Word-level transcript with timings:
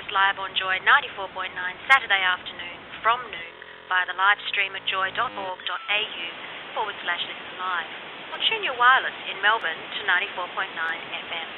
You 0.00 0.06
can 0.08 0.16
hear 0.16 0.24
us 0.24 0.32
live 0.32 0.40
on 0.40 0.56
Joy 0.56 0.80
94.9 0.80 1.52
Saturday 1.92 2.24
afternoon 2.24 2.80
from 3.02 3.20
noon 3.28 3.54
via 3.88 4.06
the 4.08 4.16
live 4.16 4.40
stream 4.48 4.72
at 4.72 4.80
joy.org.au 4.88 6.26
forward 6.72 6.94
slash 7.04 7.20
listen 7.20 7.52
live. 7.60 7.92
Or 8.32 8.38
tune 8.48 8.64
your 8.64 8.78
wireless 8.80 9.12
in 9.28 9.36
Melbourne 9.44 9.76
to 9.76 10.00
94.9 10.08 10.72
FM. 11.28 11.48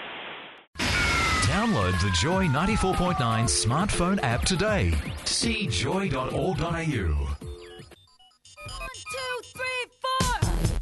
Download 1.47 1.95
the 2.03 2.11
Joy 2.19 2.47
94.9 2.47 3.15
smartphone 3.47 4.19
app 4.25 4.43
today. 4.43 4.93
See 5.25 5.69
joy.org.au. 5.69 6.83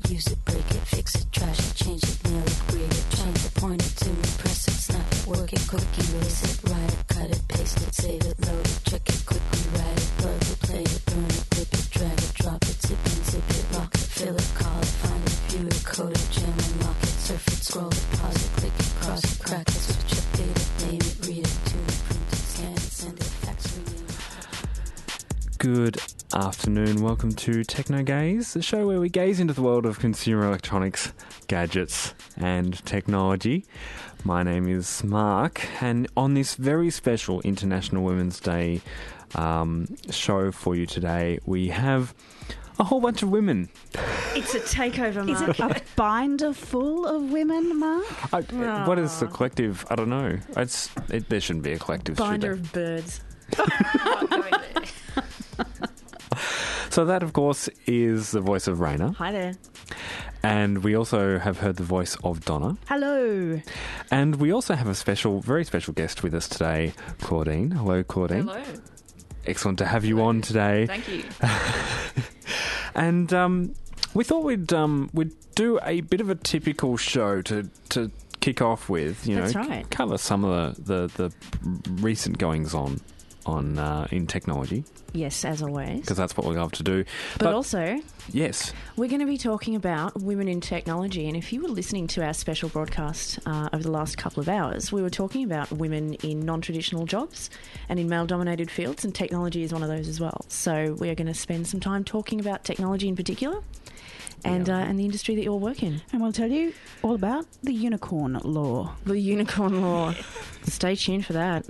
Use 0.08 0.26
it, 0.26 0.38
break 0.44 0.48
it, 0.48 0.49
work 5.30 5.52
it, 5.52 5.62
quick 5.68 5.86
erase 5.96 6.42
it, 6.42 6.70
write 6.70 6.92
it, 6.92 7.04
cut 7.06 7.30
it, 7.30 7.42
paste 7.46 7.78
it, 7.86 7.94
save 7.94 8.24
it, 8.26 8.34
load 8.46 8.66
it, 8.66 8.80
check 8.84 9.08
it, 9.08 9.22
quickly 9.24 9.62
write 9.78 9.98
it, 10.02 10.10
plug 10.18 10.42
it, 10.42 10.58
play 10.66 10.82
it, 10.82 11.02
burn 11.06 11.24
it, 11.24 11.46
rip 11.54 11.72
it, 11.72 11.86
drag 11.90 12.18
it, 12.18 12.32
drop 12.34 12.62
it, 12.66 12.76
zip 12.82 12.98
and 12.98 13.24
zip 13.30 13.50
it, 13.50 13.66
lock 13.78 13.94
it, 13.94 14.00
fill 14.00 14.34
it, 14.34 14.50
call 14.58 14.80
it, 14.80 14.92
find 14.98 15.22
it, 15.22 15.38
view 15.46 15.66
it, 15.68 15.84
code 15.86 16.10
it, 16.10 16.28
jam 16.34 16.50
and 16.50 16.82
lock 16.82 17.00
it, 17.02 17.14
surf 17.14 17.46
it, 17.46 17.62
scroll 17.62 17.88
it, 17.88 18.06
pause 18.18 18.42
it, 18.44 18.50
click 18.58 18.74
it, 18.74 18.92
cross 19.00 19.22
it, 19.24 19.44
crack 19.44 19.68
it, 19.68 19.80
switch 19.86 20.18
it, 20.18 20.26
date 20.34 20.58
it, 20.58 20.70
name 20.82 20.98
it, 20.98 21.16
read 21.26 21.46
it, 21.46 21.58
tune 21.70 21.86
it, 21.86 22.00
print 22.10 22.32
it, 22.32 22.42
scan 22.50 22.72
it, 22.72 22.80
send 22.80 23.18
it, 23.18 23.30
fax, 23.46 23.58
renew 23.78 24.02
it. 24.02 25.58
Good 25.58 26.19
afternoon. 26.34 27.02
Welcome 27.02 27.32
to 27.32 27.64
Techno 27.64 28.02
Gaze, 28.02 28.52
the 28.54 28.62
show 28.62 28.86
where 28.86 29.00
we 29.00 29.08
gaze 29.08 29.40
into 29.40 29.52
the 29.52 29.62
world 29.62 29.84
of 29.86 29.98
consumer 29.98 30.46
electronics, 30.46 31.12
gadgets, 31.48 32.14
and 32.36 32.84
technology. 32.86 33.64
My 34.24 34.42
name 34.42 34.68
is 34.68 35.02
Mark, 35.02 35.66
and 35.82 36.08
on 36.16 36.34
this 36.34 36.54
very 36.54 36.90
special 36.90 37.40
International 37.40 38.04
Women's 38.04 38.38
Day 38.40 38.80
um, 39.34 39.86
show 40.10 40.52
for 40.52 40.74
you 40.76 40.86
today, 40.86 41.38
we 41.46 41.68
have 41.68 42.14
a 42.78 42.84
whole 42.84 43.00
bunch 43.00 43.22
of 43.22 43.30
women. 43.30 43.68
It's 44.34 44.54
a 44.54 44.60
takeover, 44.60 45.28
Is 45.28 45.40
Mark. 45.40 45.58
it 45.60 45.60
a 45.60 45.82
binder 45.96 46.52
full 46.52 47.06
of 47.06 47.30
women, 47.30 47.78
Mark? 47.78 48.34
I, 48.34 48.40
What 48.84 48.98
is 48.98 49.18
the 49.20 49.26
collective? 49.26 49.84
I 49.90 49.96
don't 49.96 50.08
know. 50.10 50.38
It's 50.56 50.90
it, 51.08 51.28
there 51.28 51.40
shouldn't 51.40 51.64
be 51.64 51.72
a 51.72 51.78
collective. 51.78 52.16
Binder 52.16 52.54
there? 52.54 52.54
of 52.54 52.72
birds. 52.72 53.20
So 56.90 57.04
that, 57.06 57.22
of 57.22 57.32
course, 57.32 57.68
is 57.86 58.32
the 58.32 58.40
voice 58.40 58.66
of 58.66 58.78
Raina, 58.78 59.14
Hi 59.16 59.30
there. 59.32 59.54
and 60.42 60.82
we 60.82 60.94
also 60.96 61.38
have 61.38 61.58
heard 61.58 61.76
the 61.76 61.84
voice 61.84 62.16
of 62.24 62.44
Donna. 62.44 62.76
Hello. 62.88 63.60
And 64.10 64.36
we 64.36 64.52
also 64.52 64.74
have 64.74 64.88
a 64.88 64.94
special, 64.94 65.40
very 65.40 65.64
special 65.64 65.94
guest 65.94 66.22
with 66.24 66.34
us 66.34 66.48
today, 66.48 66.92
Claudine. 67.20 67.70
Hello, 67.70 68.02
Claudine. 68.02 68.48
Hello. 68.48 68.62
Excellent 69.46 69.78
to 69.78 69.86
have 69.86 70.04
you 70.04 70.20
on 70.22 70.42
today. 70.42 70.86
Thank 70.86 71.08
you. 71.08 71.24
And 72.92 73.32
um, 73.32 73.74
we 74.14 74.24
thought 74.24 74.42
we'd 74.44 74.72
um, 74.72 75.10
we'd 75.14 75.32
do 75.54 75.78
a 75.84 76.00
bit 76.00 76.20
of 76.20 76.28
a 76.28 76.34
typical 76.34 76.96
show 76.96 77.40
to 77.42 77.70
to 77.90 78.10
kick 78.40 78.60
off 78.60 78.88
with. 78.88 79.28
You 79.28 79.36
That's 79.36 79.54
know, 79.54 79.62
right. 79.62 79.88
cover 79.90 80.18
some 80.18 80.44
of 80.44 80.84
the 80.84 81.06
the, 81.06 81.28
the 81.30 81.92
recent 82.02 82.38
goings 82.38 82.74
on 82.74 83.00
on 83.46 83.78
uh, 83.78 84.06
in 84.10 84.26
technology 84.26 84.84
Yes, 85.12 85.44
as 85.44 85.62
always. 85.62 86.00
because 86.00 86.16
that's 86.16 86.36
what 86.36 86.46
we 86.46 86.56
love 86.56 86.72
to 86.72 86.82
do. 86.82 87.04
But, 87.38 87.52
also, 87.54 88.00
yes, 88.30 88.72
we're 88.96 89.08
going 89.08 89.20
to 89.20 89.26
be 89.26 89.38
talking 89.38 89.74
about 89.74 90.20
women 90.20 90.46
in 90.46 90.60
technology. 90.60 91.26
And 91.26 91.36
if 91.36 91.52
you 91.52 91.62
were 91.62 91.68
listening 91.68 92.06
to 92.08 92.24
our 92.24 92.32
special 92.32 92.68
broadcast 92.68 93.38
uh, 93.46 93.68
over 93.72 93.82
the 93.82 93.90
last 93.90 94.18
couple 94.18 94.40
of 94.40 94.48
hours, 94.48 94.92
we 94.92 95.02
were 95.02 95.10
talking 95.10 95.42
about 95.44 95.72
women 95.72 96.14
in 96.22 96.40
non 96.40 96.60
traditional 96.60 97.06
jobs 97.06 97.50
and 97.88 97.98
in 97.98 98.08
male 98.08 98.26
dominated 98.26 98.70
fields, 98.70 99.04
and 99.04 99.14
technology 99.14 99.62
is 99.62 99.72
one 99.72 99.82
of 99.82 99.88
those 99.88 100.06
as 100.06 100.20
well. 100.20 100.44
So 100.48 100.96
we 101.00 101.08
are 101.10 101.14
going 101.14 101.26
to 101.26 101.34
spend 101.34 101.66
some 101.66 101.80
time 101.80 102.04
talking 102.04 102.38
about 102.40 102.64
technology 102.64 103.08
in 103.08 103.16
particular. 103.16 103.60
And, 104.42 104.70
uh, 104.70 104.72
and 104.72 104.98
the 104.98 105.04
industry 105.04 105.34
that 105.34 105.42
you 105.42 105.52
all 105.52 105.60
work 105.60 105.82
in. 105.82 106.00
And 106.14 106.22
we'll 106.22 106.32
tell 106.32 106.50
you 106.50 106.72
all 107.02 107.14
about 107.14 107.44
the 107.62 107.74
unicorn 107.74 108.40
law. 108.42 108.94
The 109.04 109.18
unicorn 109.18 109.82
law. 109.82 110.14
Stay 110.62 110.94
tuned 110.94 111.26
for 111.26 111.34
that. 111.34 111.66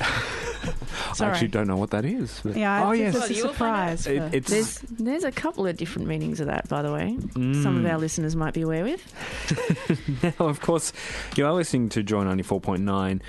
I 1.20 1.26
actually 1.26 1.48
don't 1.48 1.66
know 1.66 1.76
what 1.76 1.90
that 1.90 2.04
is. 2.04 2.40
but- 2.44 2.56
Yeah, 2.56 2.86
oh 2.86 2.92
yes, 2.92 3.14
it's 3.14 3.30
a 3.30 3.34
surprise. 3.48 4.06
It- 4.06 4.34
it's 4.34 4.50
There's 4.50 4.78
there's 4.90 5.24
a 5.24 5.32
couple 5.32 5.66
of 5.66 5.76
different 5.76 6.08
meanings 6.08 6.40
of 6.40 6.46
that, 6.46 6.68
by 6.68 6.82
the 6.82 6.92
way. 6.92 7.18
Some 7.34 7.78
of 7.84 7.86
our 7.90 7.98
listeners 7.98 8.36
might 8.36 8.54
be 8.54 8.62
aware 8.62 8.84
with. 8.84 9.02
Now, 10.22 10.46
of 10.46 10.60
course, 10.60 10.92
you 11.36 11.46
are 11.46 11.52
listening 11.52 11.88
to 11.90 12.02
Joy 12.02 12.24
94.9 12.24 13.20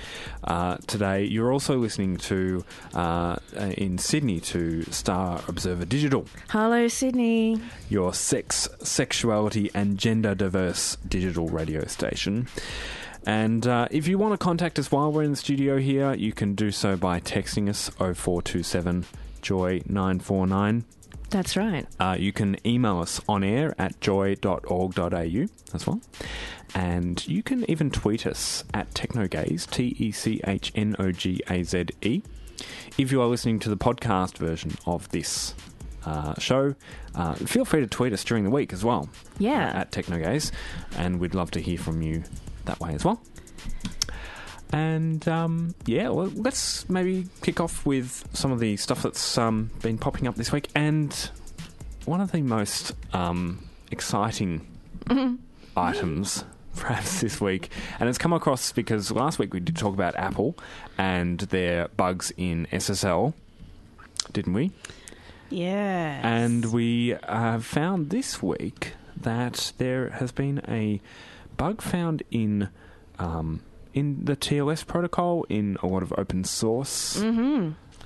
uh, 0.44 0.76
today. 0.86 1.24
You're 1.24 1.52
also 1.52 1.76
listening 1.76 2.16
to, 2.18 2.64
uh, 2.94 3.36
uh, 3.56 3.60
in 3.76 3.98
Sydney, 3.98 4.40
to 4.40 4.82
Star 4.92 5.40
Observer 5.48 5.84
Digital, 5.84 6.26
Hello, 6.50 6.88
Sydney. 6.88 7.60
your 7.88 8.12
sex, 8.14 8.68
sexuality, 8.82 9.70
and 9.74 9.98
gender 9.98 10.34
diverse 10.34 10.96
digital 11.08 11.48
radio 11.48 11.84
station. 11.86 12.46
And 13.26 13.66
uh, 13.66 13.88
if 13.90 14.08
you 14.08 14.18
want 14.18 14.32
to 14.32 14.38
contact 14.38 14.78
us 14.78 14.90
while 14.90 15.12
we're 15.12 15.22
in 15.22 15.30
the 15.30 15.36
studio 15.36 15.78
here, 15.78 16.12
you 16.14 16.32
can 16.32 16.54
do 16.54 16.70
so 16.70 16.96
by 16.96 17.20
texting 17.20 17.68
us 17.68 17.88
0427 17.90 19.04
Joy 19.42 19.82
949. 19.86 20.84
That's 21.30 21.56
right. 21.56 21.86
Uh, 21.98 22.16
you 22.18 22.32
can 22.32 22.56
email 22.66 22.98
us 23.00 23.20
on 23.28 23.42
air 23.42 23.74
at 23.78 23.98
joy.org.au 24.00 25.46
as 25.74 25.86
well. 25.86 26.00
And 26.74 27.26
you 27.26 27.42
can 27.42 27.68
even 27.70 27.90
tweet 27.90 28.26
us 28.26 28.64
at 28.74 28.92
Technogaze, 28.92 29.70
T 29.70 29.94
E 29.98 30.10
C 30.10 30.40
H 30.44 30.72
N 30.74 30.96
O 30.98 31.12
G 31.12 31.40
A 31.48 31.62
Z 31.62 31.86
E. 32.02 32.22
If 32.98 33.10
you 33.12 33.20
are 33.22 33.26
listening 33.26 33.58
to 33.60 33.68
the 33.70 33.76
podcast 33.76 34.36
version 34.38 34.72
of 34.86 35.08
this 35.10 35.54
uh, 36.04 36.34
show, 36.38 36.74
uh, 37.14 37.34
feel 37.34 37.64
free 37.64 37.80
to 37.80 37.86
tweet 37.86 38.12
us 38.12 38.24
during 38.24 38.44
the 38.44 38.50
week 38.50 38.72
as 38.72 38.84
well 38.84 39.08
Yeah. 39.38 39.68
uh, 39.70 39.78
at 39.80 39.90
Technogaze. 39.92 40.50
And 40.96 41.18
we'd 41.20 41.34
love 41.34 41.50
to 41.52 41.60
hear 41.60 41.78
from 41.78 42.02
you 42.02 42.24
that 42.66 42.80
way 42.80 42.94
as 42.94 43.04
well. 43.04 43.20
And 44.72 45.26
um, 45.28 45.74
yeah, 45.84 46.08
well, 46.08 46.32
let's 46.34 46.88
maybe 46.88 47.26
kick 47.42 47.60
off 47.60 47.84
with 47.84 48.26
some 48.32 48.52
of 48.52 48.58
the 48.58 48.76
stuff 48.78 49.02
that's 49.02 49.36
um, 49.36 49.70
been 49.82 49.98
popping 49.98 50.26
up 50.26 50.36
this 50.36 50.50
week. 50.50 50.68
And 50.74 51.12
one 52.06 52.20
of 52.22 52.32
the 52.32 52.40
most 52.40 52.94
um, 53.12 53.68
exciting 53.90 54.66
items, 55.76 56.44
perhaps 56.76 57.20
this 57.20 57.38
week, 57.38 57.70
and 58.00 58.08
it's 58.08 58.16
come 58.16 58.32
across 58.32 58.72
because 58.72 59.10
last 59.10 59.38
week 59.38 59.52
we 59.52 59.60
did 59.60 59.76
talk 59.76 59.92
about 59.92 60.16
Apple 60.16 60.56
and 60.96 61.40
their 61.40 61.88
bugs 61.88 62.32
in 62.38 62.66
SSL, 62.72 63.34
didn't 64.32 64.54
we? 64.54 64.70
yeah. 65.50 66.20
And 66.26 66.72
we 66.72 67.16
have 67.28 67.66
found 67.66 68.08
this 68.08 68.42
week 68.42 68.94
that 69.16 69.72
there 69.76 70.08
has 70.10 70.32
been 70.32 70.62
a 70.66 71.00
bug 71.56 71.82
found 71.82 72.22
in 72.30 72.68
um, 73.18 73.62
in 73.94 74.24
the 74.24 74.36
TLS 74.36 74.86
protocol 74.86 75.44
in 75.48 75.76
a 75.82 75.86
lot 75.86 76.02
of 76.02 76.12
open 76.16 76.44
source 76.44 77.22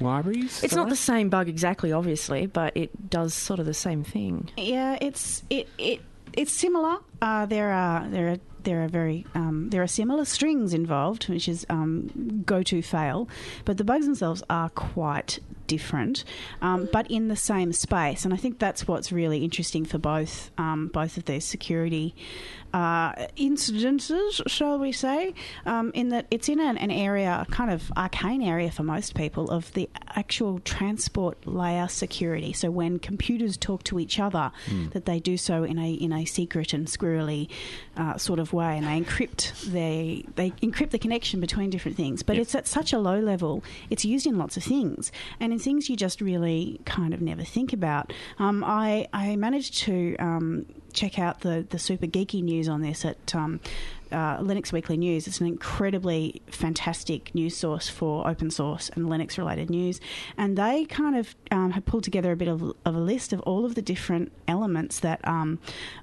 libraries. 0.00 0.62
It's 0.62 0.74
not 0.74 0.88
the 0.88 0.96
same 0.96 1.28
bug 1.28 1.48
exactly, 1.48 1.92
obviously, 1.92 2.46
but 2.46 2.76
it 2.76 3.10
does 3.10 3.34
sort 3.34 3.60
of 3.60 3.66
the 3.66 3.74
same 3.74 4.04
thing. 4.04 4.50
Yeah, 4.56 4.98
it's 5.00 5.42
it 5.50 5.68
it 5.78 6.00
it's 6.32 6.52
similar. 6.52 6.98
Uh, 7.22 7.46
there 7.46 7.70
are 7.70 8.08
there 8.08 8.28
are 8.32 8.38
there 8.62 8.82
are 8.82 8.88
very 8.88 9.24
um, 9.34 9.70
there 9.70 9.82
are 9.82 9.86
similar 9.86 10.24
strings 10.24 10.74
involved, 10.74 11.28
which 11.28 11.48
is 11.48 11.64
um, 11.70 12.42
go 12.44 12.62
to 12.64 12.82
fail, 12.82 13.28
but 13.64 13.78
the 13.78 13.84
bugs 13.84 14.06
themselves 14.06 14.42
are 14.50 14.68
quite 14.70 15.38
different, 15.66 16.24
um, 16.62 16.88
but 16.92 17.10
in 17.10 17.28
the 17.28 17.36
same 17.36 17.72
space. 17.72 18.24
And 18.24 18.32
I 18.32 18.36
think 18.36 18.58
that's 18.58 18.86
what's 18.88 19.12
really 19.12 19.44
interesting 19.44 19.84
for 19.84 19.98
both 19.98 20.50
um, 20.58 20.88
both 20.88 21.16
of 21.16 21.24
these 21.24 21.44
security 21.44 22.14
uh, 22.72 23.12
incidences, 23.36 24.42
shall 24.46 24.78
we 24.78 24.92
say, 24.92 25.34
um, 25.64 25.90
in 25.94 26.10
that 26.10 26.26
it's 26.30 26.48
in 26.48 26.60
an, 26.60 26.76
an 26.78 26.90
area, 26.90 27.44
a 27.46 27.50
kind 27.50 27.70
of 27.70 27.90
arcane 27.96 28.42
area 28.42 28.70
for 28.70 28.82
most 28.82 29.14
people, 29.14 29.50
of 29.50 29.72
the 29.74 29.88
actual 30.14 30.58
transport 30.60 31.46
layer 31.46 31.88
security. 31.88 32.52
So 32.52 32.70
when 32.70 32.98
computers 32.98 33.56
talk 33.56 33.82
to 33.84 33.98
each 33.98 34.18
other, 34.18 34.52
that 34.92 35.06
they 35.06 35.20
do 35.20 35.36
so 35.36 35.64
in 35.64 35.78
a 35.78 35.92
in 35.92 36.12
a 36.12 36.24
secret 36.24 36.72
and 36.72 36.86
squirrely 36.86 37.48
uh, 37.96 38.16
sort 38.18 38.38
of 38.38 38.52
way, 38.52 38.76
and 38.76 38.86
they 38.86 39.00
encrypt 39.00 39.70
they 39.72 40.24
they 40.36 40.50
encrypt 40.62 40.90
the 40.90 40.98
connection 40.98 41.40
between 41.40 41.70
different 41.70 41.96
things. 41.96 42.22
But 42.22 42.36
Yep. 42.36 42.42
it's 42.42 42.54
at 42.54 42.66
such 42.66 42.92
a 42.92 42.98
low 42.98 43.18
level; 43.20 43.62
it's 43.90 44.04
used 44.04 44.26
in 44.26 44.36
lots 44.36 44.56
of 44.56 44.62
things, 44.64 45.10
and 45.40 45.52
in 45.56 45.62
things 45.62 45.88
you 45.88 45.96
just 45.96 46.20
really 46.20 46.80
kind 46.84 47.14
of 47.14 47.20
never 47.20 47.42
think 47.42 47.72
about. 47.72 48.12
Um, 48.38 48.62
I 48.64 49.08
I 49.12 49.36
managed 49.36 49.78
to. 49.84 50.16
Um, 50.16 50.66
check 50.92 51.18
out 51.18 51.40
the, 51.40 51.66
the 51.68 51.78
super 51.78 52.06
geeky 52.06 52.42
news 52.42 52.70
on 52.70 52.80
this 52.80 53.04
at 53.04 53.34
um, 53.34 53.60
uh, 54.10 54.38
Linux 54.38 54.72
Weekly 54.72 54.96
News. 54.96 55.26
It's 55.26 55.42
an 55.42 55.46
incredibly 55.46 56.40
fantastic 56.46 57.34
news 57.34 57.54
source 57.54 57.86
for 57.86 58.26
open 58.26 58.50
source 58.50 58.88
and 58.94 59.04
Linux 59.04 59.36
related 59.36 59.68
news. 59.68 60.00
And 60.38 60.56
they 60.56 60.86
kind 60.86 61.14
of 61.14 61.36
um, 61.50 61.72
have 61.72 61.84
pulled 61.84 62.02
together 62.02 62.32
a 62.32 62.36
bit 62.36 62.48
of, 62.48 62.62
of 62.86 62.94
a 62.94 62.98
list 62.98 63.34
of 63.34 63.40
all 63.40 63.66
of 63.66 63.74
the 63.74 63.82
different 63.82 64.32
elements 64.48 65.00
that 65.00 65.20
um, 65.28 65.58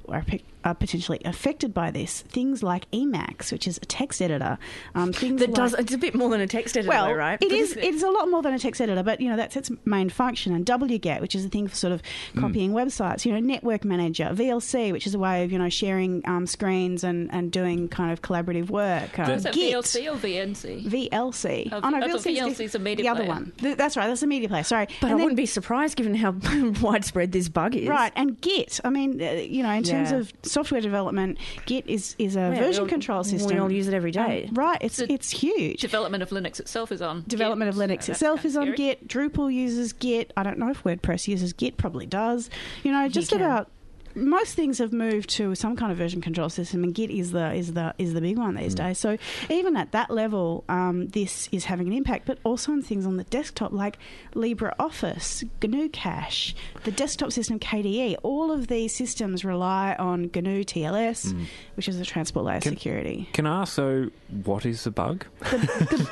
are, 0.08 0.22
pe- 0.22 0.44
are 0.63 0.74
potentially 0.75 1.19
affected 1.25 1.74
by 1.74 1.92
this. 1.92 2.21
Things 2.21 2.63
like 2.63 2.89
Emacs, 2.92 3.51
which 3.51 3.68
is 3.68 3.77
a 3.77 3.86
text 3.86 4.21
editor. 4.21 4.57
Um, 4.95 5.13
things 5.13 5.39
That 5.39 5.50
like, 5.50 5.56
does. 5.56 5.74
It's 5.75 5.94
a 5.94 5.98
bit 5.98 6.15
more 6.15 6.30
than 6.30 6.42
a 6.42 6.48
text 6.48 6.77
editor, 6.77 6.89
well, 6.89 7.07
though, 7.07 7.13
right? 7.13 7.33
It 7.42 7.50
But 7.50 7.51
is. 7.57 7.71
isn't 7.71 7.83
It's 7.83 8.04
a 8.04 8.10
lot 8.10 8.30
more 8.30 8.42
than 8.42 8.54
a 8.54 8.60
text 8.60 8.81
editor, 8.81 9.04
but 9.04 9.19
you 9.21 9.30
know 9.30 9.36
that's 9.38 9.56
its 9.56 9.71
main 9.86 10.10
function. 10.10 10.54
And 10.54 10.65
wget, 10.65 11.21
which 11.21 11.36
is 11.36 11.45
a 11.45 11.50
thing 11.50 11.68
for 11.68 11.75
sort 11.75 11.94
of 11.94 12.01
copying 12.39 12.71
websites. 12.71 13.25
You 13.25 13.33
know, 13.33 13.39
network 13.39 13.83
manager, 13.86 14.30
VLC, 14.33 14.92
which 14.92 15.06
is 15.07 15.13
a 15.15 15.19
way 15.19 15.44
of 15.44 15.51
you 15.51 15.60
know 15.60 15.69
sharing 15.69 16.21
um, 16.27 16.48
screens 16.48 17.04
and, 17.04 17.33
and 17.33 17.51
doing 17.51 17.88
kind 17.89 18.12
of 18.12 18.21
collaborative 18.21 18.69
work. 18.69 19.18
Um, 19.19 19.25
The- 19.27 19.33
Is 19.33 19.44
that 19.44 19.54
Git, 19.54 19.74
VLC 19.75 20.12
or 20.12 20.18
VNC? 20.18 20.86
VLC. 20.86 21.69
Oh, 21.71 21.80
oh 21.83 21.89
no, 21.89 22.00
VLC 22.07 22.38
VLC 22.38 22.59
is 22.66 22.75
a 22.75 22.80
media 22.80 23.04
The 23.04 23.09
other 23.09 23.19
player. 23.21 23.30
one. 23.33 23.54
Th- 23.59 23.77
that's 23.77 23.98
right. 23.98 24.07
That's 24.07 24.24
a 24.24 24.27
media 24.27 24.50
player. 24.50 24.63
Sorry, 24.63 24.86
But 25.01 25.04
And 25.04 25.06
I 25.06 25.09
then- 25.09 25.18
wouldn't 25.18 25.38
be 25.38 25.45
surprised 25.45 25.95
given 25.95 26.16
how 26.16 26.31
widespread 26.81 27.31
this 27.31 27.50
bug 27.50 27.75
is. 27.75 27.88
Right, 27.88 28.12
and 28.16 28.39
Git. 28.42 28.80
I 28.83 28.89
mean, 28.89 29.21
uh, 29.21 29.31
you 29.33 29.63
know, 29.63 29.71
in 29.71 29.83
terms 29.83 30.12
of 30.12 30.31
software 30.54 30.80
development, 30.82 31.38
Git 31.66 31.86
is, 31.88 32.16
is 32.20 32.36
a 32.36 32.40
Yeah, 32.40 32.56
version 32.56 32.84
all- 32.84 32.90
control 32.90 33.24
system. 33.24 33.54
We 33.56 33.60
all 33.60 33.72
use 33.72 33.88
it 33.88 33.94
every 33.94 34.12
day. 34.12 34.46
Um, 34.50 34.56
right, 34.56 34.78
it's 34.82 34.98
The 34.98 35.12
it's 35.12 35.30
huge. 35.32 35.82
Development 35.82 36.24
of 36.24 36.30
Linux 36.30 36.60
itself 36.60 36.92
is 36.92 37.02
on. 37.02 37.24
Development 37.28 37.74
Git, 37.74 37.82
of 37.84 37.90
Linux 37.90 37.96
that's 38.06 38.10
itself 38.10 38.46
is 38.46 38.56
on 38.56 38.64
scary. 38.64 38.78
Git. 38.78 39.08
Drupal 39.08 39.54
uses 39.54 39.92
Git. 39.94 40.32
I 40.38 40.44
don't 40.44 40.58
know 40.60 40.70
if 40.70 40.84
WordPress 40.84 41.28
uses 41.28 41.52
Git. 41.54 41.78
Probably 41.78 42.06
does. 42.06 42.50
You 42.84 42.92
know, 42.92 43.08
just 43.10 43.32
can. 43.32 43.42
about 43.42 43.70
most 44.15 44.56
things 44.56 44.77
have 44.80 44.94
moved 44.94 45.30
to 45.31 45.56
some 45.56 45.75
kind 45.75 45.92
of 45.92 45.98
version 45.98 46.21
control 46.21 46.50
system, 46.50 46.83
and 46.83 46.94
Git 46.94 47.10
is 47.12 47.31
the 47.31 47.54
is 47.54 47.74
the 47.74 47.94
is 47.98 48.13
the 48.13 48.21
big 48.21 48.38
one 48.38 48.56
these 48.56 48.75
days. 48.75 48.98
So 49.00 49.18
even 49.50 49.75
at 49.75 49.92
that 49.92 50.10
level, 50.10 50.63
um, 50.69 51.07
this 51.07 51.50
is 51.51 51.65
having 51.65 51.88
an 51.88 51.94
impact. 51.94 52.25
But 52.25 52.39
also 52.44 52.71
on 52.71 52.81
things 52.81 53.06
on 53.06 53.18
the 53.18 53.24
desktop 53.25 53.71
like 53.71 53.98
LibreOffice, 54.33 55.48
GnuCash, 55.62 56.54
the 56.83 56.92
desktop 56.92 57.31
system 57.31 57.60
KDE. 57.60 58.18
All 58.24 58.51
of 58.51 58.68
these 58.68 58.95
systems 58.95 59.44
rely 59.45 59.95
on 59.98 60.30
GNU 60.33 60.63
TLS, 60.63 61.36
which 61.75 61.88
is 61.88 61.98
the 62.00 62.06
transport 62.06 62.45
layer 62.45 62.59
Can- 62.59 62.74
security. 62.74 63.30
Can 63.33 63.45
I 63.48 63.66
though, 63.66 64.09
what 64.44 64.65
is 64.65 64.83
the 64.83 64.91
bug? 64.91 65.25
the, 65.39 65.57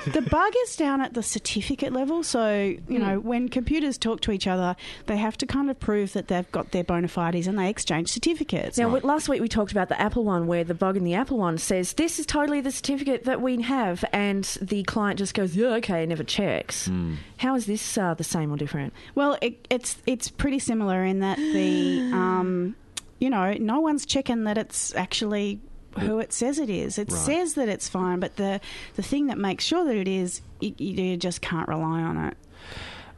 the, 0.05 0.21
the 0.21 0.29
bug 0.29 0.53
is 0.63 0.75
down 0.75 1.01
at 1.01 1.13
the 1.13 1.23
certificate 1.23 1.91
level. 1.93 2.23
So, 2.23 2.75
you 2.87 2.99
know, 2.99 3.19
when 3.19 3.49
computers 3.49 3.97
talk 3.97 4.21
to 4.21 4.31
each 4.31 4.47
other, 4.47 4.75
they 5.07 5.17
have 5.17 5.37
to 5.39 5.45
kind 5.45 5.69
of 5.69 5.79
prove 5.79 6.13
that 6.13 6.27
they've 6.27 6.51
got 6.51 6.71
their 6.71 6.83
bona 6.83 7.07
fides 7.07 7.47
and 7.47 7.57
they 7.57 7.69
exchange 7.69 8.09
certificates. 8.11 8.77
Now, 8.77 8.89
we- 8.89 8.99
last 9.01 9.27
week 9.29 9.41
we 9.41 9.47
talked 9.47 9.71
about 9.71 9.89
the 9.89 9.99
Apple 9.99 10.23
one, 10.23 10.47
where 10.47 10.63
the 10.63 10.73
bug 10.73 10.97
in 10.97 11.03
the 11.03 11.13
Apple 11.15 11.37
one 11.37 11.57
says 11.57 11.93
this 11.93 12.19
is 12.19 12.25
totally 12.25 12.61
the 12.61 12.71
certificate 12.71 13.23
that 13.25 13.41
we 13.41 13.61
have, 13.61 14.05
and 14.13 14.43
the 14.61 14.83
client 14.83 15.17
just 15.19 15.33
goes, 15.33 15.55
"Yeah, 15.55 15.67
okay," 15.75 16.01
and 16.03 16.09
never 16.09 16.23
checks. 16.23 16.89
How 17.37 17.55
is 17.55 17.65
this 17.65 17.97
uh, 17.97 18.13
the 18.13 18.23
same 18.23 18.51
or 18.51 18.57
different? 18.57 18.93
well, 19.15 19.37
it, 19.41 19.67
it's 19.69 19.97
it's 20.05 20.29
pretty 20.29 20.59
similar 20.59 21.03
in 21.03 21.19
that 21.19 21.37
the, 21.37 22.01
um, 22.13 22.75
you 23.19 23.29
know, 23.29 23.53
no 23.53 23.79
one's 23.79 24.05
checking 24.05 24.43
that 24.45 24.57
it's 24.57 24.95
actually 24.95 25.59
who 25.99 26.19
it 26.19 26.31
says 26.33 26.57
it 26.59 26.69
is. 26.69 26.97
It 26.97 27.11
Right. 27.11 27.19
says 27.19 27.53
that 27.55 27.67
it's 27.69 27.89
fine, 27.89 28.19
but 28.19 28.37
the 28.37 28.59
the 28.95 29.03
thing 29.03 29.27
that 29.27 29.37
makes 29.37 29.63
sure 29.63 29.83
that 29.85 29.95
it 29.95 30.07
is, 30.07 30.41
you, 30.59 30.73
you 30.77 31.17
just 31.17 31.41
can't 31.41 31.67
rely 31.67 32.01
on 32.01 32.17
it. 32.17 32.37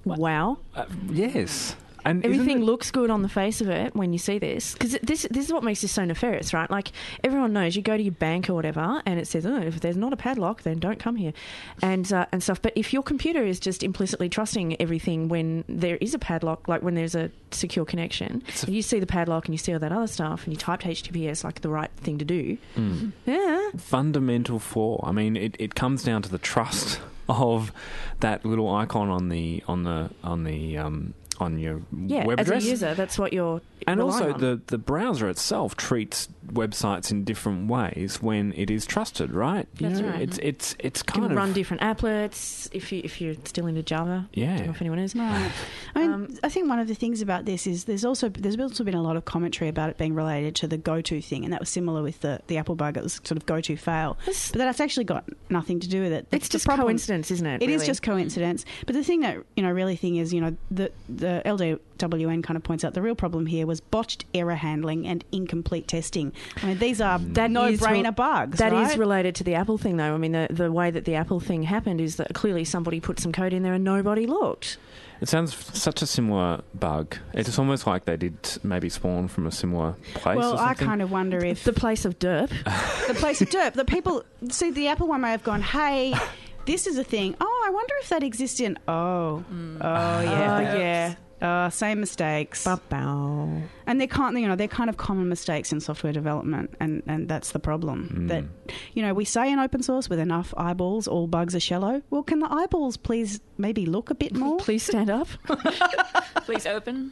Wow. 0.06 0.58
Uh, 0.76 0.86
yes. 1.10 1.76
And 2.06 2.24
Everything 2.26 2.62
it- 2.62 2.66
looks 2.66 2.92
good 2.92 3.10
on 3.10 3.22
the 3.22 3.30
face 3.30 3.62
of 3.62 3.70
it 3.70 3.96
when 3.96 4.12
you 4.14 4.20
see 4.20 4.40
this, 4.40 4.74
because 4.74 4.98
this 5.04 5.26
this 5.32 5.46
is 5.46 5.54
what 5.54 5.64
makes 5.64 5.82
this 5.82 5.92
so 5.92 6.04
nefarious, 6.06 6.54
right? 6.54 6.70
Like 6.70 6.92
everyone 7.24 7.54
knows, 7.54 7.76
you 7.76 7.82
go 7.82 7.96
to 7.98 8.04
your 8.04 8.14
bank 8.14 8.50
or 8.50 8.54
whatever, 8.54 9.02
and 9.06 9.20
it 9.20 9.28
says, 9.28 9.46
"Oh, 9.46 9.58
if 9.58 9.80
there's 9.80 9.98
not 9.98 10.12
a 10.14 10.18
padlock, 10.18 10.64
then 10.64 10.80
don't 10.80 11.00
come 11.00 11.16
here," 11.16 11.34
and 11.82 12.12
uh, 12.12 12.26
and 12.32 12.42
stuff. 12.44 12.62
But 12.62 12.74
if 12.76 12.94
your 12.94 13.04
computer 13.04 13.44
is 13.44 13.60
just 13.60 13.84
implicitly 13.84 14.30
trusting 14.30 14.82
everything 14.82 15.30
when 15.30 15.64
there 15.70 15.98
is 15.98 16.14
a 16.14 16.20
padlock, 16.20 16.68
like 16.68 16.82
when 16.84 16.96
there's 16.96 17.16
a 17.16 17.32
secure 17.52 17.86
connection, 17.86 18.44
a- 18.68 18.72
you 18.72 18.82
see 18.82 19.00
the 19.00 19.06
padlock 19.08 19.46
and 19.46 19.54
you 19.54 19.58
see 19.60 19.74
all 19.74 19.80
that 19.80 19.92
other 19.92 20.08
stuff, 20.08 20.44
and 20.46 20.54
you 20.54 20.58
typed 20.58 20.84
HTTPS 20.84 21.44
like 21.44 21.62
the 21.62 21.70
right 21.70 21.92
thing 21.98 22.18
to 22.18 22.26
do, 22.26 22.58
Hmm. 22.76 23.10
yeah, 23.26 23.70
fundamental 23.78 24.60
flaw. 24.60 25.00
I 25.08 25.12
mean, 25.12 25.36
it, 25.38 25.56
it 25.60 25.76
comes 25.76 26.04
down 26.04 26.22
to 26.24 26.30
the 26.30 26.38
trust 26.38 27.00
of 27.30 27.72
that 28.20 28.44
little 28.46 28.70
icon 28.74 29.10
on 29.10 29.30
the 29.30 29.64
on 29.68 29.84
the 29.84 30.10
on 30.24 30.44
the 30.44 30.78
um, 30.78 31.14
on 31.40 31.60
your 31.60 31.82
yeah. 32.06 32.26
web 32.26 32.40
as 32.40 32.48
address. 32.48 32.66
a 32.66 32.70
user, 32.70 32.94
that's 32.94 33.18
what 33.18 33.34
you're 33.34 33.62
and 33.88 34.02
also 34.02 34.34
on. 34.34 34.40
the, 34.40 34.62
the 34.68 34.78
browser 34.78 35.30
itself 35.30 35.76
treats 35.76 36.28
websites 36.48 37.12
in 37.12 37.24
different 37.24 37.70
ways 37.70 38.22
when 38.22 38.54
it 38.56 38.70
is 38.70 38.86
trusted, 38.86 39.32
right? 39.32 39.68
You 39.80 39.88
That's 39.90 40.02
know, 40.02 40.10
right. 40.10 40.22
It's 40.22 40.38
it's 40.40 40.76
it's 40.80 41.00
You 41.02 41.06
can 41.14 41.22
kind 41.22 41.32
of 41.32 41.38
run 41.38 41.54
different 41.54 41.82
applets 41.82 42.70
if 42.72 42.92
you 42.92 43.02
if 43.04 43.20
you're 43.22 43.36
still 43.46 43.68
into 43.68 43.84
Java. 43.84 44.28
Yeah. 44.34 44.58
don't 44.58 44.66
know 44.68 44.72
if 44.72 44.82
anyone 44.82 45.00
is. 45.00 45.16
Right. 45.16 45.52
I 45.96 46.00
mean, 46.00 46.12
Um, 46.12 46.38
I 46.44 46.50
think 46.50 46.68
one 46.70 46.80
of 46.80 46.88
the 46.88 46.96
things 46.96 47.22
about 47.22 47.46
this 47.46 47.66
is 47.68 47.86
there's 47.86 48.06
also 48.06 48.30
there's 48.30 48.60
also 48.60 48.84
been 48.84 48.94
a 48.96 49.02
lot 49.02 49.16
of 49.16 49.26
commentary 49.26 49.70
about 49.70 49.90
it 49.90 49.98
being 49.98 50.14
related 50.16 50.56
to 50.56 50.68
the 50.68 50.78
go-to 50.78 51.22
thing, 51.22 51.44
and 51.44 51.54
that 51.54 51.60
was 51.60 51.70
similar 51.70 52.02
with 52.04 52.22
the, 52.22 52.42
the 52.48 52.58
Apple 52.58 52.76
bug. 52.76 52.98
It 52.98 53.04
was 53.04 53.14
sort 53.24 53.32
of 53.38 53.46
go-to 53.46 53.76
fail, 53.78 54.18
It's- 54.24 54.52
but 54.52 54.60
that's 54.60 54.80
actually 54.80 55.06
got 55.06 55.24
nothing 55.50 55.80
to 55.80 55.88
do 55.90 56.02
with 56.02 56.12
it. 56.12 56.30
The- 56.30 56.36
It's 56.38 56.48
the 56.48 56.54
just 56.54 56.66
problem- 56.66 56.88
coincidence, 56.88 57.32
isn't 57.32 57.46
it? 57.46 57.62
It 57.64 57.70
is 57.70 57.76
really? 57.76 57.86
just 57.88 58.02
coincidence. 58.04 58.66
But 58.86 58.96
the 58.96 59.04
thing 59.04 59.22
that 59.22 59.38
you 59.56 59.64
know 59.64 59.72
really 59.72 59.96
thing 59.96 60.18
is 60.18 60.34
you 60.34 60.42
know 60.42 60.56
the 60.72 60.92
the 61.10 61.42
LWN 61.46 62.44
kind 62.44 62.58
of 62.58 62.64
points 62.64 62.84
out 62.84 62.94
the 62.94 63.02
real 63.02 63.16
problem 63.16 63.46
here 63.46 63.66
was 63.66 63.73
botched 63.82 64.26
error 64.34 64.56
handling 64.56 65.08
and 65.08 65.24
incomplete 65.32 65.88
testing. 65.88 66.34
I 66.62 66.68
mean 66.68 66.78
these 66.80 67.02
are 67.02 67.20
mm. 67.20 67.34
That 67.34 67.50
is 67.50 67.82
no-brainer 67.82 68.06
re- 68.06 68.12
bugs. 68.12 68.60
That 68.60 68.74
is 68.74 68.90
right? 68.90 68.98
related 68.98 69.36
to 69.36 69.44
the 69.44 69.56
Apple 69.56 69.78
thing, 69.78 69.98
though. 69.98 70.14
I 70.14 70.18
mean, 70.18 70.34
the, 70.34 70.48
the 70.50 70.72
way 70.72 70.92
that 70.92 71.06
the 71.06 71.16
Apple 71.16 71.40
thing 71.40 71.64
happened 71.64 72.02
is 72.02 72.18
that 72.18 72.34
clearly 72.34 72.64
somebody 72.64 73.00
put 73.00 73.20
some 73.20 73.32
code 73.32 73.54
in 73.54 73.64
there 73.64 73.74
and 73.74 73.84
nobody 73.84 74.26
looked. 74.26 74.78
It 75.22 75.30
sounds 75.30 75.56
such 75.78 76.02
a 76.02 76.06
similar 76.06 76.62
bug. 76.74 77.18
It's 77.34 77.58
almost 77.58 77.88
like 77.88 78.06
they 78.06 78.18
did 78.18 78.36
maybe 78.64 78.90
spawn 78.90 79.28
from 79.28 79.48
a 79.48 79.52
similar 79.52 79.96
place. 80.16 80.38
Well, 80.38 80.56
or 80.56 80.60
I 80.60 80.74
kind 80.74 81.02
of 81.02 81.12
wonder 81.12 81.44
if 81.44 81.64
The 81.64 81.74
place 81.74 82.04
of 82.06 82.20
derp. 82.20 82.50
the 83.08 83.14
place 83.14 83.42
of 83.42 83.50
derp. 83.50 83.74
The 83.74 83.86
people 83.86 84.24
see 84.50 84.72
the 84.72 84.88
Apple 84.88 85.08
one 85.08 85.22
may 85.22 85.32
have 85.32 85.44
gone, 85.44 85.62
hey. 85.62 86.14
This 86.66 86.88
is 86.88 86.98
a 86.98 87.04
thing. 87.04 87.36
Oh, 87.42 87.64
I 87.66 87.72
wonder 87.72 87.94
if 88.02 88.10
that 88.10 88.24
exists 88.24 88.60
in. 88.62 88.78
Oh, 88.88 89.44
mm. 89.52 89.78
oh 89.82 90.22
yeah, 90.22 90.48
ah, 90.50 90.58
Oh, 90.58 90.78
yeah. 90.78 91.16
Uh, 91.44 91.70
same 91.70 92.00
mistakes, 92.00 92.64
Ba-bow. 92.64 93.62
and 93.86 94.00
they're 94.00 94.08
kind, 94.08 94.40
you 94.40 94.48
know, 94.48 94.56
they're 94.56 94.68
kind 94.70 94.90
of 94.90 94.96
common 94.96 95.28
mistakes 95.28 95.74
in 95.74 95.82
software 95.82 96.14
development, 96.14 96.74
and, 96.80 97.04
and 97.06 97.28
that's 97.28 97.52
the 97.52 97.60
problem. 97.60 98.28
That 98.28 98.46
you 98.94 99.02
know, 99.04 99.14
we 99.14 99.26
say 99.26 99.52
in 99.52 99.60
open 99.60 99.84
source 99.84 100.10
with 100.10 100.20
enough 100.20 100.54
eyeballs, 100.56 101.06
all 101.06 101.28
bugs 101.28 101.54
are 101.54 101.60
shallow. 101.60 102.02
Well, 102.10 102.24
can 102.24 102.40
the 102.40 102.50
eyeballs 102.50 102.96
please 102.96 103.42
maybe 103.58 103.86
look 103.86 104.10
a 104.10 104.16
bit 104.16 104.34
more? 104.34 104.56
Please 104.58 104.84
stand 104.84 105.10
up. 105.10 105.28
Please 106.46 106.66
open. 106.66 107.12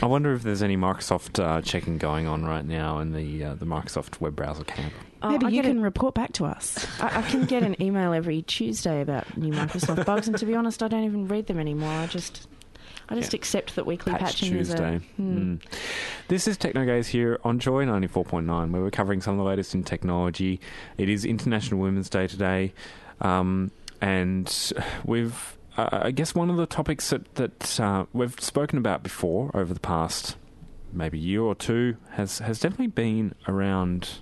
I 0.00 0.06
wonder 0.06 0.32
if 0.32 0.42
there's 0.44 0.62
any 0.62 0.76
Microsoft 0.76 1.42
uh, 1.42 1.60
checking 1.62 1.98
going 1.98 2.28
on 2.28 2.44
right 2.44 2.64
now 2.64 3.00
in 3.00 3.12
the 3.12 3.42
uh, 3.42 3.54
the 3.54 3.64
Microsoft 3.64 4.20
web 4.20 4.36
browser 4.36 4.62
camp. 4.62 4.92
Oh, 5.22 5.30
maybe 5.30 5.46
I 5.46 5.48
you 5.48 5.62
can 5.62 5.78
a- 5.78 5.82
report 5.82 6.14
back 6.14 6.32
to 6.34 6.44
us. 6.46 6.86
I, 7.00 7.18
I 7.18 7.22
can 7.22 7.44
get 7.46 7.64
an 7.64 7.80
email 7.82 8.12
every 8.12 8.42
Tuesday 8.42 9.00
about 9.00 9.36
new 9.36 9.52
Microsoft 9.52 10.04
bugs, 10.06 10.28
and 10.28 10.38
to 10.38 10.46
be 10.46 10.54
honest, 10.54 10.80
I 10.82 10.86
don't 10.88 11.02
even 11.04 11.26
read 11.26 11.46
them 11.48 11.58
anymore. 11.58 11.90
I 11.90 12.06
just, 12.06 12.46
I 13.08 13.14
just 13.14 13.32
Yeah. 13.32 13.38
accept 13.38 13.76
that 13.76 13.86
weekly 13.86 14.12
Patch 14.12 14.20
patching 14.22 14.52
Tuesday. 14.52 14.96
is 14.96 15.02
a. 15.02 15.04
Hmm. 15.16 15.38
Mm. 15.54 15.60
This 16.28 16.48
is 16.48 16.58
Technogaze 16.58 17.06
here 17.08 17.38
on 17.44 17.58
Joy 17.58 17.84
94.9, 17.84 18.70
where 18.72 18.82
we're 18.82 18.90
covering 18.90 19.20
some 19.20 19.34
of 19.34 19.38
the 19.38 19.44
latest 19.44 19.74
in 19.74 19.84
technology. 19.84 20.60
It 20.98 21.08
is 21.08 21.24
International 21.24 21.80
Women's 21.80 22.10
Day 22.10 22.26
today, 22.26 22.72
um, 23.20 23.70
and 24.00 24.72
we've, 25.04 25.56
uh, 25.76 25.88
I 26.02 26.10
guess, 26.10 26.34
one 26.34 26.50
of 26.50 26.56
the 26.56 26.66
topics 26.66 27.10
that, 27.10 27.32
that 27.36 27.80
uh, 27.80 28.06
we've 28.12 28.38
spoken 28.40 28.78
about 28.78 29.02
before 29.04 29.50
over 29.54 29.72
the 29.72 29.80
past 29.80 30.36
maybe 30.92 31.18
year 31.18 31.42
or 31.42 31.54
two 31.54 31.96
has, 32.12 32.38
has 32.40 32.58
definitely 32.58 32.86
been 32.88 33.34
around 33.46 34.18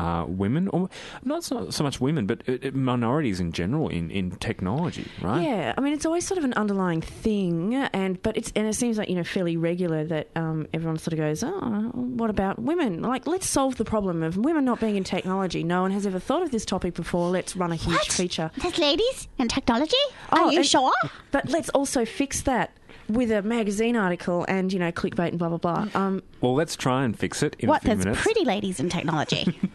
uh, 0.00 0.24
women, 0.42 0.64
or 0.68 0.88
not 1.24 1.40
so, 1.44 1.70
so 1.70 1.84
much 1.84 2.00
women, 2.00 2.22
but 2.26 2.38
uh, 2.48 2.52
uh, 2.66 2.70
minorities 2.72 3.38
in 3.44 3.52
general 3.52 3.88
in, 3.88 4.10
in 4.10 4.30
technology, 4.48 5.06
right? 5.20 5.42
Yeah, 5.42 5.74
I 5.76 5.80
mean 5.80 5.92
it's 5.92 6.06
always 6.06 6.26
sort 6.26 6.38
of 6.38 6.44
an 6.44 6.54
underlying 6.54 7.02
thing, 7.24 7.74
and 7.74 8.12
but 8.22 8.36
it's 8.38 8.50
and 8.56 8.66
it 8.66 8.74
seems 8.74 8.98
like 8.98 9.08
you 9.10 9.16
know 9.16 9.24
fairly 9.24 9.56
regular 9.56 10.04
that 10.14 10.26
um, 10.36 10.66
everyone 10.74 10.98
sort 10.98 11.12
of 11.14 11.18
goes, 11.18 11.42
oh, 11.44 11.90
what 12.20 12.30
about 12.30 12.58
women? 12.58 13.02
Like 13.02 13.26
let's 13.26 13.48
solve 13.48 13.76
the 13.76 13.84
problem 13.84 14.22
of 14.22 14.36
women 14.36 14.64
not 14.64 14.80
being 14.80 14.96
in 14.96 15.04
technology. 15.04 15.62
No 15.64 15.82
one 15.82 15.90
has 15.92 16.06
ever 16.06 16.18
thought 16.18 16.42
of 16.42 16.50
this 16.50 16.64
topic 16.64 16.94
before. 16.94 17.30
Let's 17.30 17.54
run 17.56 17.72
a 17.72 17.76
huge 17.76 17.94
What? 17.96 18.12
feature. 18.12 18.50
There's 18.56 18.78
ladies 18.78 19.28
in 19.38 19.48
technology? 19.48 19.96
Oh, 20.32 20.46
Are 20.46 20.52
you 20.52 20.58
and- 20.60 20.66
sure? 20.66 20.92
But 21.30 21.48
let's 21.50 21.68
also 21.70 22.04
fix 22.04 22.42
that 22.42 22.70
with 23.10 23.30
a 23.32 23.42
magazine 23.42 23.96
article 23.96 24.44
and 24.48 24.72
you 24.72 24.78
know 24.78 24.90
clickbait 24.92 25.28
and 25.28 25.38
blah 25.38 25.48
blah 25.48 25.58
blah. 25.58 25.88
Um, 25.94 26.22
Well, 26.40 26.54
let's 26.54 26.76
try 26.76 27.04
and 27.04 27.18
fix 27.18 27.42
it 27.42 27.56
in 27.58 27.68
What? 27.68 27.78
a 27.82 27.86
few 27.86 27.88
There's 27.94 28.04
minutes. 28.06 28.22
pretty 28.22 28.44
ladies 28.44 28.80
in 28.80 28.88
technology. 28.88 29.58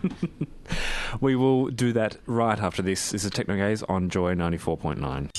We 1.21 1.35
will 1.35 1.67
do 1.67 1.93
that 1.93 2.17
right 2.25 2.59
after 2.59 2.81
this. 2.81 3.11
This 3.11 3.23
is 3.23 3.29
Technogaze 3.31 3.83
on 3.87 4.09
Joy 4.09 4.33
94.9. 4.33 5.29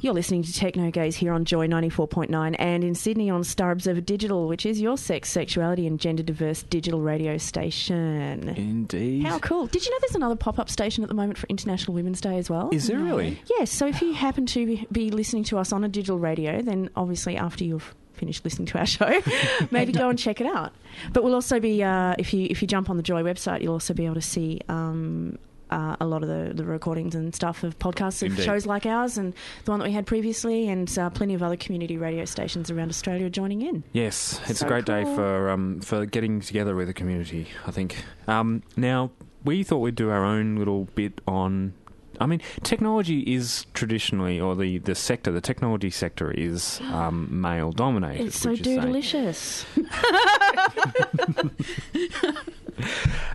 You're 0.00 0.14
listening 0.14 0.44
to 0.44 0.52
Techno 0.52 0.92
Gaze 0.92 1.16
here 1.16 1.32
on 1.32 1.44
Joy 1.44 1.66
94.9 1.66 2.54
and 2.60 2.84
in 2.84 2.94
Sydney 2.94 3.30
on 3.30 3.42
Star 3.42 3.72
Observer 3.72 4.00
Digital, 4.00 4.46
which 4.46 4.64
is 4.64 4.80
your 4.80 4.96
sex, 4.96 5.28
sexuality, 5.28 5.88
and 5.88 5.98
gender 5.98 6.22
diverse 6.22 6.62
digital 6.62 7.00
radio 7.00 7.36
station. 7.36 8.48
Indeed. 8.48 9.24
How 9.24 9.40
cool. 9.40 9.66
Did 9.66 9.84
you 9.84 9.90
know 9.90 9.98
there's 10.00 10.14
another 10.14 10.36
pop 10.36 10.60
up 10.60 10.70
station 10.70 11.02
at 11.02 11.08
the 11.08 11.16
moment 11.16 11.36
for 11.36 11.48
International 11.48 11.94
Women's 11.94 12.20
Day 12.20 12.38
as 12.38 12.48
well? 12.48 12.68
Is 12.72 12.86
there 12.86 12.98
really? 12.98 13.40
Yes, 13.58 13.72
so 13.72 13.88
if 13.88 14.00
you 14.00 14.12
happen 14.12 14.46
to 14.46 14.66
be- 14.66 14.86
be 14.92 15.10
listening 15.10 15.42
to 15.44 15.58
us 15.58 15.72
on 15.72 15.82
a 15.82 15.88
digital 15.88 16.18
radio, 16.20 16.62
then 16.62 16.90
obviously 16.94 17.36
after 17.36 17.64
you've 17.64 17.92
finished 18.12 18.44
listening 18.44 18.66
to 18.66 18.78
our 18.78 18.86
show, 18.86 19.20
maybe 19.72 19.90
go 19.90 20.08
and 20.08 20.18
check 20.18 20.40
it 20.40 20.46
out. 20.46 20.72
But 21.12 21.24
we'll 21.24 21.34
also 21.34 21.58
be, 21.58 21.82
uh, 21.82 22.14
if 22.20 22.32
you 22.32 22.46
if 22.48 22.62
you 22.62 22.68
jump 22.68 22.88
on 22.88 22.96
the 22.96 23.02
Joy 23.02 23.22
website, 23.24 23.62
you'll 23.62 23.72
also 23.72 23.94
be 23.94 24.04
able 24.04 24.14
to 24.14 24.20
see 24.22 24.60
um, 24.68 25.38
uh, 25.70 25.96
a 26.00 26.06
lot 26.06 26.22
of 26.22 26.28
the, 26.28 26.52
the 26.54 26.64
recordings 26.64 27.14
and 27.14 27.34
stuff 27.34 27.62
of 27.62 27.78
podcasts 27.78 28.22
of 28.22 28.30
Indeed. 28.30 28.44
shows 28.44 28.66
like 28.66 28.86
ours 28.86 29.18
and 29.18 29.34
the 29.64 29.70
one 29.70 29.80
that 29.80 29.86
we 29.86 29.92
had 29.92 30.06
previously, 30.06 30.68
and 30.68 30.96
uh, 30.98 31.10
plenty 31.10 31.34
of 31.34 31.42
other 31.42 31.56
community 31.56 31.96
radio 31.96 32.24
stations 32.24 32.70
around 32.70 32.88
Australia 32.88 33.30
joining 33.30 33.62
in. 33.62 33.84
Yes, 33.92 34.40
it's 34.48 34.60
So 34.60 34.66
a 34.66 34.68
great 34.68 34.84
day 34.84 35.04
for 35.04 35.50
um, 35.50 35.80
for 35.80 36.06
getting 36.06 36.40
together 36.40 36.74
with 36.74 36.88
the 36.88 36.94
community. 36.94 37.48
I 37.66 37.70
think. 37.70 38.04
Um, 38.26 38.62
now 38.76 39.10
we 39.44 39.62
thought 39.62 39.78
we'd 39.78 39.94
do 39.94 40.10
our 40.10 40.24
own 40.24 40.56
little 40.56 40.84
bit 40.94 41.20
on. 41.26 41.74
I 42.20 42.26
mean, 42.26 42.40
technology 42.64 43.20
is 43.20 43.64
traditionally, 43.74 44.40
or 44.40 44.56
the, 44.56 44.78
the 44.78 44.96
sector, 44.96 45.30
the 45.30 45.40
technology 45.40 45.88
sector 45.88 46.32
is 46.32 46.80
um, 46.90 47.28
male 47.40 47.70
dominated. 47.70 48.26
It's 48.26 48.40
so 48.40 48.56
delicious. 48.56 49.64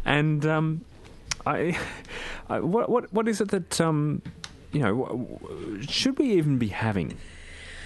And 0.06 0.46
um, 0.46 0.82
I, 1.46 1.78
I, 2.50 2.60
what 2.60 2.90
what 2.90 3.12
what 3.14 3.28
is 3.28 3.42
it 3.42 3.50
that 3.50 3.80
um, 3.82 4.22
you 4.72 4.82
know? 4.82 5.40
Should 5.88 6.18
we 6.20 6.34
even 6.34 6.58
be 6.58 6.68
having 6.70 7.18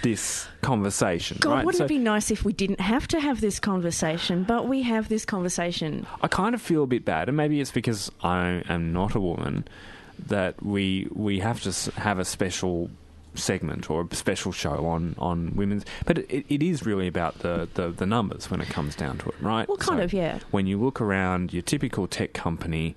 this 0.02 0.46
conversation? 0.62 1.38
God, 1.40 1.50
right? 1.52 1.64
wouldn't 1.64 1.78
So- 1.78 1.84
it 1.84 1.88
be 1.88 1.98
nice 1.98 2.30
if 2.30 2.44
we 2.44 2.52
didn't 2.52 2.80
have 2.80 3.08
to 3.08 3.20
have 3.20 3.40
this 3.40 3.58
conversation, 3.60 4.44
but 4.44 4.68
we 4.68 4.82
have 4.82 5.08
this 5.08 5.24
conversation. 5.24 6.06
I 6.22 6.28
kind 6.28 6.54
of 6.54 6.62
feel 6.62 6.84
a 6.84 6.86
bit 6.86 7.04
bad, 7.04 7.28
and 7.28 7.36
maybe 7.36 7.60
it's 7.60 7.70
because 7.72 8.10
I 8.22 8.62
am 8.68 8.92
not 8.92 9.14
a 9.14 9.20
woman 9.20 9.66
that 10.26 10.62
we 10.62 11.08
we 11.12 11.40
have 11.40 11.62
to 11.62 11.92
have 12.00 12.18
a 12.18 12.24
special 12.24 12.90
segment 13.34 13.88
or 13.88 14.06
a 14.10 14.14
special 14.16 14.50
show 14.52 14.86
on 14.86 15.14
on 15.18 15.54
women's. 15.54 15.84
But 16.06 16.18
it, 16.18 16.44
it 16.48 16.62
is 16.62 16.84
really 16.84 17.06
about 17.06 17.38
the, 17.40 17.68
the, 17.74 17.90
the 17.90 18.06
numbers 18.06 18.50
when 18.50 18.60
it 18.60 18.68
comes 18.68 18.96
down 18.96 19.18
to 19.18 19.28
it, 19.28 19.34
right? 19.40 19.68
Well, 19.68 19.76
kind 19.76 20.00
So 20.00 20.04
of, 20.04 20.12
yeah. 20.12 20.38
When 20.50 20.66
you 20.66 20.80
look 20.80 21.00
around 21.00 21.52
your 21.52 21.62
typical 21.62 22.08
tech 22.08 22.32
company, 22.32 22.96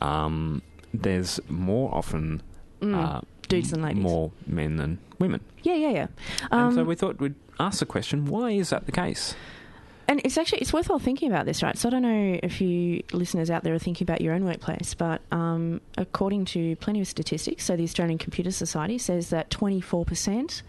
um, 0.00 0.62
there's 0.92 1.40
more 1.48 1.94
often. 1.94 2.42
uh, 2.80 2.84
Mm. 2.86 3.24
dudes 3.48 3.70
than 3.70 3.80
ladies. 3.82 4.02
More 4.02 4.32
men 4.46 4.76
than 4.76 4.98
women. 5.20 5.40
Yeah, 5.62 5.74
yeah, 5.74 5.90
yeah. 5.90 6.06
and 6.50 6.74
so 6.74 6.80
Um, 6.80 6.86
we 6.86 6.94
thought 6.96 7.20
we'd 7.20 7.34
ask 7.60 7.78
the 7.78 7.86
question 7.86 8.24
why 8.26 8.50
is 8.52 8.70
that 8.70 8.86
the 8.86 8.92
case? 8.92 9.34
And 10.08 10.20
it's 10.24 10.36
actually 10.36 10.58
it's 10.62 10.72
worthwhile 10.72 10.98
thinking 10.98 11.30
about 11.30 11.46
this, 11.46 11.62
right? 11.62 11.78
So 11.78 11.88
I 11.88 11.90
don't 11.90 12.02
know 12.02 12.40
if 12.42 12.60
you 12.60 13.02
listeners 13.12 13.50
out 13.50 13.62
there 13.62 13.72
are 13.72 13.78
thinking 13.78 14.04
about 14.04 14.20
your 14.20 14.34
own 14.34 14.44
workplace, 14.44 14.94
but 14.94 15.20
um, 15.30 15.80
according 15.96 16.44
to 16.46 16.74
plenty 16.76 17.00
of 17.00 17.06
statistics, 17.06 17.64
so 17.64 17.76
the 17.76 17.84
Australian 17.84 18.18
Computer 18.18 18.50
Society 18.50 18.98
says 18.98 19.30
that 19.30 19.48
twenty 19.50 19.80
four 19.80 20.04
percent 20.04 20.62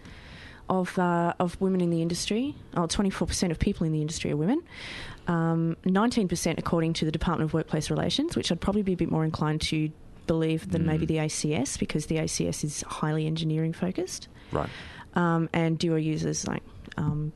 of 0.68 0.96
uh, 0.98 1.34
of 1.40 1.60
women 1.60 1.80
in 1.80 1.90
the 1.90 2.00
industry, 2.00 2.54
or 2.76 2.86
twenty 2.86 3.10
four 3.10 3.26
percent 3.26 3.50
of 3.50 3.58
people 3.58 3.84
in 3.86 3.92
the 3.92 4.00
industry 4.00 4.30
are 4.30 4.36
women. 4.36 4.62
Um, 5.26 5.76
Nineteen 5.84 6.28
percent, 6.28 6.58
according 6.60 6.92
to 6.94 7.04
the 7.04 7.10
Department 7.12 7.50
of 7.50 7.54
Workplace 7.54 7.90
Relations, 7.90 8.36
which 8.36 8.52
I'd 8.52 8.60
probably 8.60 8.82
be 8.82 8.92
a 8.92 8.96
bit 8.96 9.10
more 9.10 9.24
inclined 9.24 9.62
to 9.62 9.90
believe 10.26 10.70
than 10.70 10.84
maybe 10.86 11.06
the 11.06 11.16
ACS 11.16 11.78
because 11.78 12.06
the 12.06 12.16
ACS 12.16 12.64
is 12.64 12.82
highly 12.82 13.26
engineering 13.26 13.72
focused 13.72 14.28
Right. 14.52 14.68
um, 15.14 15.48
and 15.52 15.78
dual 15.78 15.98
users 15.98 16.46
like 16.46 16.62
um, 16.96 17.32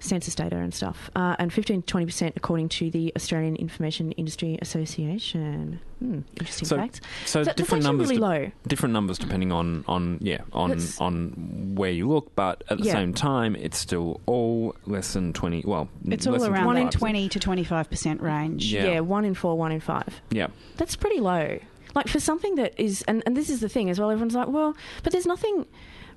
census 0.00 0.34
data 0.34 0.56
and 0.56 0.72
stuff. 0.72 1.10
Uh, 1.16 1.34
and 1.40 1.52
15 1.52 1.82
to 1.82 1.94
20% 1.96 2.32
according 2.36 2.68
to 2.68 2.88
the 2.90 3.12
Australian 3.16 3.56
Information 3.56 4.12
Industry 4.12 4.56
Association. 4.62 5.80
Hmm, 5.98 6.20
interesting 6.38 6.68
So- 6.68 6.76
fact. 6.76 7.00
So, 7.26 7.42
that's 7.42 7.56
different 7.56 7.82
numbers. 7.82 8.08
really 8.08 8.20
de- 8.20 8.22
low. 8.44 8.50
different 8.68 8.92
numbers 8.92 9.18
depending 9.18 9.50
on, 9.50 9.84
on 9.88 10.18
yeah 10.20 10.42
on 10.52 10.70
That's- 10.70 11.00
on 11.00 11.72
where 11.74 11.90
you 11.90 12.08
look, 12.08 12.34
but 12.36 12.62
at 12.70 12.78
the 12.78 12.84
Yeah. 12.84 12.92
same 12.92 13.12
time, 13.12 13.56
it's 13.56 13.76
still 13.78 14.20
all 14.26 14.76
less 14.86 15.12
than 15.14 15.32
twenty. 15.32 15.64
Well, 15.66 15.88
It's 16.06 16.26
all 16.28 16.44
around 16.44 16.66
One 16.66 16.76
in 16.76 16.90
20 16.90 17.28
to 17.30 17.40
25% 17.40 18.20
range. 18.22 18.72
Yeah. 18.72 18.84
Yeah. 18.84 19.00
one 19.00 19.24
in 19.24 19.34
four, 19.34 19.58
one 19.58 19.72
in 19.72 19.80
five. 19.80 20.20
Yeah, 20.30 20.48
That's 20.76 20.94
pretty 20.94 21.18
low. 21.18 21.58
Like 21.94 22.08
for 22.08 22.20
something 22.20 22.54
that 22.56 22.74
is, 22.76 23.02
and, 23.08 23.22
and 23.26 23.36
this 23.36 23.50
is 23.50 23.60
the 23.60 23.68
thing 23.68 23.90
as 23.90 23.98
well, 23.98 24.10
everyone's 24.10 24.34
like, 24.34 24.48
well, 24.48 24.76
but 25.02 25.12
there's 25.12 25.26
nothing 25.26 25.66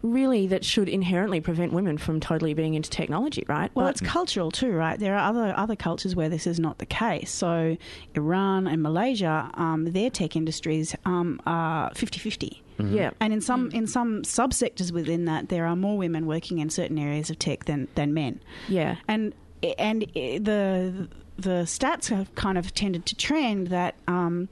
really 0.03 0.47
that 0.47 0.65
should 0.65 0.89
inherently 0.89 1.39
prevent 1.39 1.71
women 1.73 1.95
from 1.97 2.19
totally 2.19 2.55
being 2.55 2.73
into 2.73 2.89
technology, 2.89 3.43
right? 3.47 3.69
Well, 3.75 3.85
But- 3.85 3.91
it's 3.91 4.01
cultural 4.01 4.49
too, 4.49 4.71
right? 4.71 4.97
There 4.99 5.15
are 5.15 5.29
other 5.29 5.53
other 5.55 5.75
cultures 5.75 6.15
where 6.15 6.27
this 6.27 6.47
is 6.47 6.59
not 6.59 6.79
the 6.79 6.87
case. 6.87 7.29
So, 7.29 7.77
Iran 8.15 8.65
and 8.67 8.81
Malaysia, 8.81 9.49
um, 9.53 9.85
their 9.91 10.09
tech 10.09 10.35
industries 10.35 10.95
um, 11.05 11.39
are 11.45 11.91
50-50. 11.91 12.61
yeah. 12.79 13.11
And 13.19 13.31
in 13.31 13.41
some 13.41 13.69
in 13.71 13.85
some 13.85 14.23
subsectors 14.23 14.91
within 14.91 15.25
that, 15.25 15.49
there 15.49 15.67
are 15.67 15.75
more 15.75 15.97
women 15.97 16.25
working 16.25 16.57
in 16.57 16.71
certain 16.71 16.97
areas 16.97 17.29
of 17.29 17.37
tech 17.37 17.65
than 17.65 17.87
than 17.93 18.11
men. 18.13 18.41
Yeah. 18.67 18.95
And 19.07 19.33
and 19.77 20.01
the 20.15 21.07
the 21.37 21.63
stats 21.65 22.09
have 22.09 22.33
kind 22.33 22.57
of 22.57 22.73
tended 22.73 23.05
to 23.05 23.15
trend 23.15 23.67
that. 23.67 23.93
Um, 24.07 24.49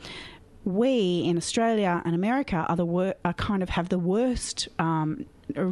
we 0.66 1.22
in 1.26 1.38
Australia 1.38 2.02
and 2.06 2.14
America 2.16 2.66
are 2.68 2.76
the 2.76 2.86
wor- 2.86 3.16
are 3.26 3.34
kind 3.34 3.64
of 3.64 3.70
have 3.70 3.90
the 3.90 4.00
worst 4.00 4.68
um, 4.78 5.26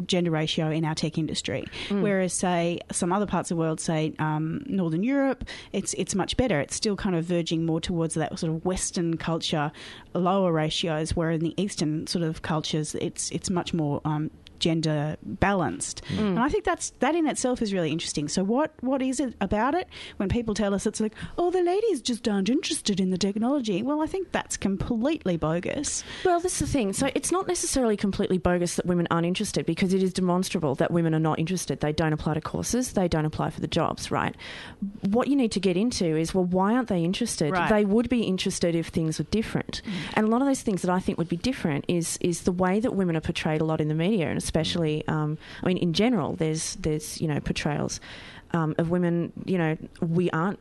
gender 0.06 0.30
ratio 0.30 0.70
in 0.70 0.84
our 0.84 0.94
tech 0.94 1.18
industry, 1.18 1.64
whereas 1.90 2.32
say 2.32 2.80
some 2.90 3.12
other 3.12 3.26
parts 3.26 3.50
of 3.50 3.56
the 3.56 3.60
world, 3.60 3.80
say 3.80 4.12
um, 4.18 4.64
Northern 4.66 5.02
Europe, 5.04 5.44
it's 5.72 5.94
it's 5.94 6.14
much 6.14 6.36
better. 6.36 6.58
It's 6.60 6.74
still 6.74 6.96
kind 6.96 7.14
of 7.14 7.24
verging 7.24 7.64
more 7.64 7.80
towards 7.80 8.14
that 8.14 8.36
sort 8.38 8.52
of 8.52 8.64
Western 8.64 9.16
culture, 9.16 9.70
lower 10.14 10.52
ratios, 10.52 11.14
where 11.14 11.30
in 11.30 11.40
the 11.40 11.54
Eastern 11.56 12.06
sort 12.06 12.24
of 12.24 12.42
cultures, 12.42 12.94
it's 12.96 13.30
it's 13.30 13.50
much 13.50 13.72
more. 13.74 14.00
Um, 14.04 14.30
gender 14.58 15.16
balanced 15.22 16.02
mm. 16.14 16.18
and 16.18 16.38
i 16.38 16.48
think 16.48 16.64
that's 16.64 16.90
that 17.00 17.14
in 17.14 17.26
itself 17.26 17.62
is 17.62 17.72
really 17.72 17.90
interesting 17.90 18.28
so 18.28 18.42
what 18.42 18.72
what 18.80 19.02
is 19.02 19.20
it 19.20 19.34
about 19.40 19.74
it 19.74 19.88
when 20.16 20.28
people 20.28 20.54
tell 20.54 20.74
us 20.74 20.86
it's 20.86 21.00
like 21.00 21.14
oh 21.36 21.50
the 21.50 21.62
ladies 21.62 22.00
just 22.00 22.26
aren't 22.28 22.48
interested 22.48 23.00
in 23.00 23.10
the 23.10 23.18
technology 23.18 23.82
well 23.82 24.02
i 24.02 24.06
think 24.06 24.30
that's 24.32 24.56
completely 24.56 25.36
bogus 25.36 26.04
Well, 26.24 26.40
this 26.40 26.54
is 26.54 26.58
the 26.58 26.72
thing. 26.72 26.92
So 26.92 27.10
it's 27.14 27.32
not 27.32 27.46
necessarily 27.46 27.96
completely 27.96 28.38
bogus 28.38 28.76
that 28.76 28.86
women 28.86 29.06
aren't 29.10 29.26
interested 29.26 29.66
because 29.66 29.94
it 29.94 30.02
is 30.02 30.12
demonstrable 30.12 30.74
that 30.76 30.90
women 30.90 31.14
are 31.14 31.20
not 31.20 31.38
interested. 31.38 31.80
They 31.80 31.92
don't 31.92 32.12
apply 32.12 32.34
to 32.34 32.40
courses, 32.40 32.92
they 32.92 33.08
don't 33.08 33.24
apply 33.24 33.50
for 33.50 33.60
the 33.60 33.66
jobs, 33.66 34.10
right? 34.10 34.34
What 35.02 35.28
you 35.28 35.36
need 35.36 35.52
to 35.52 35.60
get 35.60 35.76
into 35.76 36.16
is, 36.16 36.34
well, 36.34 36.44
why 36.44 36.74
aren't 36.74 36.88
they 36.88 37.04
interested? 37.04 37.52
Right. 37.52 37.68
They 37.68 37.84
would 37.84 38.08
be 38.08 38.22
interested 38.22 38.74
if 38.74 38.88
things 38.88 39.18
were 39.18 39.24
different. 39.30 39.82
Mm. 39.84 39.92
And 40.14 40.26
a 40.26 40.30
lot 40.30 40.40
of 40.40 40.46
those 40.46 40.62
things 40.62 40.82
that 40.82 40.90
I 40.90 40.98
think 41.00 41.18
would 41.18 41.28
be 41.28 41.36
different 41.36 41.84
is 41.88 42.18
is 42.20 42.42
the 42.42 42.52
way 42.52 42.80
that 42.80 42.94
women 42.94 43.16
are 43.16 43.20
portrayed 43.20 43.60
a 43.60 43.64
lot 43.64 43.80
in 43.80 43.88
the 43.88 43.94
media, 43.94 44.28
and 44.28 44.36
especially, 44.48 45.06
um, 45.08 45.36
I 45.62 45.66
mean, 45.66 45.76
in 45.76 45.92
general, 45.92 46.34
there's 46.34 46.76
there's 46.76 47.20
you 47.20 47.28
know 47.28 47.38
portrayals 47.40 48.00
um, 48.52 48.74
of 48.78 48.90
women. 48.90 49.32
You 49.44 49.58
know, 49.58 49.76
we 50.00 50.30
aren't 50.30 50.58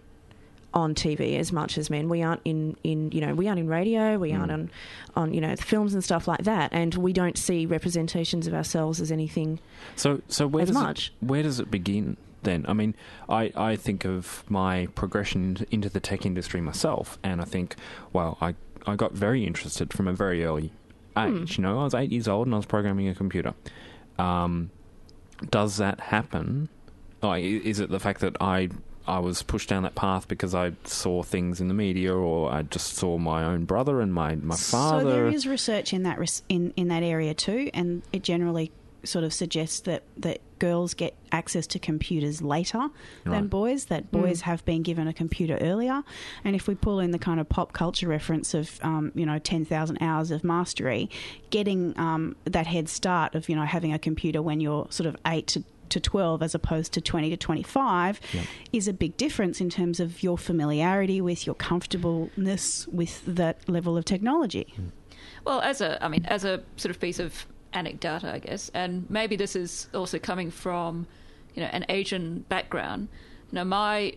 on 0.73 0.93
TV 0.93 1.39
as 1.39 1.53
much 1.53 1.77
as 1.77 1.89
men. 1.89 2.09
We 2.09 2.21
aren't 2.21 2.41
in, 2.43 2.75
in 2.83 3.11
you 3.11 3.21
know 3.21 3.33
we 3.33 3.47
aren't 3.47 3.59
in 3.59 3.67
radio. 3.67 4.17
We 4.17 4.33
aren't 4.33 4.51
on 4.51 4.69
on 5.15 5.33
you 5.33 5.39
know 5.39 5.55
films 5.55 5.93
and 5.93 6.03
stuff 6.03 6.27
like 6.27 6.43
that, 6.43 6.73
and 6.73 6.93
we 6.95 7.13
don't 7.13 7.37
see 7.37 7.65
representations 7.65 8.45
of 8.45 8.53
ourselves 8.53 8.99
as 8.99 9.11
anything. 9.11 9.59
So, 9.95 10.21
so 10.27 10.47
where 10.47 10.63
As 10.63 10.69
does 10.69 10.77
much. 10.77 11.13
It, 11.21 11.25
where 11.25 11.43
does 11.43 11.59
it 11.61 11.71
begin 11.71 12.17
then? 12.43 12.65
I 12.67 12.73
mean, 12.73 12.93
I, 13.29 13.51
I 13.55 13.75
think 13.77 14.05
of 14.05 14.43
my 14.49 14.87
progression 14.95 15.43
into, 15.45 15.65
into 15.71 15.89
the 15.89 16.01
tech 16.01 16.25
industry 16.25 16.59
myself, 16.59 17.17
and 17.23 17.41
I 17.41 17.45
think, 17.45 17.77
well, 18.11 18.37
I 18.41 18.55
I 18.85 18.95
got 18.95 19.13
very 19.13 19.45
interested 19.45 19.93
from 19.93 20.07
a 20.07 20.13
very 20.13 20.43
early 20.43 20.71
age. 21.17 21.57
You 21.57 21.63
know, 21.63 21.79
I 21.79 21.83
was 21.83 21.93
eight 21.93 22.11
years 22.11 22.27
old 22.27 22.47
and 22.47 22.53
I 22.53 22.57
was 22.57 22.65
programming 22.65 23.07
a 23.07 23.15
computer. 23.15 23.53
Um, 24.19 24.69
does 25.49 25.77
that 25.77 25.99
happen? 25.99 26.69
I- 27.23 27.37
is 27.39 27.79
it 27.79 27.89
the 27.89 27.99
fact 27.99 28.21
that 28.21 28.35
I 28.41 28.69
I 29.07 29.19
was 29.19 29.41
pushed 29.41 29.69
down 29.69 29.83
that 29.83 29.95
path 29.95 30.27
because 30.27 30.53
I 30.53 30.73
saw 30.83 31.23
things 31.23 31.61
in 31.61 31.69
the 31.69 31.73
media, 31.73 32.13
or 32.13 32.51
I 32.51 32.63
just 32.63 32.95
saw 32.95 33.17
my 33.17 33.43
own 33.45 33.63
brother 33.65 34.01
and 34.01 34.13
my 34.13 34.35
my 34.35 34.55
father. 34.55 35.03
So 35.05 35.09
there 35.09 35.27
is 35.27 35.47
research 35.47 35.93
in 35.93 36.03
that 36.03 36.19
res- 36.19 36.43
in 36.49 36.73
in 36.75 36.89
that 36.89 37.03
area 37.03 37.33
too, 37.33 37.69
and 37.73 38.01
it 38.11 38.21
generally 38.23 38.71
sort 39.07 39.23
of 39.23 39.33
suggests 39.33 39.79
that 39.81 40.03
that 40.17 40.39
girls 40.59 40.93
get 40.95 41.13
access 41.31 41.67
to 41.67 41.77
computers 41.79 42.41
later 42.41 42.89
than 43.23 43.33
Right. 43.33 43.49
boys. 43.49 43.85
That 43.85 44.11
boys 44.11 44.41
have 44.41 44.65
been 44.65 44.81
given 44.83 45.07
a 45.07 45.13
computer 45.13 45.57
earlier, 45.61 46.03
and 46.43 46.55
if 46.55 46.67
we 46.67 46.75
pull 46.75 46.99
in 46.99 47.11
the 47.11 47.19
kind 47.19 47.39
of 47.39 47.47
pop 47.47 47.73
culture 47.73 48.07
reference 48.07 48.53
of 48.53 48.79
um, 48.83 49.11
you 49.15 49.25
know 49.25 49.39
ten 49.39 49.65
thousand 49.65 49.97
hours 50.01 50.31
of 50.31 50.43
mastery, 50.43 51.09
getting 51.49 51.97
um, 51.99 52.35
that 52.45 52.67
head 52.67 52.89
start 52.89 53.35
of 53.35 53.49
you 53.49 53.55
know 53.55 53.65
having 53.65 53.93
a 53.93 53.99
computer 53.99 54.41
when 54.41 54.59
you're 54.59 54.87
sort 54.89 55.07
of 55.07 55.15
eight 55.25 55.47
to 55.47 55.63
to 55.89 56.01
12 56.01 56.43
as 56.43 56.53
opposed 56.53 56.91
to 56.91 56.99
20 56.99 57.29
to 57.29 57.37
25 57.37 58.19
is 58.73 58.89
a 58.89 58.93
big 58.93 59.15
difference 59.15 59.61
in 59.61 59.69
terms 59.69 60.01
of 60.01 60.21
your 60.21 60.37
familiarity 60.37 61.21
with 61.21 61.45
your 61.45 61.55
comfortableness 61.55 62.87
with 62.89 63.23
that 63.25 63.67
level 63.69 63.95
of 63.97 64.05
technology. 64.05 64.67
Well, 65.45 65.61
as 65.61 65.79
a, 65.79 66.03
I 66.03 66.09
mean, 66.09 66.25
as 66.25 66.43
a 66.43 66.61
sort 66.75 66.89
of 66.93 66.99
piece 66.99 67.19
of 67.19 67.45
anecdata, 67.73 68.25
I 68.25 68.39
guess, 68.39 68.69
and 68.73 69.09
maybe 69.09 69.35
this 69.35 69.55
is 69.55 69.87
also 69.93 70.19
coming 70.19 70.51
from, 70.51 71.07
you 71.53 71.61
know, 71.61 71.69
an 71.71 71.85
Asian 71.89 72.45
background. 72.49 73.07
You 73.51 73.57
know, 73.57 73.65
my, 73.65 74.13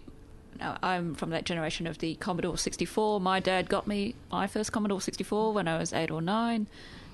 now 0.59 0.78
I'm 0.83 1.14
from 1.14 1.30
that 1.30 1.45
generation 1.45 1.87
of 1.87 1.99
the 1.99 2.14
Commodore 2.16 2.59
64. 2.59 3.21
My 3.21 3.40
dad 3.40 3.69
got 3.69 3.87
me 3.87 4.14
my 4.30 4.47
first 4.47 4.73
Commodore 4.73 5.00
64 5.00 5.52
when 5.52 5.69
I 5.69 5.78
was 5.78 5.92
eight 5.92 6.11
or 6.11 6.23
nine, 6.23 6.66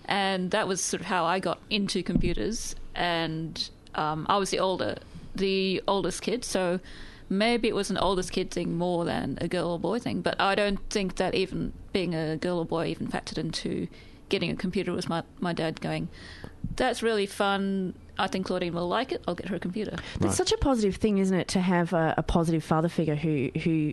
and 0.07 0.51
that 0.51 0.69
was 0.69 0.81
sort 0.81 1.01
of 1.01 1.07
how 1.07 1.25
I 1.25 1.41
got 1.41 1.59
into 1.71 2.03
computers. 2.03 2.77
And 2.95 3.69
um, 3.95 4.27
I 4.29 4.37
was 4.39 4.51
the 4.51 4.59
older, 4.59 4.97
the 5.35 5.83
oldest 5.87 6.23
kid, 6.23 6.45
so 6.45 6.81
maybe 7.29 7.69
it 7.69 7.75
was 7.75 7.91
an 7.91 7.99
oldest 7.99 8.33
kid 8.33 8.51
thing 8.51 8.77
more 8.77 9.05
than 9.05 9.39
a 9.41 9.49
girl 9.49 9.71
or 9.71 9.79
boy 9.79 9.99
thing. 9.99 10.21
But 10.21 10.41
I 10.41 10.55
don't 10.55 10.79
think 10.91 11.17
that 11.17 11.35
even 11.35 11.73
being 11.93 12.15
a 12.15 12.37
girl 12.37 12.59
or 12.59 12.65
boy 12.65 12.87
even 12.87 13.09
factored 13.09 13.39
into 13.39 13.89
getting 14.29 14.51
a 14.51 14.57
computer 14.57 14.93
was 14.93 15.09
my 15.09 15.23
my 15.41 15.53
dad 15.53 15.81
going. 15.81 16.09
That's 16.77 17.03
really 17.03 17.27
fun. 17.27 17.95
I 18.19 18.27
think 18.29 18.47
Claudine 18.47 18.73
will 18.73 18.89
like 18.89 19.13
it. 19.13 19.23
I'll 19.29 19.35
get 19.35 19.49
her 19.49 19.57
a 19.57 19.61
computer. 19.61 19.97
It's 20.21 20.37
such 20.37 20.53
a 20.53 20.57
positive 20.57 20.97
thing, 20.97 21.19
isn't 21.19 21.37
it, 21.37 21.49
to 21.49 21.61
have 21.61 21.93
a, 21.93 22.15
a 22.17 22.23
positive 22.23 22.65
father 22.65 22.89
figure 22.89 23.15
who 23.15 23.51
who 23.63 23.93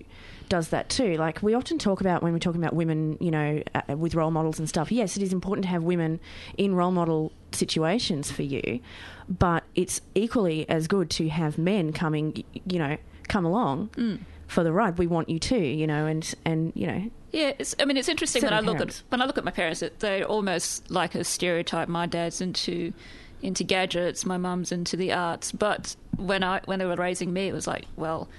does 0.50 0.70
that 0.70 0.90
too. 0.90 1.16
Like 1.16 1.42
we 1.42 1.54
often 1.54 1.78
talk 1.78 2.02
about 2.02 2.24
when 2.24 2.32
we're 2.34 2.40
talking 2.40 2.62
about 2.62 2.74
women, 2.74 3.18
you 3.20 3.32
know, 3.32 3.64
uh, 3.76 3.98
with 3.98 4.16
role 4.16 4.32
models 4.32 4.60
and 4.60 4.68
stuff. 4.70 4.92
Yes, 4.92 5.18
it 5.18 5.24
is 5.24 5.34
important 5.34 5.64
to 5.66 5.70
have 5.70 5.84
women 5.84 6.20
in 6.58 6.76
role 6.76 6.92
model 6.92 7.32
situations 7.52 8.32
for 8.32 8.44
you, 8.44 8.80
but 9.28 9.64
it's 9.76 10.02
equally 10.16 10.68
as 10.70 10.88
good 10.88 11.10
to 11.12 11.30
have 11.30 11.58
men 11.58 11.92
coming, 11.94 12.44
you 12.68 12.80
know, 12.80 12.98
come 13.28 13.46
along 13.46 13.90
Mm. 13.96 14.20
For 14.54 14.64
the 14.64 14.72
ride. 14.72 14.98
We 14.98 15.08
want 15.08 15.30
you 15.30 15.40
too, 15.40 15.58
you 15.58 15.88
know, 15.88 16.06
and 16.06 16.34
and 16.46 16.72
you 16.76 16.88
know, 16.88 17.10
Yeah, 17.32 17.52
it's, 17.60 17.76
I 17.80 17.86
mean, 17.86 17.98
it's 17.98 18.08
interesting 18.10 18.44
when 18.44 18.54
I 18.54 18.60
look 18.62 18.78
parents. 18.78 19.00
at 19.08 19.12
when 19.12 19.22
I 19.22 19.26
look 19.26 19.38
at 19.38 19.44
my 19.44 19.52
parents. 19.52 19.84
They're 20.00 20.24
almost 20.26 20.90
like 20.90 21.16
a 21.16 21.24
stereotype. 21.24 21.88
My 21.90 22.06
dad's 22.06 22.40
into 22.42 22.94
into 23.42 23.64
gadgets. 23.64 24.26
My 24.26 24.38
mum's 24.38 24.72
into 24.72 24.96
the 24.96 25.12
arts. 25.12 25.52
But 25.52 25.96
when 26.16 26.44
I 26.44 26.62
when 26.66 26.80
they 26.80 26.86
were 26.86 26.96
raising 26.96 27.34
me, 27.34 27.48
it 27.48 27.54
was 27.54 27.68
like, 27.68 27.86
well, 27.98 28.30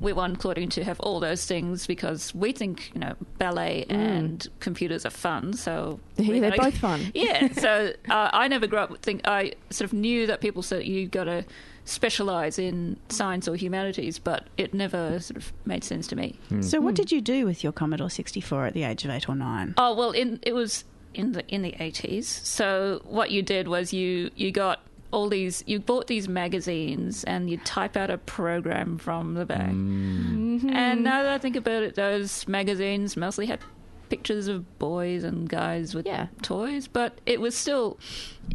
we 0.00 0.12
want 0.12 0.38
Claudine 0.38 0.68
to 0.70 0.84
have 0.84 0.98
all 1.00 1.18
those 1.20 1.44
things 1.44 1.86
because 1.86 2.32
we 2.34 2.52
think 2.52 2.90
you 2.94 3.00
know 3.00 3.14
ballet 3.38 3.84
and 3.88 4.46
computers 4.60 5.04
are 5.06 5.10
fun. 5.10 5.52
So 5.52 6.00
Mm. 6.16 6.26
Yeah, 6.34 6.40
they're 6.50 6.56
both 6.58 6.78
fun. 6.78 7.00
Yeah. 7.14 7.52
So 7.52 7.92
uh, 8.10 8.30
I 8.32 8.48
never 8.48 8.66
grew 8.66 8.78
up 8.80 8.96
think 9.02 9.20
I 9.28 9.52
sort 9.70 9.86
of 9.86 9.92
knew 9.92 10.26
that 10.26 10.40
people 10.40 10.62
said 10.62 10.84
you 10.84 11.06
got 11.06 11.24
to 11.24 11.44
specialize 11.88 12.58
in 12.58 12.98
science 13.08 13.48
or 13.48 13.56
humanities, 13.56 14.18
but 14.18 14.44
it 14.56 14.74
never 14.74 15.18
sort 15.20 15.36
of 15.36 15.52
made 15.64 15.84
sense 15.84 16.06
to 16.08 16.16
me. 16.16 16.38
Hmm. 16.48 16.62
So, 16.62 16.80
what 16.80 16.90
hmm. 16.90 16.96
did 16.96 17.12
you 17.12 17.20
do 17.20 17.46
with 17.46 17.64
your 17.64 17.72
Commodore 17.72 18.10
64 18.10 18.66
at 18.66 18.74
the 18.74 18.84
age 18.84 19.04
of 19.04 19.10
eight 19.10 19.28
or 19.28 19.34
nine? 19.34 19.74
Oh 19.76 19.94
well, 19.94 20.10
in 20.12 20.38
it 20.42 20.52
was 20.52 20.84
in 21.14 21.32
the 21.32 21.46
in 21.48 21.62
the 21.62 21.74
eighties. 21.80 22.28
So 22.28 23.00
what 23.04 23.30
you 23.30 23.42
did 23.42 23.68
was 23.68 23.92
you 23.92 24.30
you 24.36 24.52
got 24.52 24.80
all 25.10 25.28
these 25.28 25.64
you 25.66 25.80
bought 25.80 26.06
these 26.06 26.28
magazines 26.28 27.24
and 27.24 27.48
you 27.48 27.56
type 27.58 27.96
out 27.96 28.10
a 28.10 28.18
program 28.18 28.98
from 28.98 29.34
the 29.34 29.46
back. 29.46 29.70
Hmm. 29.70 30.52
And 30.52 30.62
mm-hmm. 30.62 31.02
now 31.02 31.22
that 31.22 31.32
I 31.32 31.38
think 31.38 31.56
about 31.56 31.82
it, 31.82 31.94
those 31.94 32.46
magazines 32.46 33.16
mostly 33.16 33.46
had 33.46 33.60
pictures 34.08 34.48
of 34.48 34.78
boys 34.78 35.22
and 35.24 35.48
guys 35.48 35.94
with 35.94 36.06
Yeah. 36.06 36.28
toys, 36.42 36.88
but 36.88 37.20
it 37.26 37.40
was 37.40 37.54
still 37.54 37.98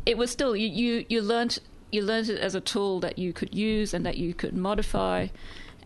it 0.06 0.18
was 0.18 0.32
still 0.32 0.56
you 0.56 0.68
you 0.68 1.06
you 1.10 1.22
learnt 1.22 1.60
you 1.94 2.02
learnt 2.02 2.30
it 2.30 2.40
as 2.40 2.56
a 2.56 2.62
tool 2.62 3.00
that 3.02 3.18
you 3.20 3.34
could 3.34 3.54
use 3.54 3.94
and 3.94 4.06
that 4.06 4.18
you 4.18 4.34
could 4.34 4.56
modify. 4.56 5.28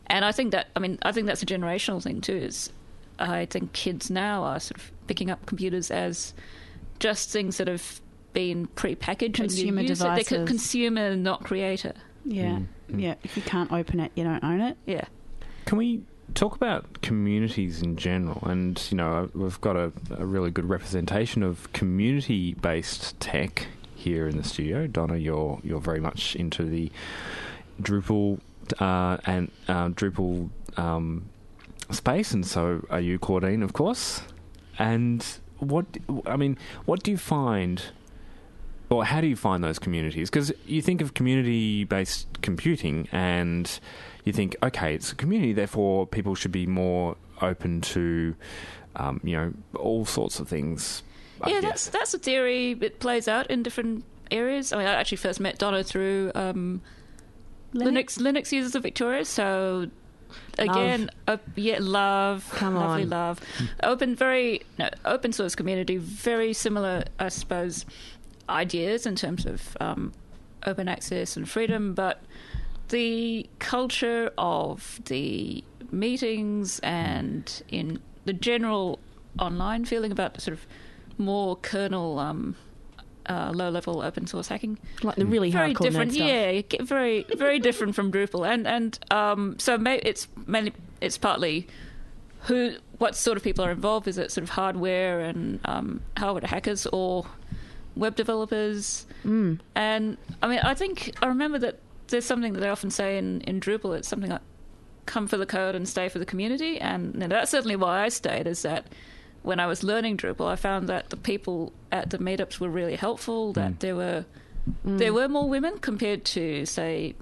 And 0.08 0.24
I 0.24 0.32
think 0.32 0.52
that 0.52 0.67
I 0.76 0.80
mean 0.80 0.98
I 1.02 1.12
think 1.12 1.28
that's 1.28 1.43
a 1.43 1.46
generational 1.46 2.02
thing 2.02 2.22
too. 2.22 2.38
Is 2.38 2.72
I 3.20 3.46
think 3.46 3.74
kids 3.74 4.10
now 4.10 4.43
are 4.43 4.60
sort 4.60 4.80
of 4.80 4.91
picking 5.08 5.30
up 5.30 5.46
computers 5.46 5.91
as 5.91 6.34
just 7.00 7.30
things 7.30 7.58
that 7.58 7.67
have 7.67 8.02
been 8.34 8.67
pre-packaged 8.67 9.36
Consumer 9.36 9.80
and 9.80 9.89
you 9.89 9.89
use 9.89 10.02
it. 10.02 10.30
They're 10.30 10.46
consumer, 10.46 11.15
not 11.15 11.43
creator. 11.43 11.93
Yeah, 12.24 12.60
mm. 12.60 12.67
yeah. 12.89 13.13
Mm. 13.13 13.17
If 13.24 13.38
you 13.38 13.43
can't 13.43 13.72
open 13.72 14.00
it, 14.00 14.12
you 14.15 14.24
don't 14.24 14.43
own 14.43 14.62
it. 14.62 14.78
Yeah. 14.86 15.06
Can 15.65 15.78
we 15.78 16.04
talk 16.34 16.56
about 16.56 17.02
communities 17.02 17.82
in 17.82 17.98
general? 17.98 18.43
And 18.46 18.82
you 18.91 18.98
know, 18.98 19.30
we've 19.34 19.60
got 19.62 19.76
a, 19.76 19.91
a 20.17 20.26
really 20.26 20.52
good 20.52 20.70
representation 20.70 21.43
of 21.43 21.72
community-based 21.74 23.20
tech 23.20 23.67
here 23.98 24.28
in 24.28 24.38
the 24.38 24.44
studio. 24.44 24.88
Donna, 24.88 25.18
you're 25.18 25.60
you're 25.64 25.82
very 25.82 26.00
much 26.00 26.36
into 26.36 26.64
the 26.64 26.92
Drupal 27.82 28.40
uh, 28.80 29.18
and 29.26 29.52
uh, 29.68 29.90
Drupal 29.90 30.50
um, 30.78 31.30
space, 31.90 32.32
and 32.32 32.46
so 32.46 32.86
are 32.90 33.02
you, 33.02 33.20
Claudine, 33.20 33.64
of 33.64 33.74
course. 33.74 34.22
And 34.80 35.26
what 35.60 35.86
I 36.26 36.38
mean, 36.38 36.58
what 36.86 37.04
do 37.04 37.12
you 37.12 37.18
find? 37.18 37.82
Or 38.90 39.04
how 39.04 39.20
do 39.20 39.28
you 39.28 39.36
find 39.36 39.62
those 39.62 39.80
communities? 39.80 40.30
Because 40.30 40.54
you 40.66 40.82
think 40.82 41.02
of 41.02 41.14
community-based 41.14 42.42
computing, 42.42 43.10
and 43.12 43.80
you 44.24 44.32
think, 44.32 44.56
okay, 44.64 44.96
it's 44.96 45.12
a 45.12 45.16
community, 45.16 45.52
therefore 45.52 46.08
people 46.08 46.36
should 46.36 46.54
be 46.54 46.66
more 46.66 47.18
open 47.42 47.82
to, 47.82 48.34
um, 48.96 49.20
you 49.26 49.36
know, 49.36 49.54
all 49.78 50.06
sorts 50.06 50.40
of 50.40 50.48
things. 50.48 51.04
I 51.41 51.50
yeah, 51.50 51.62
guess. 51.62 51.69
that's 51.69 51.89
that's 51.89 52.13
a 52.13 52.19
theory. 52.19 52.78
It 52.80 53.00
plays 53.00 53.28
out 53.28 53.50
in 53.50 53.63
different 53.63 54.04
areas. 54.32 54.73
I 54.73 54.78
mean, 54.78 54.88
I 54.88 54.93
actually 54.93 55.17
first 55.17 55.39
met 55.39 55.58
Donna 55.58 55.84
through 55.84 56.32
um, 56.36 56.82
Linux. 57.73 58.17
Linux 58.19 58.52
users 58.52 58.76
of 58.76 58.84
Victoria. 58.84 59.26
So 59.26 59.89
again, 60.58 61.10
op- 61.28 61.41
yeah, 61.56 61.78
love, 61.80 62.50
Come 62.56 62.76
lovely 62.76 63.04
on. 63.04 63.10
love, 63.10 63.41
open, 63.84 64.15
very 64.15 64.62
no, 64.78 64.89
open 65.06 65.32
source 65.32 65.56
community, 65.56 65.97
very 65.97 66.54
similar, 66.54 67.04
I 67.19 67.30
suppose, 67.30 67.86
ideas 68.50 69.06
in 69.06 69.15
terms 69.15 69.45
of 69.45 69.78
um, 69.80 70.13
open 70.65 70.88
access 70.88 71.38
and 71.38 71.47
freedom, 71.47 71.93
but 71.93 72.21
the 72.89 73.47
culture 73.60 74.32
of 74.38 75.00
the 75.06 75.63
meetings 75.91 76.80
and 76.80 77.63
in 77.69 78.00
the 78.26 78.34
general 78.34 79.00
online 79.39 79.86
feeling 79.86 80.12
about 80.12 80.41
sort 80.41 80.58
of 80.58 80.65
more 81.18 81.56
kernel 81.58 82.20
um, 82.20 82.56
uh, 83.28 83.52
low 83.54 83.70
level 83.70 84.02
open 84.02 84.26
source 84.28 84.48
hacking 84.48 84.78
like 85.04 85.16
the 85.16 85.26
really 85.26 85.52
very 85.52 85.74
hardcore 85.74 85.82
different 85.82 86.14
stuff. 86.14 86.28
yeah 86.28 86.62
very 86.82 87.26
very 87.36 87.60
different 87.60 87.94
from 87.96 88.12
drupal 88.12 88.48
and 88.48 88.66
and 88.68 89.00
um, 89.12 89.58
so 89.60 89.78
may, 89.78 89.98
it's 90.00 90.28
mainly 90.46 90.74
it's 91.02 91.18
partly 91.18 91.68
who 92.44 92.76
what 93.00 93.16
sort 93.16 93.36
of 93.38 93.44
people 93.44 93.66
are 93.66 93.72
involved 93.72 94.08
is 94.08 94.18
it 94.18 94.32
sort 94.32 94.44
of 94.44 94.50
hardware 94.52 95.20
and 95.20 95.60
um, 95.66 96.02
hardware 96.18 96.48
hackers 96.48 96.86
or 96.88 97.26
web 97.96 98.16
developers 98.16 99.06
Mm. 99.26 99.60
and 99.76 100.18
I 100.42 100.48
mean, 100.48 100.60
I 100.60 100.74
think 100.74 101.14
I 101.22 101.26
remember 101.26 101.58
that 101.60 101.80
there's 102.08 102.24
something 102.24 102.54
that 102.54 102.60
they 102.62 102.70
often 102.70 102.92
say 102.92 103.18
in, 103.18 103.42
in 103.42 103.60
Drupal. 103.60 103.98
It's 103.98 104.08
something 104.08 104.30
like 104.30 104.42
come 105.06 105.28
for 105.28 105.36
the 105.38 105.46
code 105.46 105.76
and 105.76 105.90
stay 105.90 106.08
for 106.08 106.20
the 106.20 106.26
community. 106.26 106.80
And 106.80 107.14
you 107.16 107.20
know, 107.22 107.28
that's 107.28 107.52
certainly 107.52 107.76
why 107.76 108.04
I 108.04 108.10
stayed, 108.10 108.48
is 108.48 108.62
that 108.62 108.86
when 109.48 109.62
I 109.62 109.66
was 109.66 109.82
learning 109.82 110.18
Drupal, 110.18 110.46
I 110.46 110.58
found 110.58 110.90
that 110.90 111.10
the 111.10 111.16
people 111.16 111.72
at 111.90 112.10
the 112.10 112.18
meetups 112.18 112.60
were 112.60 112.70
really 112.70 112.98
helpful, 112.98 113.54
that 113.54 113.72
mm. 113.72 113.80
there 113.80 113.96
were 113.96 114.26
mm. 114.86 114.98
there 114.98 115.14
were 115.14 115.30
more 115.30 115.48
women 115.48 115.80
compared 115.80 116.26
to, 116.26 116.66
say, 116.66 117.16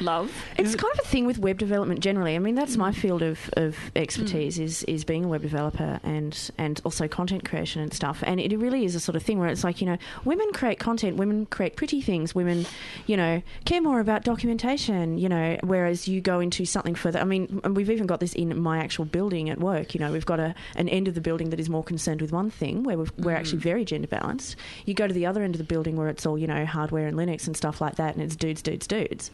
Love. 0.00 0.32
It's 0.56 0.74
kind 0.74 0.92
of 0.94 1.00
a 1.00 1.08
thing 1.08 1.26
with 1.26 1.38
web 1.38 1.58
development 1.58 2.00
generally. 2.00 2.34
I 2.34 2.38
mean, 2.38 2.54
that's 2.54 2.76
my 2.76 2.92
field 2.92 3.22
of, 3.22 3.50
of 3.56 3.76
expertise 3.96 4.58
mm. 4.58 4.64
is 4.64 4.82
is 4.84 5.04
being 5.04 5.24
a 5.24 5.28
web 5.28 5.42
developer 5.42 6.00
and 6.02 6.50
and 6.58 6.80
also 6.84 7.08
content 7.08 7.44
creation 7.44 7.82
and 7.82 7.92
stuff. 7.92 8.22
And 8.26 8.40
it 8.40 8.56
really 8.58 8.84
is 8.84 8.94
a 8.94 9.00
sort 9.00 9.16
of 9.16 9.22
thing 9.22 9.38
where 9.38 9.48
it's 9.48 9.64
like 9.64 9.80
you 9.80 9.86
know, 9.86 9.98
women 10.24 10.52
create 10.52 10.78
content, 10.78 11.16
women 11.16 11.46
create 11.46 11.76
pretty 11.76 12.00
things, 12.00 12.34
women, 12.34 12.66
you 13.06 13.16
know, 13.16 13.42
care 13.64 13.80
more 13.80 14.00
about 14.00 14.24
documentation. 14.24 15.18
You 15.18 15.28
know, 15.28 15.58
whereas 15.62 16.08
you 16.08 16.20
go 16.20 16.40
into 16.40 16.64
something 16.64 16.94
further. 16.94 17.18
I 17.18 17.24
mean, 17.24 17.60
we've 17.74 17.90
even 17.90 18.06
got 18.06 18.20
this 18.20 18.34
in 18.34 18.58
my 18.60 18.78
actual 18.78 19.04
building 19.04 19.50
at 19.50 19.58
work. 19.58 19.94
You 19.94 20.00
know, 20.00 20.12
we've 20.12 20.26
got 20.26 20.40
a 20.40 20.54
an 20.76 20.88
end 20.88 21.08
of 21.08 21.14
the 21.14 21.20
building 21.20 21.50
that 21.50 21.60
is 21.60 21.68
more 21.68 21.84
concerned 21.84 22.20
with 22.20 22.32
one 22.32 22.50
thing 22.50 22.82
where 22.82 22.98
we've, 22.98 23.12
we're 23.18 23.34
mm. 23.34 23.38
actually 23.38 23.58
very 23.58 23.84
gender 23.84 24.08
balanced. 24.08 24.56
You 24.86 24.94
go 24.94 25.06
to 25.06 25.14
the 25.14 25.26
other 25.26 25.42
end 25.42 25.54
of 25.54 25.58
the 25.58 25.64
building 25.64 25.96
where 25.96 26.08
it's 26.08 26.26
all 26.26 26.38
you 26.38 26.46
know 26.46 26.64
hardware 26.64 27.06
and 27.06 27.16
Linux 27.16 27.46
and 27.46 27.56
stuff 27.56 27.80
like 27.80 27.96
that, 27.96 28.14
and 28.14 28.22
it's 28.22 28.36
dudes, 28.36 28.62
dudes, 28.62 28.86
dudes. 28.86 29.30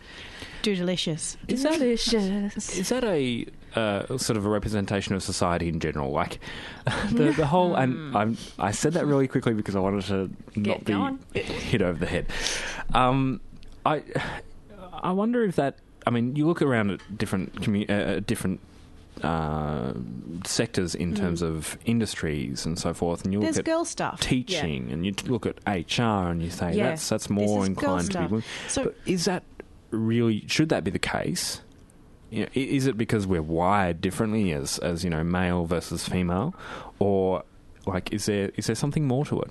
Do 0.63 0.75
delicious. 0.75 1.37
Is 1.49 1.63
that, 1.63 1.75
Delicious. 1.75 2.77
is 2.79 2.89
that 2.89 3.05
a 3.05 3.47
uh, 3.75 4.19
sort 4.19 4.37
of 4.37 4.45
a 4.47 4.49
representation 4.49 5.15
of 5.15 5.23
society 5.23 5.69
in 5.69 5.79
general? 5.81 6.11
Like 6.11 6.41
the 7.13 7.33
the 7.37 7.47
whole, 7.47 7.75
and 7.77 8.17
I'm, 8.17 8.37
I 8.59 8.71
said 8.73 8.95
that 8.95 9.07
really 9.07 9.29
quickly 9.29 9.55
because 9.55 9.77
I 9.77 9.81
wanted 9.81 10.05
to 10.07 10.31
not 10.59 10.85
be 10.85 10.93
going. 10.93 11.19
hit 11.35 11.83
over 11.83 11.99
the 11.99 12.07
head. 12.07 12.27
Um, 12.95 13.41
I 13.85 14.03
I 14.93 15.13
wonder 15.13 15.45
if 15.45 15.57
that. 15.57 15.77
I 16.07 16.11
mean, 16.11 16.37
you 16.37 16.47
look 16.47 16.63
around 16.63 16.91
at 16.91 17.19
different 17.19 17.55
commu- 17.61 17.89
uh, 17.91 18.21
different. 18.21 18.61
Uh, 19.23 19.95
sectors 20.45 20.95
in 20.95 21.15
terms 21.15 21.41
of 21.41 21.79
industries 21.87 22.67
and 22.67 22.79
so 22.79 22.93
forth, 22.93 23.25
and 23.25 23.33
you 23.33 23.39
look 23.39 23.47
There's 23.47 23.57
at 23.59 23.65
girl 23.65 23.87
stuff. 23.87 24.21
teaching, 24.21 24.93
and 24.93 25.07
you 25.07 25.15
look 25.25 25.47
at 25.47 25.57
HR, 25.67 26.03
and 26.29 26.43
you 26.43 26.51
say 26.51 26.75
Yeah. 26.75 26.91
that's 26.91 27.09
that's 27.09 27.31
more 27.31 27.65
inclined 27.65 28.11
to 28.13 28.19
be. 28.19 28.25
women. 28.27 28.45
So- 28.69 28.85
but 28.85 28.97
is 29.07 29.25
that 29.25 29.43
really? 29.91 30.45
Should 30.49 30.69
that 30.71 30.85
be 30.85 30.91
the 30.91 30.99
case? 30.99 31.61
You 32.31 32.43
know, 32.43 32.49
is 32.55 32.87
it 32.87 32.97
because 32.97 33.27
we're 33.27 33.43
wired 33.43 34.01
differently 34.01 34.53
as 34.53 34.79
as 34.79 35.05
you 35.05 35.11
know, 35.11 35.23
male 35.23 35.65
versus 35.65 36.09
female, 36.09 36.55
or 36.99 37.45
like 37.87 38.13
is 38.13 38.27
there 38.27 38.51
is 38.57 38.67
there 38.67 38.77
something 38.77 39.07
more 39.07 39.25
to 39.27 39.41
it? 39.41 39.51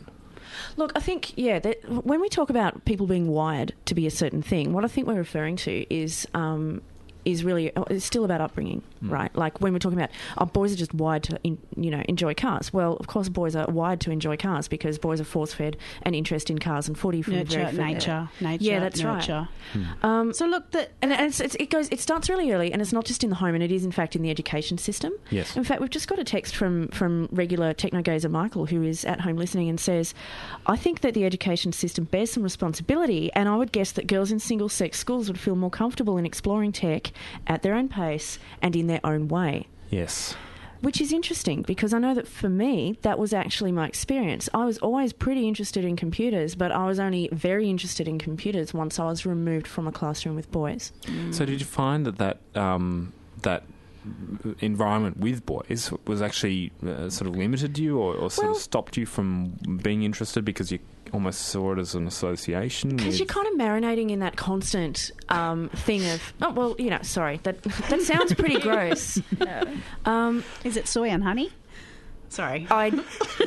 Look, 0.78 0.94
I 0.96 1.00
think, 1.00 1.38
yeah, 1.38 1.60
that 1.60 1.88
when 1.90 2.22
we 2.22 2.30
talk 2.30 2.50
about 2.50 2.86
people 2.86 3.08
being 3.08 3.28
wired 3.28 3.74
to 3.86 3.96
be 3.96 4.08
a 4.08 4.12
certain 4.12 4.42
thing, 4.42 4.72
what 4.74 4.86
I 4.86 4.88
think 4.88 5.08
we're 5.08 5.16
referring 5.16 5.58
to 5.58 5.94
is. 5.94 6.28
Um, 6.34 6.82
is 7.26 7.44
really 7.44 7.72
it's 7.90 8.06
still 8.06 8.24
about 8.26 8.40
upbringing, 8.42 8.82
right? 9.02 9.36
Like 9.36 9.60
when 9.62 9.74
we're 9.74 9.80
talking 9.80 9.98
about 9.98 10.12
oh, 10.38 10.46
boys 10.46 10.72
are 10.74 10.78
just 10.78 10.94
wired 10.94 11.24
to 11.24 11.40
in, 11.44 11.58
you 11.76 11.92
know 11.92 12.02
enjoy 12.08 12.34
cars. 12.34 12.72
Well, 12.72 12.96
of 12.98 13.08
course, 13.08 13.30
boys 13.30 13.56
are 13.56 13.68
wired 13.68 14.00
to 14.02 14.12
enjoy 14.12 14.38
cars 14.38 14.68
because 14.68 14.98
boys 15.00 15.20
are 15.20 15.26
force 15.26 15.54
fed 15.54 15.78
an 16.04 16.14
interest 16.14 16.50
in 16.50 16.60
cars 16.60 16.88
and 16.88 16.98
footy 16.98 17.22
from 17.22 17.36
Nurture, 17.36 17.60
very 17.60 17.72
fir- 17.76 17.84
nature, 17.84 18.30
nature. 18.42 18.64
Yeah, 18.64 18.80
that's 18.80 19.00
nurture. 19.02 19.48
right. 19.76 19.88
Um, 20.04 20.34
So 20.34 20.46
look, 20.46 20.72
the, 20.72 20.88
and 21.02 21.12
it's, 21.12 21.40
it's, 21.40 21.56
it 21.56 21.70
goes. 21.70 21.90
It 21.90 22.00
starts 22.00 22.30
really 22.30 22.52
early, 22.52 22.72
and 22.72 22.82
it's 22.82 22.94
not 22.94 23.06
just 23.06 23.24
in 23.24 23.30
the 23.30 23.36
home, 23.38 23.56
and 23.56 23.64
it 23.64 23.72
is 23.72 23.84
in 23.86 23.92
fact 23.92 24.16
in 24.16 24.22
the 24.22 24.30
education 24.30 24.78
system. 24.78 25.14
Yes. 25.32 25.56
In 25.56 25.64
fact, 25.64 25.82
we've 25.82 25.90
just 25.90 26.08
got 26.08 26.20
a 26.20 26.24
text 26.24 26.56
from 26.56 26.88
from 26.90 27.28
regular 27.32 27.74
techno 27.74 28.02
gazer 28.02 28.30
Michael, 28.30 28.66
who 28.68 28.84
is 28.84 29.04
at 29.06 29.22
home 29.22 29.36
listening, 29.38 29.70
and 29.70 29.80
says, 29.80 30.14
"I 30.68 30.76
think 30.76 31.02
that 31.02 31.14
the 31.14 31.26
education 31.26 31.72
system 31.72 32.06
bears 32.06 32.32
some 32.32 32.44
responsibility, 32.44 33.32
and 33.34 33.50
I 33.50 33.56
would 33.56 33.72
guess 33.72 33.92
that 33.94 34.08
girls 34.08 34.32
in 34.32 34.40
single 34.40 34.70
sex 34.70 35.00
schools 35.00 35.28
would 35.28 35.40
feel 35.40 35.56
more 35.56 35.70
comfortable 35.70 36.18
in 36.18 36.26
exploring 36.26 36.72
tech 36.72 37.12
at 37.48 37.62
their 37.62 37.74
own 37.74 37.90
pace 37.90 38.40
and 38.62 38.76
in 38.76 38.88
their 38.88 39.02
own 39.04 39.28
way." 39.28 39.68
Yes. 39.90 40.36
Which 40.82 41.02
is 41.02 41.12
interesting 41.12 41.64
because 41.64 41.94
I 41.94 42.00
know 42.00 42.14
that 42.14 42.28
for 42.28 42.50
me, 42.50 42.98
that 43.02 43.18
was 43.18 43.34
actually 43.34 43.72
my 43.72 43.88
experience. 43.88 44.50
I 44.54 44.66
was 44.66 44.78
always 44.80 45.14
pretty 45.14 45.48
interested 45.48 45.84
in 45.84 45.96
computers, 45.96 46.54
but 46.54 46.72
I 46.72 46.86
was 46.86 47.00
only 47.00 47.28
very 47.32 47.70
interested 47.70 48.08
in 48.08 48.20
computers 48.20 48.74
once 48.74 49.00
I 49.00 49.06
was 49.06 49.26
removed 49.26 49.66
from 49.68 49.88
a 49.88 49.92
classroom 49.92 50.36
with 50.36 50.52
boys. 50.52 50.92
So 51.32 51.46
did 51.46 51.60
you 51.60 51.66
find 51.66 52.06
that 52.06 52.18
that 52.18 52.38
um, 52.62 53.14
that 53.42 53.64
environment 54.60 55.18
with 55.18 55.46
boys 55.46 55.92
was 56.06 56.22
actually 56.22 56.72
uh, 56.86 57.10
sort 57.10 57.28
of 57.30 57.36
limited 57.36 57.78
you, 57.80 57.98
or, 57.98 58.14
or 58.16 58.30
sort 58.30 58.48
Well- 58.48 58.56
of 58.56 58.62
stopped 58.62 58.98
you 58.98 59.06
from 59.06 59.54
being 59.82 60.04
interested 60.04 60.46
because 60.46 60.72
you 60.72 60.80
almost 61.16 61.44
saw 61.44 61.72
it 61.72 61.80
as 61.80 61.96
an 61.96 62.06
association? 62.08 62.98
Because 62.98 63.20
you're 63.20 63.26
kind 63.26 63.48
of 63.48 63.54
marinating 63.54 64.12
in 64.12 64.20
that 64.20 64.36
constant 64.36 65.12
um, 65.30 65.70
thing 65.70 66.06
of, 66.10 66.34
oh, 66.42 66.52
well, 66.52 66.76
you 66.78 66.90
know, 66.90 67.00
sorry, 67.02 67.40
that 67.44 67.64
that 67.64 68.02
sounds 68.02 68.34
pretty 68.34 68.60
gross. 68.70 69.20
Um, 70.06 70.44
is 70.64 70.76
it 70.78 70.88
soy 70.88 71.10
and 71.10 71.24
honey? 71.24 71.52
Sorry. 72.36 72.68
I 72.70 72.92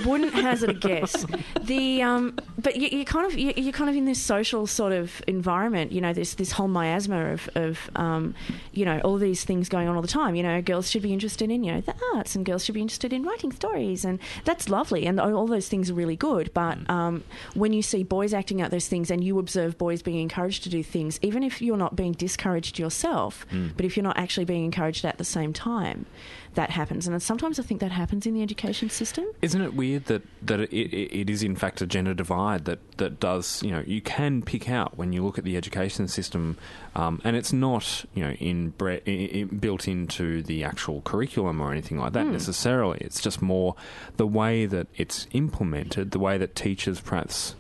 wouldn't 0.07 0.33
hazard 0.33 0.71
a 0.71 0.75
guess. 0.75 1.27
The 1.61 2.01
um, 2.03 2.39
but 2.57 2.77
you, 2.77 2.89
you 2.89 3.05
kind 3.05 3.31
of 3.31 3.39
you, 3.39 3.53
you're 3.55 3.73
kind 3.73 3.91
of 3.91 3.97
in 3.97 4.07
this 4.07 4.21
social 4.21 4.67
sort 4.67 4.95
of 4.95 5.23
environment. 5.27 5.93
You 5.93 6.01
know, 6.01 6.15
this 6.15 6.35
this 6.35 6.53
whole 6.53 6.69
miasma 6.69 7.33
of 7.33 7.51
of 7.55 7.91
um, 7.97 8.35
you 8.73 8.87
know 8.87 8.99
all 9.01 9.19
these 9.19 9.45
things 9.45 9.69
going 9.69 9.89
on 9.89 9.97
all 9.97 10.01
the 10.01 10.09
time. 10.09 10.35
You 10.35 10.43
know, 10.43 10.63
girls 10.63 10.91
should 10.91 11.03
be 11.03 11.13
interested 11.13 11.51
in 11.51 11.65
you 11.65 11.73
know 11.73 11.81
the 11.83 11.95
arts, 12.15 12.35
and 12.35 12.47
girls 12.47 12.65
should 12.65 12.75
be 12.75 12.81
interested 12.81 13.13
in 13.13 13.25
writing 13.25 13.53
stories, 13.53 14.07
and 14.07 14.19
that's 14.45 14.71
lovely, 14.71 15.05
and 15.05 15.21
all 15.21 15.47
those 15.47 15.69
things 15.69 15.91
are 15.91 15.95
really 15.95 16.17
good. 16.17 16.51
But 16.55 16.89
um, 16.89 17.25
when 17.53 17.75
you 17.75 17.83
see 17.83 18.05
boys 18.05 18.33
acting 18.33 18.63
out 18.63 18.71
those 18.71 18.89
things, 18.89 19.11
and 19.11 19.23
you 19.23 19.39
observe 19.39 19.77
boys 19.77 20.01
being 20.01 20.21
encouraged 20.21 20.63
to 20.63 20.71
do 20.71 20.83
things, 20.83 21.19
even 21.21 21.43
if 21.43 21.61
you're 21.61 21.77
not 21.77 21.95
being 21.95 22.13
discouraged 22.13 22.79
yourself, 22.79 23.45
but 23.77 23.85
if 23.85 23.97
you're 23.99 24.05
not 24.05 24.17
actually 24.17 24.47
being 24.47 24.65
encouraged 24.65 25.05
at 25.05 25.19
the 25.19 25.25
same 25.25 25.53
time. 25.53 26.07
That 26.55 26.71
happens, 26.71 27.07
and 27.07 27.23
sometimes 27.23 27.59
I 27.59 27.63
think 27.63 27.81
that 27.81 27.93
happens 27.93 28.27
in 28.27 28.35
the 28.35 28.43
education 28.43 28.91
system. 28.91 29.27
Isn't 29.43 29.61
it 29.61 29.75
weird 29.75 30.07
that 30.07 30.23
that 30.43 30.61
it, 30.61 30.71
it, 30.73 31.21
it 31.21 31.31
is 31.31 31.43
in 31.43 31.57
fact 31.57 31.81
a 31.81 31.87
gender 31.87 32.15
divide 32.15 32.65
that 32.65 32.81
that 32.99 33.21
does 33.21 33.63
you 33.63 33.71
know 33.71 33.83
you 33.87 34.01
can 34.01 34.43
pick 34.43 34.69
out 34.69 34.97
when 34.99 35.13
you 35.13 35.25
look 35.25 35.39
at 35.39 35.45
the 35.45 35.57
education 35.57 36.09
system, 36.09 36.57
um, 36.97 37.21
and 37.25 37.37
it's 37.37 37.53
not 37.53 38.05
you 38.15 38.25
know 38.25 38.33
in, 38.33 38.71
bre- 38.71 38.99
i 39.07 39.31
i 39.35 39.45
built 39.45 39.87
into 39.87 40.43
the 40.43 40.65
actual 40.65 41.01
curriculum 41.03 41.61
or 41.61 41.71
anything 41.71 41.99
like 41.99 42.13
that 42.15 42.27
necessarily. 42.27 42.99
It's 43.01 43.21
just 43.21 43.41
more 43.41 43.77
the 44.17 44.27
way 44.27 44.67
that 44.67 44.89
it's 44.97 45.27
implemented, 45.33 46.11
the 46.11 46.19
way 46.19 46.39
that 46.39 46.55
teachers 46.55 47.01
perhaps 47.01 47.55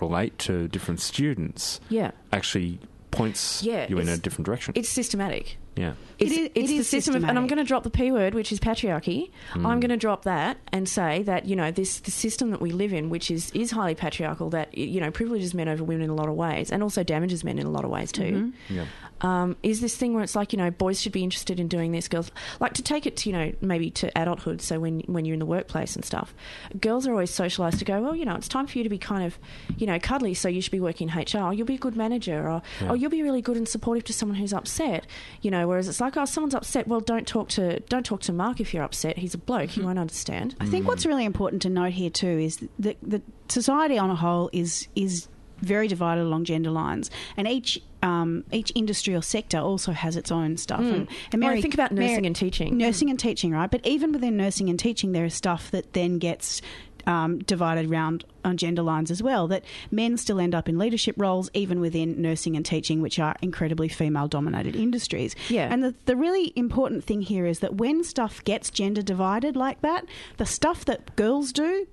relate 0.00 0.38
to 0.40 0.68
different 0.68 1.00
students. 1.00 1.80
Yeah. 1.88 2.12
actually 2.32 2.78
points 3.10 3.62
Yeah, 3.62 3.86
you 3.88 3.98
in 3.98 4.08
a 4.08 4.16
different 4.16 4.46
direction. 4.46 4.72
It's 4.76 4.88
systematic. 4.88 5.58
Yeah. 5.80 5.92
It's, 6.18 6.32
is- 6.32 6.38
it 6.38 6.52
it's 6.54 6.68
the 6.68 6.82
system 6.84 7.14
of, 7.16 7.24
and 7.24 7.38
I'm 7.38 7.46
going 7.46 7.58
to 7.58 7.64
drop 7.64 7.82
the 7.82 7.90
p 7.90 8.12
word, 8.12 8.34
which 8.34 8.52
is 8.52 8.60
patriarchy. 8.60 9.30
I'm 9.54 9.80
going 9.80 9.88
to 9.88 9.96
drop 9.96 10.24
that 10.24 10.58
and 10.70 10.86
say 10.88 11.22
that 11.22 11.46
you 11.46 11.56
know 11.56 11.70
this 11.70 12.00
the 12.00 12.10
system 12.10 12.50
that 12.50 12.60
we 12.60 12.72
live 12.72 12.92
in, 12.92 13.08
which 13.08 13.30
is 13.30 13.50
is 13.52 13.70
highly 13.70 13.94
patriarchal, 13.94 14.50
that 14.50 14.76
you 14.76 15.00
know 15.00 15.10
privileges 15.10 15.54
men 15.54 15.68
over 15.68 15.82
women 15.82 16.04
in 16.04 16.10
a 16.10 16.14
lot 16.14 16.28
of 16.28 16.34
ways, 16.34 16.70
and 16.70 16.82
also 16.82 17.02
damages 17.02 17.42
men 17.42 17.58
in 17.58 17.66
a 17.66 17.70
lot 17.70 17.84
of 17.86 17.90
ways 17.90 18.12
too. 18.12 18.52
Yeah. 18.68 18.84
Um, 19.22 19.56
is 19.62 19.80
this 19.82 19.94
thing 19.96 20.14
where 20.14 20.22
it's 20.22 20.34
like 20.36 20.52
you 20.52 20.56
know 20.58 20.70
boys 20.70 21.00
should 21.00 21.12
be 21.12 21.22
interested 21.22 21.58
in 21.60 21.68
doing 21.68 21.92
this, 21.92 22.08
girls 22.08 22.30
like 22.58 22.72
to 22.74 22.82
take 22.82 23.06
it 23.06 23.16
to 23.18 23.30
you 23.30 23.36
know 23.36 23.52
maybe 23.62 23.90
to 23.92 24.10
adulthood. 24.20 24.60
So 24.62 24.78
when 24.80 25.00
when 25.06 25.24
you're 25.24 25.34
in 25.34 25.40
the 25.40 25.46
workplace 25.46 25.94
and 25.96 26.04
stuff, 26.04 26.34
girls 26.80 27.06
are 27.06 27.12
always 27.12 27.30
socialised 27.30 27.78
to 27.78 27.84
go. 27.86 28.00
Well, 28.02 28.16
you 28.16 28.24
know, 28.26 28.34
it's 28.34 28.48
time 28.48 28.66
for 28.66 28.76
you 28.78 28.84
to 28.84 28.90
be 28.90 28.98
kind 28.98 29.24
of 29.24 29.38
you 29.78 29.86
know 29.86 29.98
cuddly. 29.98 30.34
So 30.34 30.48
you 30.48 30.60
should 30.60 30.72
be 30.72 30.80
working 30.80 31.08
HR. 31.08 31.38
Or 31.38 31.54
you'll 31.54 31.66
be 31.66 31.74
a 31.76 31.78
good 31.78 31.96
manager, 31.96 32.48
or 32.48 32.60
Yeah. 32.82 32.90
or 32.90 32.96
you'll 32.96 33.10
be 33.10 33.22
really 33.22 33.40
good 33.42 33.56
and 33.56 33.66
supportive 33.68 34.04
to 34.04 34.12
someone 34.12 34.36
who's 34.38 34.52
upset. 34.52 35.06
You 35.42 35.50
know, 35.50 35.66
whereas 35.70 35.88
it's 35.88 36.00
like 36.00 36.16
oh 36.16 36.24
someone's 36.26 36.54
upset. 36.54 36.86
Well, 36.86 37.00
don't 37.00 37.26
talk 37.26 37.48
to 37.50 37.80
don't 37.80 38.04
talk 38.04 38.20
to 38.22 38.32
Mark 38.32 38.60
if 38.60 38.74
you're 38.74 38.82
upset. 38.82 39.16
He's 39.18 39.32
a 39.34 39.38
bloke. 39.38 39.70
He 39.70 39.80
won't 39.80 39.98
understand. 39.98 40.54
I 40.60 40.66
think 40.66 40.86
what's 40.86 41.06
really 41.06 41.24
important 41.24 41.62
to 41.62 41.70
note 41.70 41.92
here 41.92 42.10
too 42.10 42.26
is 42.38 42.58
that 42.78 42.96
the 43.02 43.22
society 43.48 43.96
on 43.98 44.10
a 44.10 44.16
whole 44.16 44.50
is 44.52 44.88
is 44.94 45.28
very 45.60 45.88
divided 45.88 46.22
along 46.22 46.44
gender 46.44 46.70
lines, 46.70 47.10
and 47.36 47.46
each 47.46 47.80
um, 48.02 48.44
each 48.50 48.72
industry 48.74 49.14
or 49.14 49.20
sector 49.22 49.58
also 49.58 49.92
has 49.92 50.16
its 50.16 50.32
own 50.32 50.56
stuff. 50.56 50.80
And, 50.80 50.88
and 50.94 51.08
Hmm. 51.08 51.14
Well, 51.40 51.40
Mary, 51.50 51.60
think 51.62 51.74
about 51.74 51.92
nursing 51.92 52.14
Mary- 52.14 52.26
and 52.26 52.36
teaching. 52.36 52.78
Nursing 52.78 53.10
and 53.10 53.18
teaching, 53.20 53.52
right? 53.52 53.70
But 53.70 53.86
even 53.86 54.10
within 54.12 54.38
nursing 54.38 54.70
and 54.70 54.78
teaching, 54.78 55.12
there 55.12 55.26
is 55.26 55.34
stuff 55.34 55.70
that 55.72 55.92
then 55.92 56.18
gets. 56.18 56.62
Um, 57.06 57.38
divided 57.38 57.90
around 57.90 58.24
on 58.44 58.56
gender 58.56 58.82
lines 58.82 59.10
as 59.10 59.22
well, 59.22 59.48
that 59.48 59.64
men 59.90 60.16
still 60.16 60.40
end 60.40 60.54
up 60.54 60.68
in 60.68 60.78
leadership 60.78 61.14
roles 61.18 61.50
even 61.54 61.80
within 61.80 62.20
nursing 62.20 62.56
and 62.56 62.64
teaching, 62.64 63.02
which 63.02 63.18
are 63.18 63.36
incredibly 63.42 63.88
female 63.88 64.28
dominated 64.28 64.76
industries. 64.76 65.34
Yeah. 65.48 65.68
And 65.72 65.82
the, 65.82 65.94
the 66.06 66.16
really 66.16 66.52
important 66.56 67.04
thing 67.04 67.22
here 67.22 67.46
is 67.46 67.60
that 67.60 67.74
when 67.74 68.04
stuff 68.04 68.42
gets 68.44 68.70
gender 68.70 69.02
divided 69.02 69.56
like 69.56 69.80
that, 69.82 70.06
the 70.36 70.46
stuff 70.46 70.84
that 70.86 71.16
girls 71.16 71.52
do 71.52 71.86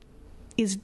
is 0.57 0.77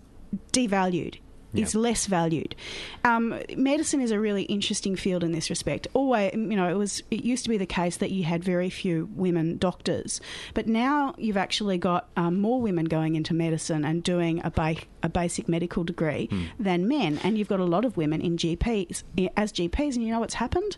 devalued. 0.51 1.17
Is 1.53 1.73
Yeah. 1.75 1.81
less 1.81 2.07
valued. 2.07 2.55
Um, 3.03 3.39
medicine 3.55 4.01
is 4.01 4.11
a 4.11 4.19
really 4.19 4.43
interesting 4.43 4.95
field 4.95 5.23
in 5.23 5.31
this 5.33 5.49
respect. 5.49 5.87
Always, 5.93 6.33
you 6.33 6.55
know, 6.55 6.67
it 6.69 6.77
was 6.77 7.03
it 7.11 7.23
used 7.23 7.43
to 7.43 7.49
be 7.49 7.57
the 7.57 7.65
case 7.65 7.97
that 7.97 8.11
you 8.11 8.23
had 8.23 8.43
very 8.43 8.69
few 8.69 9.09
women 9.15 9.57
doctors, 9.57 10.19
but 10.53 10.67
now 10.67 11.13
you've 11.17 11.37
actually 11.37 11.77
got 11.77 12.09
um, 12.17 12.39
more 12.39 12.59
women 12.61 12.85
going 12.85 13.15
into 13.15 13.33
medicine 13.33 13.85
and 13.85 14.01
doing 14.03 14.41
a, 14.43 14.49
ba- 14.49 14.75
a 15.03 15.09
basic 15.09 15.47
medical 15.47 15.83
degree 15.83 16.29
than 16.59 16.87
men, 16.87 17.19
and 17.23 17.37
you've 17.37 17.47
got 17.49 17.59
a 17.59 17.65
lot 17.65 17.85
of 17.85 17.97
women 17.97 18.19
in 18.21 18.37
GPs 18.37 19.03
as 19.37 19.51
GPs. 19.51 19.95
And 19.95 20.03
you 20.03 20.11
know 20.11 20.19
what's 20.19 20.33
happened? 20.35 20.77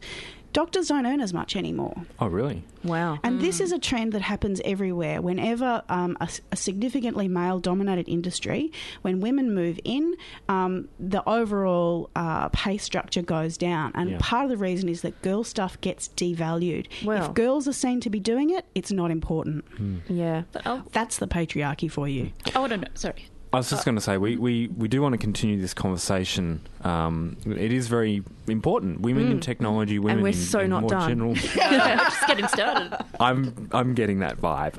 Doctors 0.55 0.87
don't 0.87 1.05
earn 1.05 1.19
as 1.19 1.33
much 1.33 1.57
anymore. 1.57 1.93
Oh, 2.17 2.27
really? 2.27 2.63
Wow. 2.85 3.19
And 3.25 3.41
this 3.41 3.59
is 3.59 3.73
a 3.73 3.77
trend 3.79 4.13
that 4.13 4.21
happens 4.21 4.61
everywhere. 4.63 5.21
Whenever 5.21 5.83
um, 5.89 6.15
a, 6.21 6.29
a 6.53 6.55
significantly 6.55 7.27
male 7.27 7.59
dominated 7.59 8.07
industry, 8.07 8.71
when 9.01 9.19
women 9.19 9.53
move 9.53 9.81
in, 9.83 10.15
um, 10.47 10.87
the 10.97 11.21
overall 11.27 12.09
uh, 12.15 12.47
pay 12.49 12.77
structure 12.77 13.21
goes 13.21 13.57
down. 13.57 13.91
And 13.95 14.11
Yeah. 14.11 14.17
part 14.21 14.45
of 14.45 14.49
the 14.49 14.55
reason 14.57 14.87
is 14.87 15.01
that 15.01 15.21
girl 15.21 15.43
stuff 15.43 15.79
gets 15.81 16.07
devalued. 16.15 16.87
Well- 17.03 17.25
if 17.25 17.33
girls 17.33 17.67
are 17.67 17.73
seen 17.73 17.99
to 17.99 18.09
be 18.09 18.21
doing 18.21 18.49
it, 18.49 18.65
it's 18.75 18.93
not 18.93 19.11
important. 19.11 19.65
yeah. 20.07 20.43
But 20.53 20.93
That's 20.93 21.17
the 21.17 21.27
patriarchy 21.27 21.91
for 21.91 22.07
you. 22.07 22.31
I 22.55 22.59
want 22.59 22.71
to 22.71 22.77
know. 22.77 22.87
Sorry. 22.93 23.27
I 23.55 23.59
was 23.59 23.69
just 23.69 23.85
going 23.85 23.95
to 23.95 24.01
say 24.01 24.17
we, 24.17 24.35
we, 24.37 24.67
we 24.67 24.87
do 24.87 25.01
want 25.01 25.13
to 25.13 25.17
continue 25.17 25.59
this 25.59 25.73
conversation. 25.73 26.61
Um, 26.83 27.37
it 27.45 27.71
is 27.71 27.87
very 27.87 28.21
important. 28.47 29.01
Women 29.01 29.31
in 29.31 29.39
technology, 29.39 29.97
women 29.97 30.21
we're 30.21 30.27
in, 30.29 30.33
so 30.33 30.59
in 30.59 30.69
not 30.69 30.81
more 30.81 30.89
done. 30.89 31.09
general. 31.09 31.31
I'm 31.61 31.97
just 31.99 32.27
getting 32.27 32.47
started. 32.47 32.97
I'm 33.19 33.69
I'm 33.71 33.93
getting 33.95 34.19
that 34.19 34.37
vibe. 34.37 34.75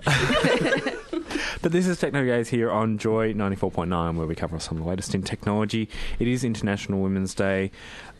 But 1.62 1.72
this 1.72 1.88
is 1.88 1.98
Techno 1.98 2.24
Gaze 2.24 2.48
here 2.48 2.70
on 2.70 2.96
Joy 2.98 3.32
94.9, 3.32 4.16
where 4.16 4.26
we 4.26 4.34
cover 4.36 4.58
some 4.60 4.76
of 4.78 4.84
the 4.84 4.88
latest 4.90 5.14
in 5.16 5.22
technology. 5.22 5.88
It 6.20 6.28
is 6.28 6.44
International 6.44 7.00
Women's 7.00 7.34
Day. 7.34 7.72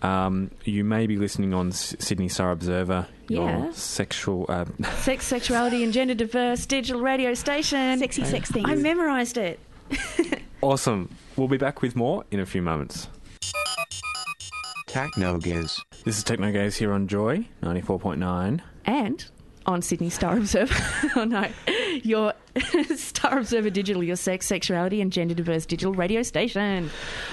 Um, 0.03 0.51
you 0.64 0.83
may 0.83 1.07
be 1.07 1.16
listening 1.16 1.55
on 1.55 1.69
S- 1.69 1.95
Sydney 2.01 2.29
Star 2.29 2.51
Observer, 2.51 3.07
your 3.29 3.49
Yeah. 3.49 3.71
sexual. 3.73 4.47
Uh, 4.49 4.64
Sex, 4.97 5.27
sexuality, 5.27 5.85
and 5.85 5.92
gender 5.92 6.14
diverse 6.14 6.66
digital 6.66 7.03
radio 7.03 7.35
station. 7.35 7.99
Sexy 7.99 8.25
sex 8.25 8.51
things. 8.51 8.69
I 8.69 8.75
memorised 8.75 9.37
it. 9.37 9.61
awesome. 10.62 11.14
We'll 11.37 11.49
be 11.49 11.59
back 11.59 11.83
with 11.83 11.96
more 11.96 12.25
in 12.31 12.40
a 12.40 12.46
few 12.46 12.62
moments. 12.62 13.09
Techno 14.87 15.38
Giz. 15.38 15.81
This 16.05 16.18
is 16.18 16.25
Techno 16.25 16.53
Gaze 16.53 16.77
here 16.77 16.92
on 16.92 17.09
Joy 17.09 17.49
94.9. 17.62 18.61
And 18.87 19.27
on 19.66 19.83
Sydney 19.83 20.11
Star 20.11 20.37
Observer. 20.37 20.75
oh 21.16 21.25
no. 21.25 21.49
Your 22.03 22.33
Star 22.94 23.38
Observer 23.38 23.70
Digital, 23.70 24.03
your 24.03 24.16
sex, 24.16 24.46
sexuality, 24.46 25.01
and 25.01 25.12
gender 25.12 25.35
diverse 25.35 25.66
digital 25.66 25.92
radio 25.92 26.22
station. 26.22 26.90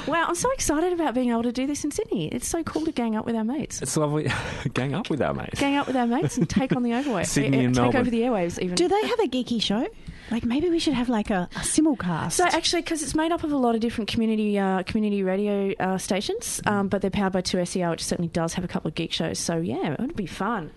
Wow, 0.08 0.26
I'm 0.28 0.36
so 0.36 0.52
excited 0.52 0.94
about 0.94 1.14
being 1.14 1.30
able 1.30 1.44
to 1.44 1.52
do 1.52 1.68
this 1.68 1.84
in 1.84 1.92
Sydney. 1.92 2.28
It's 2.30 2.48
so 2.48 2.64
cool 2.64 2.86
to 2.86 2.92
gang 2.92 3.16
up 3.16 3.26
with 3.26 3.36
our 3.36 3.44
mates. 3.44 3.82
It's 3.82 3.96
lovely. 3.96 4.32
Gang 4.74 4.94
up 4.94 5.10
with 5.10 5.22
our 5.22 5.34
mates. 5.34 5.60
Gang 5.60 5.76
up 5.76 5.88
with 5.88 5.96
our 5.96 6.08
mates 6.08 6.38
and 6.38 6.50
take 6.50 6.76
on 6.76 6.84
the 6.84 6.92
overwave. 6.92 7.28
Sydney 7.28 7.60
eh, 7.60 7.62
and 7.62 7.76
take 7.76 7.84
Melbourne. 7.84 8.02
over 8.02 8.10
the 8.10 8.22
airwaves 8.22 8.60
even. 8.60 8.76
Do 8.76 8.88
they 8.88 9.02
have 9.08 9.20
a 9.20 9.28
geeky 9.28 9.62
show? 9.62 9.88
Like 10.32 10.46
maybe 10.46 10.70
we 10.70 10.80
should 10.80 10.94
have 10.94 11.10
like 11.10 11.30
a, 11.30 11.48
a 11.56 11.60
simulcast. 11.60 12.34
So 12.34 12.46
actually, 12.46 12.82
because 12.82 13.04
it's 13.04 13.14
made 13.16 13.32
up 13.32 13.44
of 13.44 13.52
a 13.52 13.58
lot 13.58 13.76
of 13.76 13.82
different 13.82 14.10
community 14.10 14.58
uh, 14.58 14.84
community 14.84 15.22
radio 15.24 15.74
uh, 15.80 15.98
stations, 15.98 16.62
um, 16.66 16.88
but 16.88 17.02
they're 17.02 17.12
powered 17.12 17.34
by 17.34 17.42
2SER, 17.42 17.90
which 17.92 18.04
certainly 18.04 18.30
does 18.30 18.54
have 18.54 18.64
a 18.64 18.68
couple 18.68 18.88
of 18.90 18.96
geek 18.96 19.12
shows. 19.12 19.38
So 19.40 19.58
yeah, 19.58 19.94
it 19.94 20.00
would 20.00 20.16
be 20.16 20.26
fun. 20.26 20.72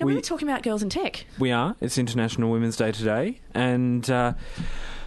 Now 0.00 0.06
we, 0.06 0.12
We- 0.12 0.14
were 0.16 0.22
talking 0.22 0.48
about 0.48 0.62
girls 0.62 0.82
in 0.82 0.88
tech. 0.88 1.26
We 1.38 1.52
are. 1.52 1.76
It's 1.80 1.98
International 1.98 2.50
Women's 2.50 2.76
Day 2.76 2.90
today, 2.92 3.40
and 3.54 4.08
uh, 4.10 4.32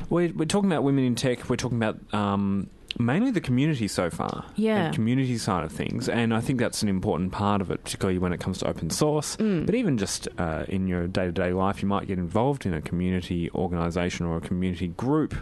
we're, 0.10 0.32
we're 0.34 0.46
talking 0.46 0.72
about 0.72 0.84
women 0.84 1.04
in 1.04 1.16
tech. 1.16 1.50
We're 1.50 1.56
talking 1.58 1.78
about 1.78 1.98
um, 2.14 2.70
mainly 3.00 3.32
the 3.32 3.42
community 3.42 3.88
so 3.88 4.10
far, 4.10 4.46
Yeah. 4.56 4.90
the 4.90 4.96
community 4.96 5.38
side 5.38 5.64
of 5.64 5.72
things, 5.72 6.08
and 6.10 6.34
I 6.34 6.42
think 6.42 6.60
that's 6.60 6.82
an 6.84 6.90
important 6.90 7.32
part 7.32 7.62
of 7.62 7.70
it, 7.72 7.84
particularly 7.84 8.20
when 8.20 8.34
it 8.34 8.40
comes 8.40 8.60
to 8.60 8.68
open 8.68 8.90
source. 8.90 9.36
Mm. 9.38 9.66
But 9.66 9.76
even 9.76 9.98
just 9.98 10.28
uh, 10.38 10.66
in 10.68 10.88
your 10.88 11.08
day 11.08 11.26
to 11.26 11.32
day 11.32 11.54
life, 11.54 11.82
you 11.82 11.88
might 11.88 12.08
get 12.08 12.18
involved 12.18 12.66
in 12.66 12.74
a 12.74 12.82
community 12.82 13.50
organisation 13.54 14.26
or 14.26 14.38
a 14.38 14.42
community 14.42 14.88
group. 14.90 15.36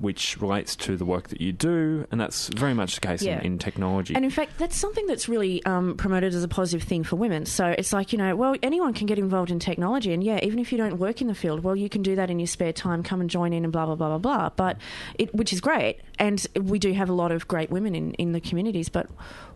Which 0.00 0.40
relates 0.40 0.76
to 0.76 0.96
the 0.96 1.04
work 1.04 1.28
that 1.28 1.40
you 1.40 1.52
do, 1.52 2.06
and 2.12 2.20
that's 2.20 2.48
very 2.48 2.72
much 2.72 2.94
the 2.94 3.00
case 3.00 3.20
Yeah. 3.22 3.40
in, 3.40 3.46
in 3.54 3.58
technology. 3.58 4.14
And 4.14 4.24
in 4.24 4.30
fact, 4.30 4.56
that's 4.56 4.76
something 4.76 5.06
that's 5.08 5.28
really 5.28 5.64
um, 5.64 5.96
promoted 5.96 6.34
as 6.34 6.44
a 6.44 6.48
positive 6.48 6.86
thing 6.86 7.02
for 7.02 7.16
women. 7.16 7.46
So 7.46 7.66
it's 7.66 7.92
like, 7.92 8.12
you 8.12 8.18
know, 8.18 8.36
well, 8.36 8.54
anyone 8.62 8.94
can 8.94 9.06
get 9.08 9.18
involved 9.18 9.50
in 9.50 9.58
technology. 9.58 10.12
And 10.12 10.22
yeah, 10.22 10.38
even 10.44 10.60
if 10.60 10.70
you 10.70 10.78
don't 10.78 10.98
work 10.98 11.20
in 11.20 11.26
the 11.26 11.34
field, 11.34 11.64
well, 11.64 11.74
you 11.74 11.88
can 11.88 12.02
do 12.02 12.14
that 12.14 12.30
in 12.30 12.38
your 12.38 12.46
spare 12.46 12.72
time, 12.72 13.02
come 13.02 13.20
and 13.20 13.28
join 13.28 13.52
in 13.52 13.64
and 13.64 13.72
blah, 13.72 13.86
blah, 13.86 13.96
blah, 13.96 14.08
blah, 14.08 14.18
blah. 14.18 14.50
But 14.50 14.76
it, 15.18 15.34
which 15.34 15.52
is 15.52 15.60
great. 15.60 15.98
And 16.18 16.46
we 16.54 16.78
do 16.78 16.92
have 16.92 17.08
a 17.08 17.12
lot 17.12 17.32
of 17.32 17.48
great 17.48 17.70
women 17.70 17.96
in, 17.96 18.14
in 18.14 18.30
the 18.32 18.40
communities. 18.40 18.88
But 18.88 19.08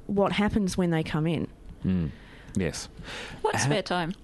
what 0.07 0.33
happens 0.33 0.77
when 0.77 0.91
they 0.91 1.05
come 1.05 1.29
in? 1.29 1.47
Mm. 1.85 2.11
Yes. 2.57 2.89
What 3.43 3.55
Uh, 3.55 3.59
spare 3.59 3.83
time? 3.83 4.15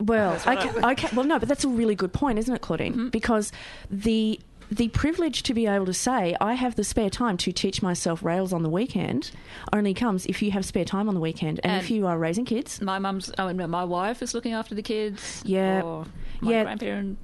Well, 0.00 0.30
That's 0.34 0.46
what 0.46 0.58
okay, 0.58 0.92
okay, 0.92 1.16
well, 1.16 1.26
no, 1.26 1.40
but 1.40 1.48
that's 1.48 1.64
a 1.64 1.68
really 1.68 1.96
good 1.96 2.12
point, 2.12 2.38
isn't 2.38 2.54
it, 2.54 2.60
Claudine? 2.60 3.08
Because 3.10 3.50
the 3.90 4.38
the 4.70 4.88
privilege 4.88 5.42
to 5.44 5.54
be 5.54 5.66
able 5.66 5.86
to 5.86 5.94
say 5.94 6.36
I 6.40 6.54
have 6.54 6.74
the 6.76 6.84
spare 6.84 7.10
time 7.10 7.36
to 7.38 7.52
teach 7.52 7.82
myself 7.82 8.22
Rails 8.22 8.52
on 8.52 8.62
the 8.62 8.68
weekend 8.70 9.30
only 9.72 9.94
comes 9.94 10.26
if 10.26 10.42
you 10.42 10.50
have 10.52 10.64
spare 10.64 10.84
time 10.84 11.08
on 11.08 11.14
the 11.14 11.20
weekend, 11.20 11.60
and, 11.64 11.80
if 11.82 11.90
you 11.90 12.06
are 12.06 12.18
raising 12.18 12.44
kids. 12.44 12.80
My 12.80 12.98
mum's, 12.98 13.30
I 13.38 13.52
mean, 13.52 13.70
my 13.70 13.84
wife 13.84 14.22
is 14.22 14.34
looking 14.34 14.52
after 14.52 14.74
the 14.74 14.82
kids. 14.82 15.42
Yeah. 15.44 15.82
Or 15.82 16.06
my 16.40 16.50
Yeah. 16.50 16.62
grandparent. 16.64 17.18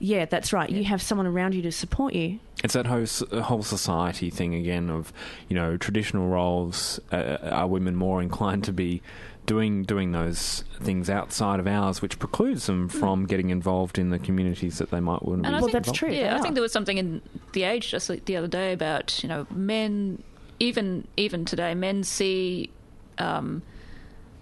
Yeah, 0.00 0.24
that's 0.24 0.52
right. 0.52 0.68
You 0.68 0.82
have 0.84 1.00
someone 1.00 1.28
around 1.28 1.54
you 1.54 1.62
to 1.62 1.70
support 1.70 2.12
you. 2.14 2.40
It's 2.64 2.74
that 2.74 2.86
whole, 2.86 3.06
whole 3.40 3.62
society 3.62 4.30
thing 4.30 4.52
again 4.54 4.90
of, 4.90 5.12
you 5.48 5.54
know, 5.54 5.76
traditional 5.76 6.26
roles. 6.28 6.98
Uh, 7.12 7.36
are 7.42 7.68
women 7.68 7.94
more 7.94 8.20
inclined 8.20 8.64
to 8.64 8.72
be 8.72 9.00
doing 9.46 9.82
doing 9.82 10.12
those 10.12 10.64
things 10.80 11.10
outside 11.10 11.58
of 11.60 11.66
ours, 11.66 12.00
which 12.00 12.18
precludes 12.18 12.66
them 12.66 12.88
from 12.88 13.26
getting 13.26 13.50
involved 13.50 13.98
in 13.98 14.10
the 14.10 14.18
communities 14.18 14.78
that 14.78 14.90
they 14.90 15.00
might 15.00 15.22
want 15.22 15.42
to 15.42 15.46
And 15.48 15.54
be 15.54 15.56
I 15.56 15.60
Well, 15.60 15.60
think, 15.62 15.72
that's 15.72 15.92
true, 15.92 16.10
they 16.10 16.20
Yeah, 16.20 16.36
I 16.36 16.40
think 16.40 16.54
there 16.54 16.62
was 16.62 16.72
something 16.72 16.98
in 16.98 17.20
the 17.52 17.64
age 17.64 17.90
just 17.90 18.08
like 18.08 18.24
the 18.26 18.36
other 18.36 18.48
day 18.48 18.72
about 18.72 19.22
you 19.22 19.28
know 19.28 19.46
men, 19.50 20.22
even 20.60 21.06
even 21.16 21.44
today, 21.44 21.74
men 21.74 22.04
see 22.04 22.70
um, 23.18 23.62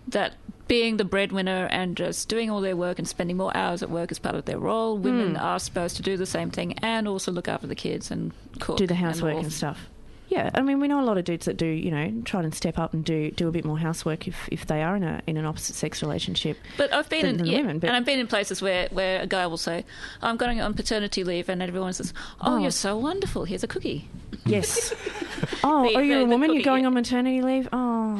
that 0.08 0.34
being 0.68 0.98
the 0.98 1.04
breadwinner 1.04 1.66
and 1.72 1.96
just 1.96 2.28
doing 2.28 2.48
all 2.50 2.60
their 2.60 2.76
work 2.76 2.98
and 2.98 3.08
spending 3.08 3.36
more 3.36 3.56
hours 3.56 3.82
at 3.82 3.90
work 3.90 4.12
as 4.12 4.18
part 4.20 4.36
of 4.36 4.44
their 4.44 4.58
role. 4.58 4.96
Women 4.96 5.30
Hmm. 5.34 5.40
are 5.42 5.58
supposed 5.58 5.96
to 5.96 6.02
do 6.02 6.16
the 6.16 6.26
same 6.26 6.50
thing 6.50 6.74
and 6.74 7.08
also 7.08 7.32
look 7.32 7.48
after 7.48 7.66
the 7.66 7.74
kids 7.74 8.10
and 8.10 8.32
cook, 8.60 8.76
do 8.76 8.86
the 8.86 8.94
housework 8.94 9.34
all. 9.34 9.40
and 9.40 9.52
stuff. 9.52 9.88
Yeah, 10.30 10.48
I 10.54 10.62
mean, 10.62 10.78
we 10.78 10.86
know 10.86 11.00
a 11.00 11.04
lot 11.04 11.18
of 11.18 11.24
dudes 11.24 11.46
that 11.46 11.56
do, 11.56 11.66
you 11.66 11.90
know, 11.90 12.22
try 12.24 12.40
and 12.42 12.54
step 12.54 12.78
up 12.78 12.94
and 12.94 13.04
do 13.04 13.32
do 13.32 13.48
a 13.48 13.50
bit 13.50 13.64
more 13.64 13.78
housework 13.78 14.28
if, 14.28 14.48
if 14.52 14.64
they 14.64 14.80
are 14.82 14.94
in 14.96 15.02
a 15.02 15.20
in 15.26 15.36
an 15.36 15.44
opposite 15.44 15.74
sex 15.74 16.02
relationship. 16.02 16.56
But 16.76 16.92
I've 16.92 17.08
been 17.08 17.22
than- 17.22 17.30
in 17.30 17.36
than 17.38 17.46
yeah, 17.46 17.58
women, 17.58 17.78
but- 17.80 17.88
and 17.88 17.96
I've 17.96 18.04
been 18.04 18.20
in 18.20 18.28
places 18.28 18.62
where, 18.62 18.86
where 18.92 19.20
a 19.20 19.26
guy 19.26 19.46
will 19.48 19.56
say, 19.58 19.84
"I'm 20.22 20.36
going 20.36 20.60
on 20.60 20.74
paternity 20.74 21.24
leave," 21.24 21.48
and 21.48 21.60
everyone 21.60 21.92
says, 21.94 22.14
"Oh, 22.40 22.54
Oh. 22.54 22.58
you're 22.58 22.70
so 22.70 22.96
wonderful. 22.96 23.44
Here's 23.44 23.64
a 23.64 23.68
cookie." 23.68 24.08
Yes. 24.46 24.94
oh, 25.64 25.82
The- 25.88 25.96
are 25.96 26.02
you 26.02 26.14
the- 26.14 26.20
a 26.20 26.24
the 26.24 26.30
woman? 26.30 26.54
You're 26.54 26.62
going 26.62 26.82
yeah. 26.84 26.86
on 26.88 26.94
maternity 26.94 27.42
leave? 27.42 27.68
Oh, 27.72 28.18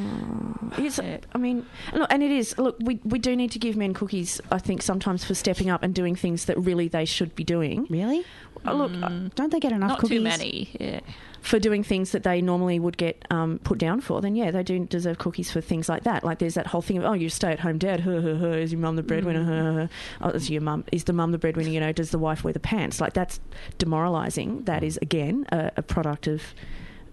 it's, 0.79 0.99
Yeah. 0.99 1.19
I 1.35 1.39
mean, 1.39 1.65
look, 1.95 2.13
and 2.13 2.23
it 2.23 2.31
is. 2.31 2.59
Look, 2.59 2.77
we 2.81 3.01
we 3.05 3.19
do 3.19 3.35
need 3.37 3.53
to 3.53 3.59
give 3.59 3.77
men 3.77 3.95
cookies. 3.95 4.41
I 4.51 4.59
think 4.59 4.83
sometimes 4.83 5.25
for 5.25 5.35
stepping 5.35 5.71
up 5.71 5.83
and 5.83 5.95
doing 5.95 6.15
things 6.17 6.45
that 6.47 6.59
really 6.59 6.89
they 6.89 7.05
should 7.05 7.35
be 7.37 7.45
doing. 7.45 7.87
really? 7.89 8.25
Uh, 8.67 8.73
Look, 8.75 8.93
Don't 9.35 9.51
they 9.51 9.61
get 9.61 9.73
enough 9.73 9.89
Not 9.91 9.99
cookies? 10.01 10.19
too 10.19 10.23
many. 10.25 10.69
Yeah. 10.79 11.01
for 11.41 11.59
doing 11.59 11.83
things 11.83 12.13
that 12.13 12.23
they 12.23 12.43
normally 12.43 12.79
would 12.79 12.99
get 12.99 13.25
um, 13.31 13.59
put 13.65 13.79
down 13.79 14.01
for, 14.03 14.21
then 14.21 14.37
yeah, 14.37 14.51
they 14.51 14.63
do 14.63 14.85
deserve 14.85 15.17
cookies 15.17 15.51
for 15.51 15.63
things 15.63 15.89
like 15.89 16.03
that. 16.05 16.23
Like 16.23 16.39
there's 16.39 16.55
that 16.55 16.67
whole 16.67 16.83
thing 16.83 16.99
of 16.99 17.05
oh, 17.05 17.15
you're 17.15 17.31
stay-at-home 17.31 17.79
dad. 17.79 18.01
Huh, 18.01 18.21
huh, 18.21 18.35
huh, 18.39 18.47
is 18.49 18.73
your 18.73 18.81
mum 18.81 18.97
the 18.97 19.03
breadwinner? 19.03 19.45
Huh, 19.45 19.73
huh, 19.73 19.87
huh. 20.21 20.29
Oh, 20.33 20.37
is 20.37 20.51
your 20.51 20.61
mum 20.61 20.85
is 20.93 21.05
the 21.05 21.15
mum 21.15 21.33
the 21.33 21.39
breadwinner? 21.39 21.71
You 21.71 21.81
know, 21.81 21.93
does 21.93 22.11
the 22.11 22.19
wife 22.19 22.45
wear 22.45 22.53
the 22.53 22.61
pants? 22.61 23.01
Like 23.01 23.15
that's 23.15 23.41
demoralising. 23.79 24.65
That 24.65 24.83
is 24.85 24.99
again 25.01 25.47
a, 25.51 25.73
a 25.79 25.83
product 25.83 26.27
of 26.27 26.43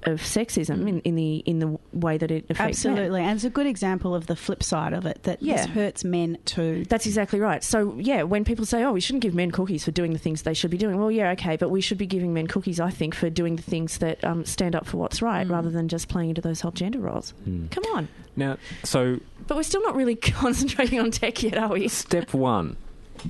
of 0.04 0.22
sexism 0.22 0.88
in, 0.88 1.00
in 1.02 1.16
the 1.16 1.38
in 1.46 1.60
the 1.60 1.78
way 1.92 2.18
that 2.18 2.30
it 2.32 2.46
affects 2.50 2.86
men. 2.86 2.94
Absolutely, 2.94 3.22
and 3.22 3.32
it's 3.36 3.44
a 3.44 3.50
good 3.50 3.66
example 3.68 4.14
of 4.16 4.28
the 4.28 4.36
flip 4.36 4.62
side 4.64 4.94
of 4.94 5.06
it 5.06 5.24
that 5.24 5.42
Yeah. 5.42 5.58
this 5.58 5.66
hurts 5.68 6.04
men 6.04 6.38
too. 6.46 6.86
That's 6.88 7.06
exactly 7.06 7.40
right. 7.40 7.64
So, 7.64 7.96
yeah, 7.98 8.24
when 8.24 8.46
people 8.46 8.66
say, 8.66 8.84
oh, 8.84 8.92
we 8.92 9.00
shouldn't 9.02 9.24
give 9.24 9.34
men 9.34 9.52
cookies 9.52 9.84
for 9.84 9.92
doing 9.92 10.14
the 10.14 10.20
things 10.20 10.44
they 10.44 10.54
should 10.54 10.72
be 10.72 10.78
doing, 10.78 10.98
well, 11.00 11.12
yeah, 11.12 11.32
okay, 11.32 11.58
but 11.58 11.70
we 11.70 11.82
should 11.82 11.98
be 11.98 12.06
giving 12.06 12.34
men 12.34 12.48
cookies, 12.48 12.80
I 12.80 12.90
think, 12.92 13.16
for 13.16 13.30
doing 13.30 13.56
the 13.56 13.64
things 13.64 13.98
that 13.98 14.24
um, 14.24 14.46
stand 14.46 14.76
up 14.76 14.86
for 14.86 14.98
what's 14.98 15.22
right 15.22 15.48
rather 15.48 15.70
than 15.70 15.88
just 15.88 16.08
playing 16.10 16.30
into 16.30 16.42
those 16.42 16.62
whole 16.62 16.72
gender 16.72 17.00
roles. 17.00 17.34
Come 17.72 17.84
on. 17.96 18.08
now, 18.36 18.58
so 18.84 19.20
But 19.48 19.58
we're 19.58 19.64
still 19.64 19.84
not 19.84 19.96
really 19.96 20.16
concentrating 20.42 21.00
on 21.00 21.12
tech 21.12 21.42
yet, 21.44 21.58
are 21.58 21.70
we? 21.70 21.88
step 21.88 22.34
one: 22.34 22.78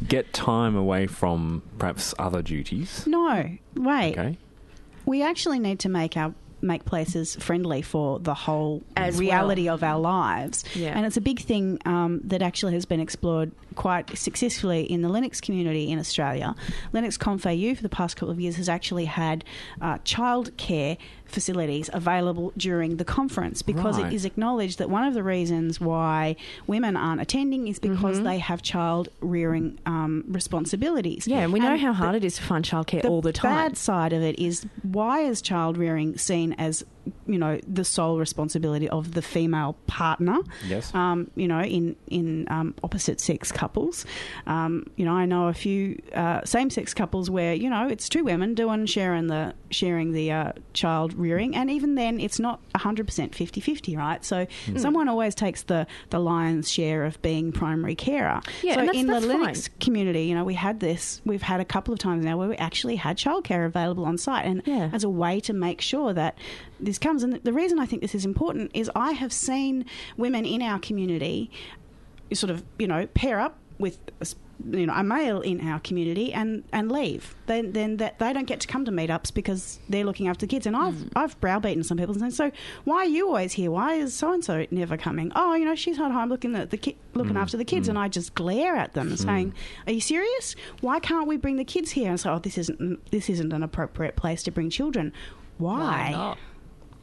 get 0.07 0.33
time 0.33 0.75
away 0.75 1.07
from 1.07 1.61
perhaps 1.79 2.13
other 2.19 2.41
duties. 2.41 3.05
No, 3.07 3.57
wait. 3.75 4.17
Okay. 4.17 4.37
We 5.05 5.23
actually 5.23 5.59
need 5.59 5.79
to 5.79 5.89
make 5.89 6.17
our 6.17 6.33
make 6.61 6.85
places 6.85 7.35
friendly 7.35 7.81
for 7.81 8.19
the 8.19 8.33
whole 8.33 8.83
As 8.95 9.17
reality 9.17 9.69
of 9.69 9.83
our 9.83 9.99
lives. 9.99 10.63
Yeah. 10.75 10.89
And 10.95 11.05
it's 11.05 11.17
a 11.17 11.21
big 11.21 11.39
thing 11.39 11.79
um, 11.85 12.21
that 12.23 12.41
actually 12.41 12.73
has 12.73 12.85
been 12.85 12.99
explored 12.99 13.51
quite 13.75 14.17
successfully 14.17 14.81
in 14.83 15.01
the 15.01 15.09
Linux 15.09 15.41
community 15.41 15.91
in 15.91 15.99
Australia. 15.99 16.55
Linux 16.93 17.17
Conf 17.17 17.45
AU 17.45 17.75
for 17.75 17.83
the 17.83 17.89
past 17.89 18.15
couple 18.15 18.31
of 18.31 18.39
years 18.39 18.55
has 18.55 18.67
actually 18.67 19.05
had 19.05 19.43
uh, 19.81 19.99
childcare 19.99 20.97
facilities 21.29 21.89
available 21.93 22.53
during 22.57 22.97
the 22.97 23.05
conference 23.05 23.61
because 23.61 23.97
Right. 23.99 24.11
it 24.11 24.15
is 24.15 24.25
acknowledged 24.25 24.77
that 24.79 24.89
one 24.89 25.03
of 25.03 25.13
the 25.13 25.23
reasons 25.23 25.79
why 25.79 26.35
women 26.67 26.95
aren't 26.95 27.21
attending 27.21 27.67
is 27.67 27.79
because 27.79 28.21
they 28.23 28.39
have 28.39 28.61
child 28.61 29.09
rearing 29.21 29.79
um, 29.85 30.23
responsibilities. 30.27 31.23
Mm-hmm. 31.23 31.31
Yeah, 31.31 31.39
and 31.39 31.53
we 31.53 31.59
know 31.59 31.77
how 31.77 31.87
the- 31.91 31.93
hard 31.93 32.15
it 32.15 32.23
is 32.23 32.35
to 32.37 32.43
find 32.43 32.63
childcare 32.65 33.01
the 33.01 33.07
all 33.09 33.21
the 33.21 33.33
time. 33.33 33.51
The 33.51 33.69
bad 33.69 33.77
side 33.77 34.13
of 34.13 34.21
it 34.21 34.39
is 34.39 34.65
why 34.83 35.21
is 35.21 35.41
child 35.41 35.77
rearing 35.77 36.17
seen 36.17 36.53
as 36.53 36.83
you 37.25 37.37
know 37.37 37.59
the 37.67 37.83
sole 37.83 38.19
responsibility 38.19 38.87
of 38.89 39.13
the 39.13 39.21
female 39.21 39.75
partner? 39.87 40.37
Yes. 40.67 40.93
Um, 40.93 41.29
you 41.35 41.47
know, 41.47 41.61
in 41.61 41.95
in 42.07 42.47
um, 42.49 42.73
opposite 42.83 43.19
sex 43.19 43.51
couples, 43.51 44.05
um, 44.45 44.85
you 44.95 45.05
know, 45.05 45.13
I 45.13 45.25
know 45.25 45.47
a 45.47 45.53
few 45.53 46.01
uh, 46.13 46.41
same 46.45 46.69
sex 46.69 46.93
couples 46.93 47.29
where 47.29 47.53
you 47.53 47.69
know 47.69 47.87
it's 47.87 48.09
two 48.09 48.23
women 48.23 48.53
doing 48.53 48.85
sharing 48.85 49.27
the 49.27 49.53
sharing 49.69 50.11
the 50.13 50.31
uh, 50.31 50.51
child 50.73 51.13
rearing, 51.13 51.55
and 51.55 51.69
even 51.69 51.95
then 51.95 52.19
it's 52.19 52.39
not 52.39 52.59
hundred 52.75 53.05
percent 53.05 53.31
50-50, 53.33 53.97
right? 53.97 54.23
So 54.23 54.45
Hmm. 54.65 54.77
someone 54.77 55.07
always 55.09 55.35
takes 55.35 55.63
the 55.63 55.87
the 56.09 56.19
lion's 56.19 56.71
share 56.71 57.03
of 57.03 57.21
being 57.21 57.51
primary 57.51 57.95
carer. 57.95 58.41
Yeah, 58.63 58.75
so 58.75 58.79
and 58.79 58.87
that's- 58.89 59.01
in 59.01 59.07
that's 59.07 59.25
the 59.25 59.33
fine. 59.33 59.45
Linux 59.55 59.69
community, 59.79 60.23
you 60.25 60.35
know, 60.35 60.43
we 60.43 60.53
had 60.53 60.79
this. 60.79 61.21
We've 61.25 61.41
had 61.41 61.59
a 61.59 61.65
couple 61.65 61.93
of 61.93 61.99
times 61.99 62.23
now 62.25 62.37
where 62.37 62.47
we 62.49 62.55
actually 62.57 62.95
had 62.95 63.17
childcare 63.17 63.65
available 63.65 64.05
on 64.05 64.17
site, 64.17 64.45
and 64.45 64.61
Yeah. 64.65 64.89
as 64.93 65.03
a 65.03 65.09
way 65.09 65.39
to 65.41 65.53
make 65.53 65.81
sure 65.81 66.13
that 66.13 66.37
this 66.79 66.97
comes. 66.97 67.23
And 67.23 67.33
the 67.43 67.53
reason 67.53 67.79
I 67.79 67.85
think 67.85 68.01
this 68.01 68.15
is 68.15 68.25
important 68.25 68.71
is 68.73 68.89
I 68.95 69.11
have 69.11 69.33
seen 69.33 69.85
women 70.17 70.45
in 70.45 70.61
our 70.61 70.79
community 70.79 71.49
sort 72.33 72.49
of, 72.49 72.63
you 72.77 72.87
know, 72.87 73.07
pair 73.07 73.39
up 73.39 73.57
with 73.79 73.99
you 74.71 74.87
know, 74.87 74.93
a 74.93 75.03
male 75.03 75.39
in 75.41 75.61
our 75.69 75.79
community 75.79 76.33
and, 76.33 76.63
and 76.73 76.91
leave. 76.91 77.35
Then 77.45 77.73
then 77.73 77.97
that 77.97 78.17
they 78.17 78.33
don't 78.33 78.47
get 78.47 78.59
to 78.61 78.67
come 78.67 78.85
to 78.85 78.91
meetups 78.91 79.31
because 79.31 79.77
they're 79.87 80.03
looking 80.03 80.27
after 80.27 80.47
the 80.47 80.49
kids. 80.49 80.65
And 80.65 80.75
I've 80.75 80.95
Mm. 80.95 81.11
I've 81.15 81.39
browbeaten 81.39 81.83
some 81.83 81.95
people 81.95 82.13
and 82.19 82.33
saying, 82.33 82.51
so 82.51 82.57
why 82.83 82.97
are 82.97 83.05
you 83.05 83.27
always 83.27 83.53
here? 83.53 83.69
Why 83.69 83.93
is 83.93 84.15
so 84.15 84.33
and 84.33 84.43
so 84.43 84.65
never 84.71 84.97
coming? 84.97 85.31
Oh, 85.35 85.53
you 85.53 85.63
know, 85.63 85.75
she's 85.75 85.99
at 85.99 86.11
home 86.11 86.29
looking 86.29 86.55
at 86.55 86.71
the 86.71 86.77
ki- 86.77 86.97
looking 87.13 87.35
Mm. 87.35 87.39
after 87.41 87.55
the 87.55 87.65
kids, 87.65 87.87
and 87.87 87.99
I 87.99 88.07
just 88.07 88.33
glare 88.33 88.75
at 88.75 88.93
them 88.93 89.15
saying, 89.15 89.53
"Are 89.85 89.93
you 89.93 90.01
serious? 90.01 90.55
Why 90.81 90.99
can't 90.99 91.27
we 91.27 91.37
bring 91.37 91.57
the 91.57 91.63
kids 91.63 91.91
here?" 91.91 92.09
And 92.09 92.19
so, 92.19 92.33
oh, 92.33 92.39
this 92.39 92.57
isn't 92.57 93.11
this 93.11 93.29
isn't 93.29 93.53
an 93.53 93.61
appropriate 93.61 94.15
place 94.15 94.41
to 94.43 94.51
bring 94.51 94.71
children. 94.71 95.13
Why? 95.59 95.77
Why 95.77 96.11
not? 96.11 96.37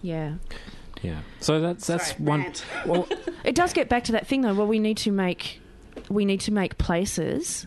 Yeah. 0.05 0.35
Yeah. 1.03 1.21
So 1.41 1.61
that's 1.61 1.87
that's 1.87 2.09
Sorry, 2.13 2.23
one. 2.23 2.41
rant. 2.43 2.65
Well, 2.87 3.09
It 3.45 3.55
does 3.55 3.73
get 3.73 3.89
back 3.89 4.05
to 4.05 4.13
that 4.13 4.27
thing 4.27 4.43
though. 4.43 4.55
Well, 4.55 4.67
we 4.67 4.79
need 4.79 4.97
to 4.99 5.11
make 5.11 5.61
we 6.09 6.25
need 6.25 6.41
to 6.41 6.53
make 6.53 6.77
places 6.79 7.67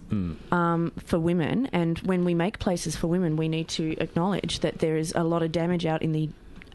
um, 0.51 0.91
for 1.05 1.17
women, 1.19 1.67
and 1.73 1.97
when 1.99 2.23
we 2.25 2.33
make 2.33 2.59
places 2.59 2.95
for 2.95 3.07
women, 3.07 3.35
we 3.37 3.47
need 3.47 3.67
to 3.69 3.95
acknowledge 3.99 4.59
that 4.59 4.79
there 4.79 4.97
is 4.97 5.13
a 5.15 5.23
lot 5.23 5.41
of 5.43 5.51
damage 5.51 5.85
out 5.85 6.01
in 6.03 6.11
the 6.11 6.29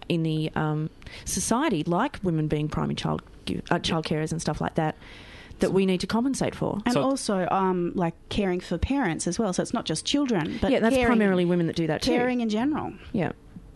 in 0.08 0.22
the 0.24 0.50
um, 0.56 0.90
society, 1.24 1.84
like 1.84 2.18
women 2.22 2.48
being 2.48 2.68
primary 2.68 2.94
child 2.96 3.22
uh, 3.70 3.78
child 3.78 4.04
carers 4.06 4.32
and 4.32 4.40
stuff 4.40 4.60
like 4.60 4.74
that, 4.76 4.96
that 5.60 5.72
we 5.72 5.84
need 5.86 6.00
to 6.00 6.06
compensate 6.06 6.54
for. 6.54 6.80
And 6.86 6.94
So- 6.94 7.02
also, 7.02 7.46
um, 7.50 7.92
like 7.94 8.14
caring 8.28 8.60
for 8.60 8.78
parents 8.78 9.26
as 9.26 9.38
well. 9.38 9.52
So 9.52 9.62
it's 9.62 9.74
not 9.74 9.84
just 9.84 10.04
children, 10.04 10.58
but 10.60 10.70
yeah, 10.70 10.80
that's 10.80 10.94
caring, 10.94 11.06
primarily 11.06 11.44
women 11.44 11.66
that 11.66 11.76
do 11.76 11.86
that 11.86 12.02
too. 12.02 12.10
caring 12.12 12.40
in 12.40 12.48
general. 12.48 12.92
Yeah. 13.12 13.32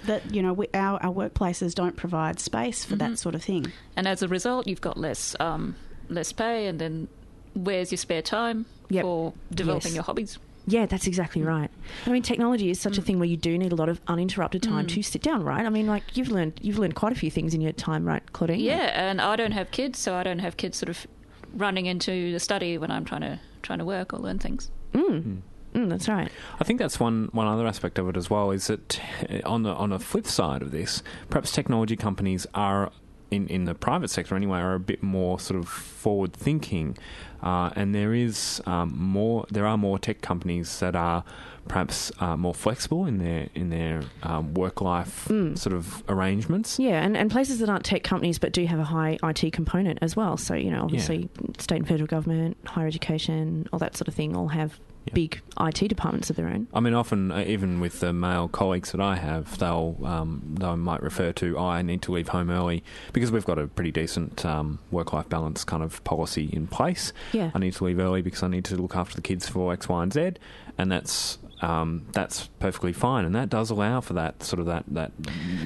That 0.06 0.34
you 0.34 0.42
know, 0.42 0.52
we, 0.52 0.66
our 0.74 1.02
our 1.04 1.12
workplaces 1.12 1.74
don't 1.74 1.96
provide 1.96 2.40
space 2.40 2.84
for 2.84 2.94
Mm-hmm. 2.96 3.12
that 3.12 3.18
sort 3.18 3.34
of 3.34 3.42
thing. 3.42 3.72
And 3.96 4.06
as 4.08 4.22
a 4.22 4.28
result, 4.28 4.66
you've 4.66 4.80
got 4.80 4.96
less 4.96 5.34
um, 5.40 5.76
less 6.08 6.32
pay, 6.32 6.66
and 6.66 6.78
then 6.80 7.08
where's 7.54 7.90
your 7.90 7.98
spare 7.98 8.22
time 8.22 8.66
Yep. 8.88 9.02
for 9.02 9.32
developing 9.52 9.88
Yes. 9.90 9.94
your 9.96 10.04
hobbies? 10.04 10.38
Yeah, 10.68 10.86
that's 10.86 11.06
exactly 11.06 11.42
right. 11.42 11.70
I 12.06 12.10
mean, 12.10 12.22
technology 12.22 12.70
is 12.70 12.80
such 12.80 12.98
a 12.98 13.02
thing 13.02 13.20
where 13.20 13.28
you 13.28 13.36
do 13.36 13.56
need 13.56 13.70
a 13.72 13.76
lot 13.76 13.88
of 13.88 14.00
uninterrupted 14.08 14.62
time 14.64 14.86
to 14.88 15.00
sit 15.02 15.22
down, 15.22 15.44
right? 15.44 15.64
I 15.64 15.68
mean, 15.70 15.86
like 15.86 16.16
you've 16.16 16.28
learned 16.28 16.58
you've 16.60 16.78
learned 16.78 16.96
quite 16.96 17.12
a 17.12 17.14
few 17.14 17.30
things 17.30 17.54
in 17.54 17.60
your 17.60 17.72
time, 17.72 18.04
right, 18.04 18.22
Claudine? 18.32 18.58
Yeah, 18.60 18.90
and 18.94 19.20
I 19.20 19.36
don't 19.36 19.52
have 19.52 19.70
kids, 19.70 19.98
so 20.00 20.14
I 20.14 20.22
don't 20.24 20.40
have 20.40 20.56
kids 20.56 20.76
sort 20.76 20.88
of 20.88 21.06
running 21.54 21.86
into 21.86 22.32
the 22.32 22.40
study 22.40 22.78
when 22.78 22.90
I'm 22.90 23.04
trying 23.04 23.20
to 23.22 23.38
trying 23.62 23.78
to 23.78 23.84
work 23.84 24.12
or 24.12 24.18
learn 24.18 24.38
things. 24.40 24.70
Mm, 24.92 25.42
that's 25.84 26.08
right. 26.08 26.30
I 26.58 26.64
think 26.64 26.78
that's 26.78 26.98
one, 26.98 27.28
one 27.32 27.46
other 27.46 27.66
aspect 27.66 27.98
of 27.98 28.08
it 28.08 28.16
as 28.16 28.30
well. 28.30 28.50
Is 28.50 28.66
that 28.68 29.00
uh, 29.30 29.48
on 29.48 29.62
the 29.62 29.70
on 29.70 29.90
the 29.90 29.98
flip 29.98 30.26
side 30.26 30.62
of 30.62 30.70
this, 30.70 31.02
perhaps 31.30 31.52
technology 31.52 31.96
companies 31.96 32.46
are 32.54 32.90
in, 33.30 33.48
in 33.48 33.64
the 33.64 33.74
private 33.74 34.08
sector 34.08 34.36
anyway 34.36 34.58
are 34.58 34.74
a 34.74 34.80
bit 34.80 35.02
more 35.02 35.38
sort 35.40 35.58
of 35.58 35.68
forward 35.68 36.32
thinking, 36.32 36.96
uh, 37.42 37.70
and 37.74 37.94
there 37.94 38.14
is 38.14 38.62
um, 38.66 38.94
more 38.96 39.46
there 39.50 39.66
are 39.66 39.76
more 39.76 39.98
tech 39.98 40.20
companies 40.20 40.78
that 40.80 40.94
are 40.94 41.24
perhaps 41.68 42.12
uh, 42.20 42.36
more 42.36 42.54
flexible 42.54 43.06
in 43.06 43.18
their 43.18 43.48
in 43.54 43.70
their 43.70 44.02
um, 44.22 44.54
work 44.54 44.80
life 44.80 45.26
sort 45.26 45.74
of 45.74 46.02
arrangements. 46.08 46.78
Yeah, 46.78 47.02
and, 47.02 47.16
and 47.16 47.30
places 47.30 47.58
that 47.58 47.68
aren't 47.68 47.84
tech 47.84 48.02
companies 48.04 48.38
but 48.38 48.52
do 48.52 48.64
have 48.66 48.78
a 48.78 48.84
high 48.84 49.18
IT 49.22 49.52
component 49.52 49.98
as 50.02 50.16
well. 50.16 50.36
So, 50.36 50.54
you 50.54 50.70
know, 50.70 50.82
obviously, 50.82 51.28
state 51.58 51.78
and 51.78 51.88
federal 51.88 52.06
government, 52.06 52.56
higher 52.64 52.86
education, 52.86 53.68
all 53.72 53.78
that 53.80 53.96
sort 53.96 54.08
of 54.08 54.14
thing 54.14 54.36
all 54.36 54.48
have 54.48 54.78
Yeah. 55.06 55.14
big 55.14 55.40
IT 55.60 55.88
departments 55.88 56.30
of 56.30 56.36
their 56.36 56.48
own. 56.48 56.66
I 56.74 56.80
mean, 56.80 56.94
often 56.94 57.30
uh, 57.32 57.44
even 57.46 57.80
with 57.80 58.00
the 58.00 58.12
male 58.12 58.48
colleagues 58.48 58.92
that 58.92 59.00
I 59.00 59.16
have, 59.16 59.58
they'll 59.58 59.96
um, 60.04 60.56
they 60.58 60.74
might 60.74 61.02
refer 61.02 61.32
to, 61.32 61.56
oh, 61.58 61.66
I 61.66 61.82
need 61.82 62.02
to 62.02 62.12
leave 62.12 62.28
home 62.28 62.50
early 62.50 62.82
because 63.12 63.30
we've 63.30 63.44
got 63.44 63.58
a 63.58 63.66
pretty 63.66 63.92
decent 63.92 64.44
um, 64.44 64.78
work 64.90 65.12
life 65.12 65.28
balance 65.28 65.64
kind 65.64 65.82
of 65.82 66.02
policy 66.04 66.50
in 66.52 66.66
place. 66.66 67.12
Yeah. 67.32 67.50
I 67.54 67.58
need 67.58 67.74
to 67.74 67.84
leave 67.84 67.98
early 67.98 68.22
because 68.22 68.42
I 68.42 68.48
need 68.48 68.64
to 68.66 68.76
look 68.76 68.96
after 68.96 69.14
the 69.16 69.22
kids 69.22 69.48
for 69.48 69.72
X, 69.72 69.88
Y, 69.88 70.02
and 70.02 70.12
Z, 70.12 70.32
and 70.78 70.90
that's 70.90 71.38
um, 71.62 72.06
that's 72.12 72.48
perfectly 72.58 72.92
fine, 72.92 73.24
and 73.24 73.34
that 73.34 73.48
does 73.48 73.70
allow 73.70 74.00
for 74.02 74.12
that 74.14 74.42
sort 74.42 74.60
of 74.60 74.66
that 74.66 74.84
that 74.88 75.12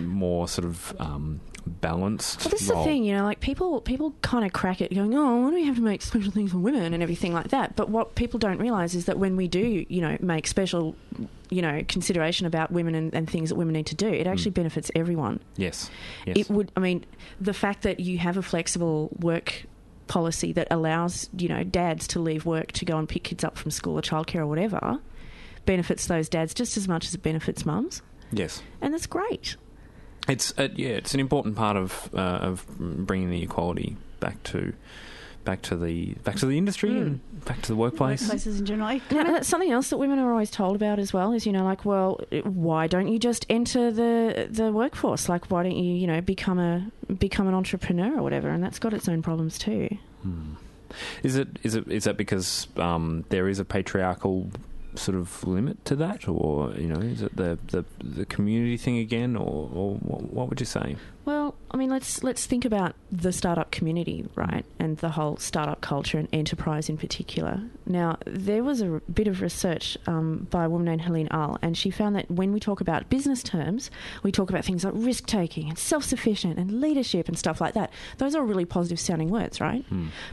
more 0.02 0.46
sort 0.46 0.66
of 0.66 0.94
um, 1.00 1.40
balanced. 1.66 2.44
Well, 2.44 2.50
this 2.50 2.62
is 2.62 2.70
role. 2.70 2.82
the 2.82 2.90
thing, 2.90 3.04
you 3.04 3.14
know, 3.14 3.24
like 3.24 3.40
people 3.40 3.80
people 3.80 4.14
kind 4.22 4.44
of 4.44 4.52
crack 4.52 4.80
it 4.80 4.94
going, 4.94 5.14
oh, 5.14 5.42
why 5.42 5.50
do 5.50 5.54
we 5.54 5.64
have 5.64 5.76
to 5.76 5.82
make 5.82 6.02
special 6.02 6.30
things 6.30 6.52
for 6.52 6.58
women 6.58 6.92
and 6.94 7.02
everything 7.02 7.32
like 7.32 7.48
that? 7.48 7.76
But 7.76 7.88
what 7.88 8.14
people 8.14 8.38
don't 8.38 8.58
realise 8.58 8.94
is 8.94 9.06
that 9.06 9.18
when 9.18 9.36
we 9.36 9.48
do, 9.48 9.84
you 9.88 10.00
know, 10.00 10.16
make 10.20 10.46
special, 10.46 10.96
you 11.50 11.62
know, 11.62 11.82
consideration 11.88 12.46
about 12.46 12.70
women 12.70 12.94
and, 12.94 13.14
and 13.14 13.28
things 13.28 13.50
that 13.50 13.56
women 13.56 13.74
need 13.74 13.86
to 13.86 13.94
do, 13.94 14.08
it 14.08 14.26
actually 14.26 14.52
mm. 14.52 14.54
benefits 14.54 14.90
everyone. 14.94 15.40
Yes. 15.56 15.90
Yes. 16.26 16.36
It 16.38 16.50
would, 16.50 16.72
I 16.76 16.80
mean, 16.80 17.04
the 17.40 17.54
fact 17.54 17.82
that 17.82 18.00
you 18.00 18.18
have 18.18 18.36
a 18.36 18.42
flexible 18.42 19.10
work 19.18 19.64
policy 20.06 20.52
that 20.52 20.68
allows, 20.70 21.30
you 21.36 21.48
know, 21.48 21.62
dads 21.62 22.06
to 22.08 22.20
leave 22.20 22.44
work 22.44 22.72
to 22.72 22.84
go 22.84 22.98
and 22.98 23.08
pick 23.08 23.24
kids 23.24 23.44
up 23.44 23.56
from 23.56 23.70
school 23.70 23.98
or 23.98 24.02
childcare 24.02 24.40
or 24.40 24.46
whatever 24.46 25.00
benefits 25.66 26.06
those 26.06 26.28
dads 26.28 26.54
just 26.54 26.76
as 26.76 26.88
much 26.88 27.06
as 27.06 27.14
it 27.14 27.22
benefits 27.22 27.64
mums. 27.64 28.02
yes. 28.32 28.62
And 28.80 28.92
that's 28.92 29.06
great. 29.06 29.56
It's 30.28 30.52
uh, 30.58 30.68
yeah, 30.74 30.90
it's 30.90 31.14
an 31.14 31.20
important 31.20 31.56
part 31.56 31.76
of 31.76 32.10
uh, 32.14 32.18
of 32.18 32.66
bringing 32.78 33.30
the 33.30 33.42
equality 33.42 33.96
back 34.20 34.42
to 34.44 34.72
back 35.44 35.62
to 35.62 35.76
the 35.76 36.14
back 36.24 36.36
to 36.36 36.46
the 36.46 36.58
industry 36.58 36.90
and 36.90 37.44
back 37.44 37.62
to 37.62 37.68
the 37.68 37.76
workplace. 37.76 38.28
Workplaces 38.28 38.58
in 38.58 38.66
general. 38.66 39.00
Now, 39.10 39.24
that's 39.24 39.48
something 39.48 39.70
else 39.70 39.90
that 39.90 39.96
women 39.96 40.18
are 40.18 40.30
always 40.30 40.50
told 40.50 40.76
about 40.76 40.98
as 40.98 41.12
well 41.12 41.32
is, 41.32 41.46
you 41.46 41.52
know, 41.52 41.64
like, 41.64 41.84
well, 41.84 42.20
why 42.44 42.86
don't 42.86 43.08
you 43.08 43.18
just 43.18 43.46
enter 43.48 43.90
the 43.90 44.48
the 44.50 44.72
workforce? 44.72 45.28
Like, 45.28 45.50
why 45.50 45.62
don't 45.62 45.76
you, 45.76 45.94
you 45.94 46.06
know, 46.06 46.20
become 46.20 46.58
a 46.58 46.90
become 47.12 47.48
an 47.48 47.54
entrepreneur 47.54 48.18
or 48.18 48.22
whatever? 48.22 48.48
And 48.50 48.62
that's 48.62 48.78
got 48.78 48.92
its 48.92 49.08
own 49.08 49.22
problems 49.22 49.58
too. 49.58 49.88
Is 51.22 51.36
it 51.36 51.48
is 51.62 51.74
it 51.74 51.88
is 51.88 52.04
that 52.04 52.16
because 52.16 52.68
um, 52.76 53.24
there 53.30 53.48
is 53.48 53.58
a 53.58 53.64
patriarchal 53.64 54.50
sort 54.94 55.16
of 55.16 55.46
limit 55.46 55.84
to 55.84 55.96
that, 55.96 56.28
or 56.28 56.72
you 56.72 56.88
know, 56.88 57.00
is 57.00 57.22
it 57.22 57.36
the 57.36 57.58
the, 57.68 57.84
the 58.02 58.26
community 58.26 58.76
thing 58.76 58.98
again, 58.98 59.36
or, 59.36 59.70
or 59.72 59.94
what, 59.96 60.22
what 60.32 60.48
would 60.48 60.60
you 60.60 60.66
say? 60.66 60.96
Well, 61.30 61.54
I 61.70 61.76
mean, 61.76 61.90
let's 61.90 62.24
let's 62.24 62.44
think 62.44 62.64
about 62.64 62.96
the 63.12 63.30
startup 63.30 63.70
community, 63.70 64.26
right, 64.34 64.64
and 64.80 64.96
the 64.96 65.10
whole 65.10 65.36
startup 65.36 65.80
culture 65.80 66.18
and 66.18 66.26
enterprise 66.32 66.88
in 66.88 66.96
particular. 66.96 67.62
Now, 67.86 68.18
there 68.26 68.64
was 68.64 68.80
a 68.80 68.94
r- 68.94 69.02
bit 69.14 69.28
of 69.28 69.40
research 69.40 69.96
um, 70.08 70.48
by 70.50 70.64
a 70.64 70.68
woman 70.68 70.86
named 70.86 71.02
Helene 71.02 71.28
Ahl, 71.30 71.56
and 71.62 71.78
she 71.78 71.88
found 71.92 72.16
that 72.16 72.28
when 72.28 72.52
we 72.52 72.58
talk 72.58 72.80
about 72.80 73.08
business 73.10 73.44
terms, 73.44 73.92
we 74.24 74.32
talk 74.32 74.50
about 74.50 74.64
things 74.64 74.82
like 74.82 74.92
risk 74.96 75.26
taking 75.26 75.68
and 75.68 75.78
self 75.78 76.02
sufficient 76.02 76.58
and 76.58 76.80
leadership 76.80 77.28
and 77.28 77.38
stuff 77.38 77.60
like 77.60 77.74
that. 77.74 77.92
Those 78.18 78.34
are 78.34 78.42
really 78.44 78.64
positive 78.64 78.98
sounding 78.98 79.28
words, 79.28 79.60
right? 79.60 79.84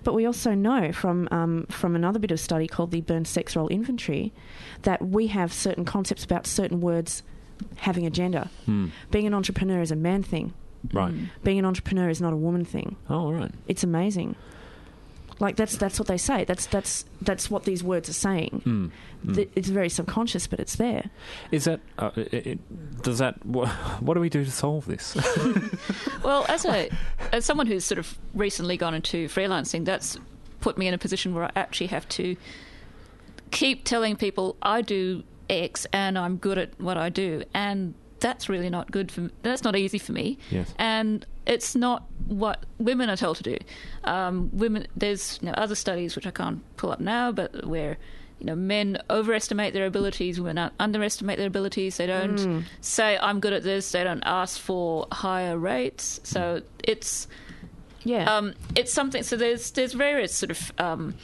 But 0.03 0.15
we 0.15 0.25
also 0.25 0.55
know 0.55 0.91
from 0.91 1.27
um, 1.29 1.67
from 1.69 1.95
another 1.95 2.17
bit 2.17 2.31
of 2.31 2.39
study 2.39 2.67
called 2.67 2.89
the 2.89 3.01
Bem 3.01 3.23
Sex 3.23 3.55
Role 3.55 3.67
Inventory 3.67 4.33
that 4.81 5.05
we 5.05 5.27
have 5.27 5.53
certain 5.53 5.85
concepts 5.85 6.23
about 6.23 6.47
certain 6.47 6.81
words 6.81 7.21
having 7.75 8.07
a 8.07 8.09
gender. 8.09 8.49
Being 9.11 9.27
an 9.27 9.35
entrepreneur 9.35 9.79
is 9.81 9.91
a 9.91 9.95
man 9.95 10.23
thing 10.23 10.55
Right. 10.93 11.13
being 11.43 11.59
an 11.59 11.65
entrepreneur 11.65 12.09
is 12.09 12.21
not 12.21 12.33
a 12.33 12.37
woman 12.37 12.63
thing. 12.65 12.95
Oh, 13.09 13.15
all 13.25 13.33
right. 13.33 13.51
It's 13.67 13.83
amazing. 13.83 14.35
Like 15.39 15.55
that's 15.55 15.77
that's 15.77 15.99
what 15.99 16.07
they 16.07 16.17
say. 16.17 16.45
That's 16.45 16.65
that's 16.65 17.05
that's 17.21 17.51
what 17.51 17.63
these 17.65 17.83
words 17.83 18.09
are 18.09 18.13
saying. 18.13 18.63
Mm. 19.23 19.35
Th- 19.35 19.49
It's 19.55 19.67
very 19.69 19.87
subconscious, 19.89 20.47
but 20.47 20.59
it's 20.59 20.77
there. 20.77 21.11
Is 21.51 21.65
that 21.65 21.79
uh, 21.99 22.09
it, 22.15 22.47
it, 22.47 23.01
does 23.03 23.19
that 23.19 23.45
what, 23.45 23.67
what 24.01 24.15
do 24.15 24.19
we 24.19 24.29
do 24.29 24.43
to 24.43 24.49
solve 24.51 24.85
this? 24.87 25.15
Well, 26.23 26.45
as 26.49 26.65
a 26.65 26.89
as 27.31 27.45
someone 27.45 27.67
who's 27.67 27.85
sort 27.85 27.99
of 27.99 28.17
recently 28.33 28.77
gone 28.77 28.95
into 28.95 29.27
freelancing, 29.27 29.85
that's 29.85 30.17
put 30.59 30.75
me 30.77 30.87
in 30.87 30.93
a 30.95 30.97
position 30.97 31.35
where 31.35 31.43
I 31.45 31.51
actually 31.55 31.87
have 31.87 32.09
to 32.09 32.35
keep 33.51 33.83
telling 33.85 34.15
people 34.15 34.57
I 34.61 34.81
do 34.81 35.23
X 35.49 35.85
and 35.93 36.17
I'm 36.17 36.37
good 36.37 36.57
at 36.57 36.79
what 36.81 36.97
I 36.97 37.09
do, 37.09 37.43
and 37.53 37.93
that's 38.19 38.49
really 38.49 38.69
not 38.69 38.91
good 38.91 39.11
for. 39.11 39.21
me. 39.21 39.29
That's 39.43 39.63
not 39.63 39.75
easy 39.75 39.97
for 39.99 40.11
me. 40.11 40.37
Yes. 40.49 40.73
And 40.79 41.25
it's 41.45 41.75
not 41.75 42.05
what 42.27 42.65
women 42.77 43.09
are 43.09 43.17
told 43.17 43.37
to 43.37 43.43
do. 43.43 43.57
Um, 44.03 44.49
women, 44.53 44.87
there's 44.95 45.39
you 45.41 45.47
know, 45.47 45.53
other 45.53 45.75
studies 45.75 46.15
which 46.15 46.27
I 46.27 46.31
can't 46.31 46.61
pull 46.77 46.91
up 46.91 46.99
now, 46.99 47.31
but 47.31 47.65
where 47.65 47.97
you 48.39 48.45
know 48.45 48.55
men 48.55 48.99
overestimate 49.09 49.73
their 49.73 49.85
abilities, 49.85 50.39
women 50.39 50.69
underestimate 50.79 51.37
their 51.37 51.47
abilities. 51.47 51.97
They 51.97 52.07
don't 52.07 52.65
say 52.81 53.17
I'm 53.17 53.39
good 53.39 53.53
at 53.53 53.63
this. 53.63 53.91
They 53.91 54.03
don't 54.03 54.23
ask 54.23 54.59
for 54.59 55.07
higher 55.11 55.57
rates. 55.57 56.19
So 56.23 56.61
it's 56.83 57.27
Yeah. 58.03 58.25
um, 58.35 58.53
it's 58.75 58.93
something. 58.93 59.23
So 59.23 59.37
there's 59.37 59.71
there's 59.71 59.93
various 59.93 60.35
sort 60.35 60.51
of 60.51 60.71
um, 60.77 61.15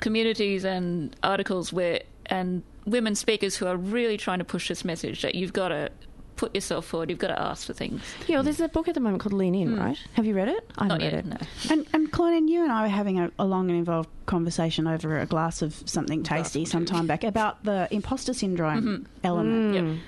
communities 0.00 0.64
and 0.64 1.14
articles 1.22 1.72
where 1.72 2.02
and 2.26 2.62
women 2.86 3.14
speakers 3.14 3.56
who 3.56 3.66
are 3.66 3.76
really 3.76 4.16
trying 4.16 4.38
to 4.38 4.44
push 4.44 4.68
this 4.68 4.84
message 4.84 5.22
that 5.22 5.34
you've 5.34 5.52
got 5.52 5.68
to 5.68 5.90
put 6.36 6.54
yourself 6.54 6.86
forward. 6.86 7.10
You've 7.10 7.18
got 7.18 7.28
to 7.28 7.40
ask 7.40 7.66
for 7.66 7.72
things. 7.72 8.02
yeah. 8.26 8.36
Well, 8.36 8.44
there's 8.44 8.60
a 8.60 8.68
book 8.68 8.88
at 8.88 8.94
the 8.94 9.00
moment 9.00 9.22
called 9.22 9.32
Lean 9.32 9.54
In, 9.54 9.74
hmm. 9.74 9.80
right? 9.80 9.98
Have 10.14 10.26
you 10.26 10.34
read 10.34 10.48
it? 10.48 10.68
I 10.76 10.84
haven't 10.84 10.88
Not 10.88 11.00
read 11.00 11.12
yet. 11.12 11.24
it. 11.24 11.26
No. 11.26 11.36
And, 11.70 11.86
and 11.92 12.12
Claudine, 12.12 12.48
you 12.48 12.62
and 12.62 12.72
I 12.72 12.82
were 12.82 12.88
having 12.88 13.20
a, 13.20 13.30
a 13.38 13.44
long 13.44 13.68
and 13.70 13.78
involved 13.78 14.08
conversation 14.26 14.86
over 14.86 15.18
a 15.18 15.26
glass 15.26 15.62
of 15.62 15.82
something 15.86 16.22
tasty 16.22 16.64
some 16.64 16.84
time 16.86 17.06
back 17.06 17.24
about 17.24 17.64
the 17.64 17.88
imposter 17.90 18.32
syndrome 18.32 18.82
mm-hmm. 18.82 19.04
element. 19.22 19.74
Yep. 19.74 19.98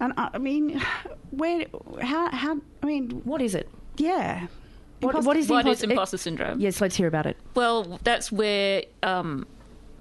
And 0.00 0.12
I, 0.16 0.30
I 0.34 0.38
mean, 0.38 0.80
where, 1.30 1.66
how, 2.00 2.28
how, 2.30 2.58
I 2.82 2.86
mean, 2.86 3.22
What 3.24 3.40
is 3.42 3.54
it? 3.54 3.68
yeah. 3.96 4.46
what, 5.00 5.22
what 5.24 5.36
is, 5.36 5.48
What 5.48 5.66
impos- 5.66 5.72
is 5.72 5.82
imposter 5.82 6.16
syndrome? 6.16 6.60
Yes, 6.60 6.80
let's 6.80 6.96
hear 6.96 7.06
about 7.06 7.26
it. 7.26 7.36
Well, 7.54 7.98
that's 8.02 8.30
where 8.32 8.84
um, 9.02 9.46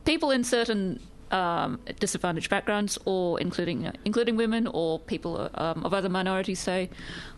people 0.05 0.31
in 0.31 0.43
certain 0.43 0.99
um, 1.31 1.79
disadvantaged 1.99 2.49
backgrounds, 2.49 2.97
or 3.05 3.39
including 3.39 3.87
uh, 3.87 3.93
including 4.05 4.35
women 4.35 4.67
or 4.67 4.99
people 4.99 5.49
um, 5.55 5.83
of 5.85 5.93
other 5.93 6.09
minorities, 6.09 6.59
say, 6.59 6.89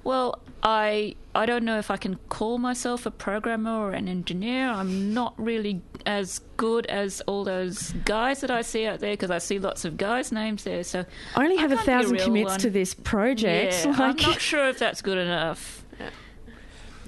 "Well, 0.04 0.40
I 0.64 1.16
I 1.36 1.46
don't 1.46 1.64
know 1.64 1.78
if 1.78 1.92
I 1.92 1.98
can 1.98 2.18
call 2.30 2.58
myself 2.58 3.06
a 3.06 3.12
programmer 3.12 3.72
or 3.72 3.92
an 3.92 4.08
engineer. 4.08 4.68
I'm 4.70 5.14
not 5.14 5.34
really 5.38 5.82
as 6.06 6.40
good 6.58 6.86
as 6.88 7.22
all 7.22 7.44
those 7.44 7.92
guys 8.06 8.42
that 8.42 8.52
I 8.52 8.62
see 8.62 8.86
out 8.86 9.00
there 9.00 9.14
because 9.14 9.32
I 9.32 9.38
see 9.38 9.60
lots 9.60 9.86
of 9.86 9.98
guys' 9.98 10.32
names 10.32 10.64
there. 10.64 10.84
So 10.84 11.06
I 11.36 11.44
only 11.44 11.58
have 11.58 11.72
a 11.72 11.76
can't 11.76 11.88
a 11.88 11.92
thousand 11.92 12.18
commits 12.20 12.52
one." 12.52 12.60
to 12.62 12.70
this 12.70 12.94
project. 12.94 13.86
Yeah, 13.86 13.92
I'm 13.98 14.16
not 14.16 14.42
sure 14.42 14.68
if 14.70 14.80
that's 14.80 15.02
good 15.02 15.18
enough. 15.20 15.86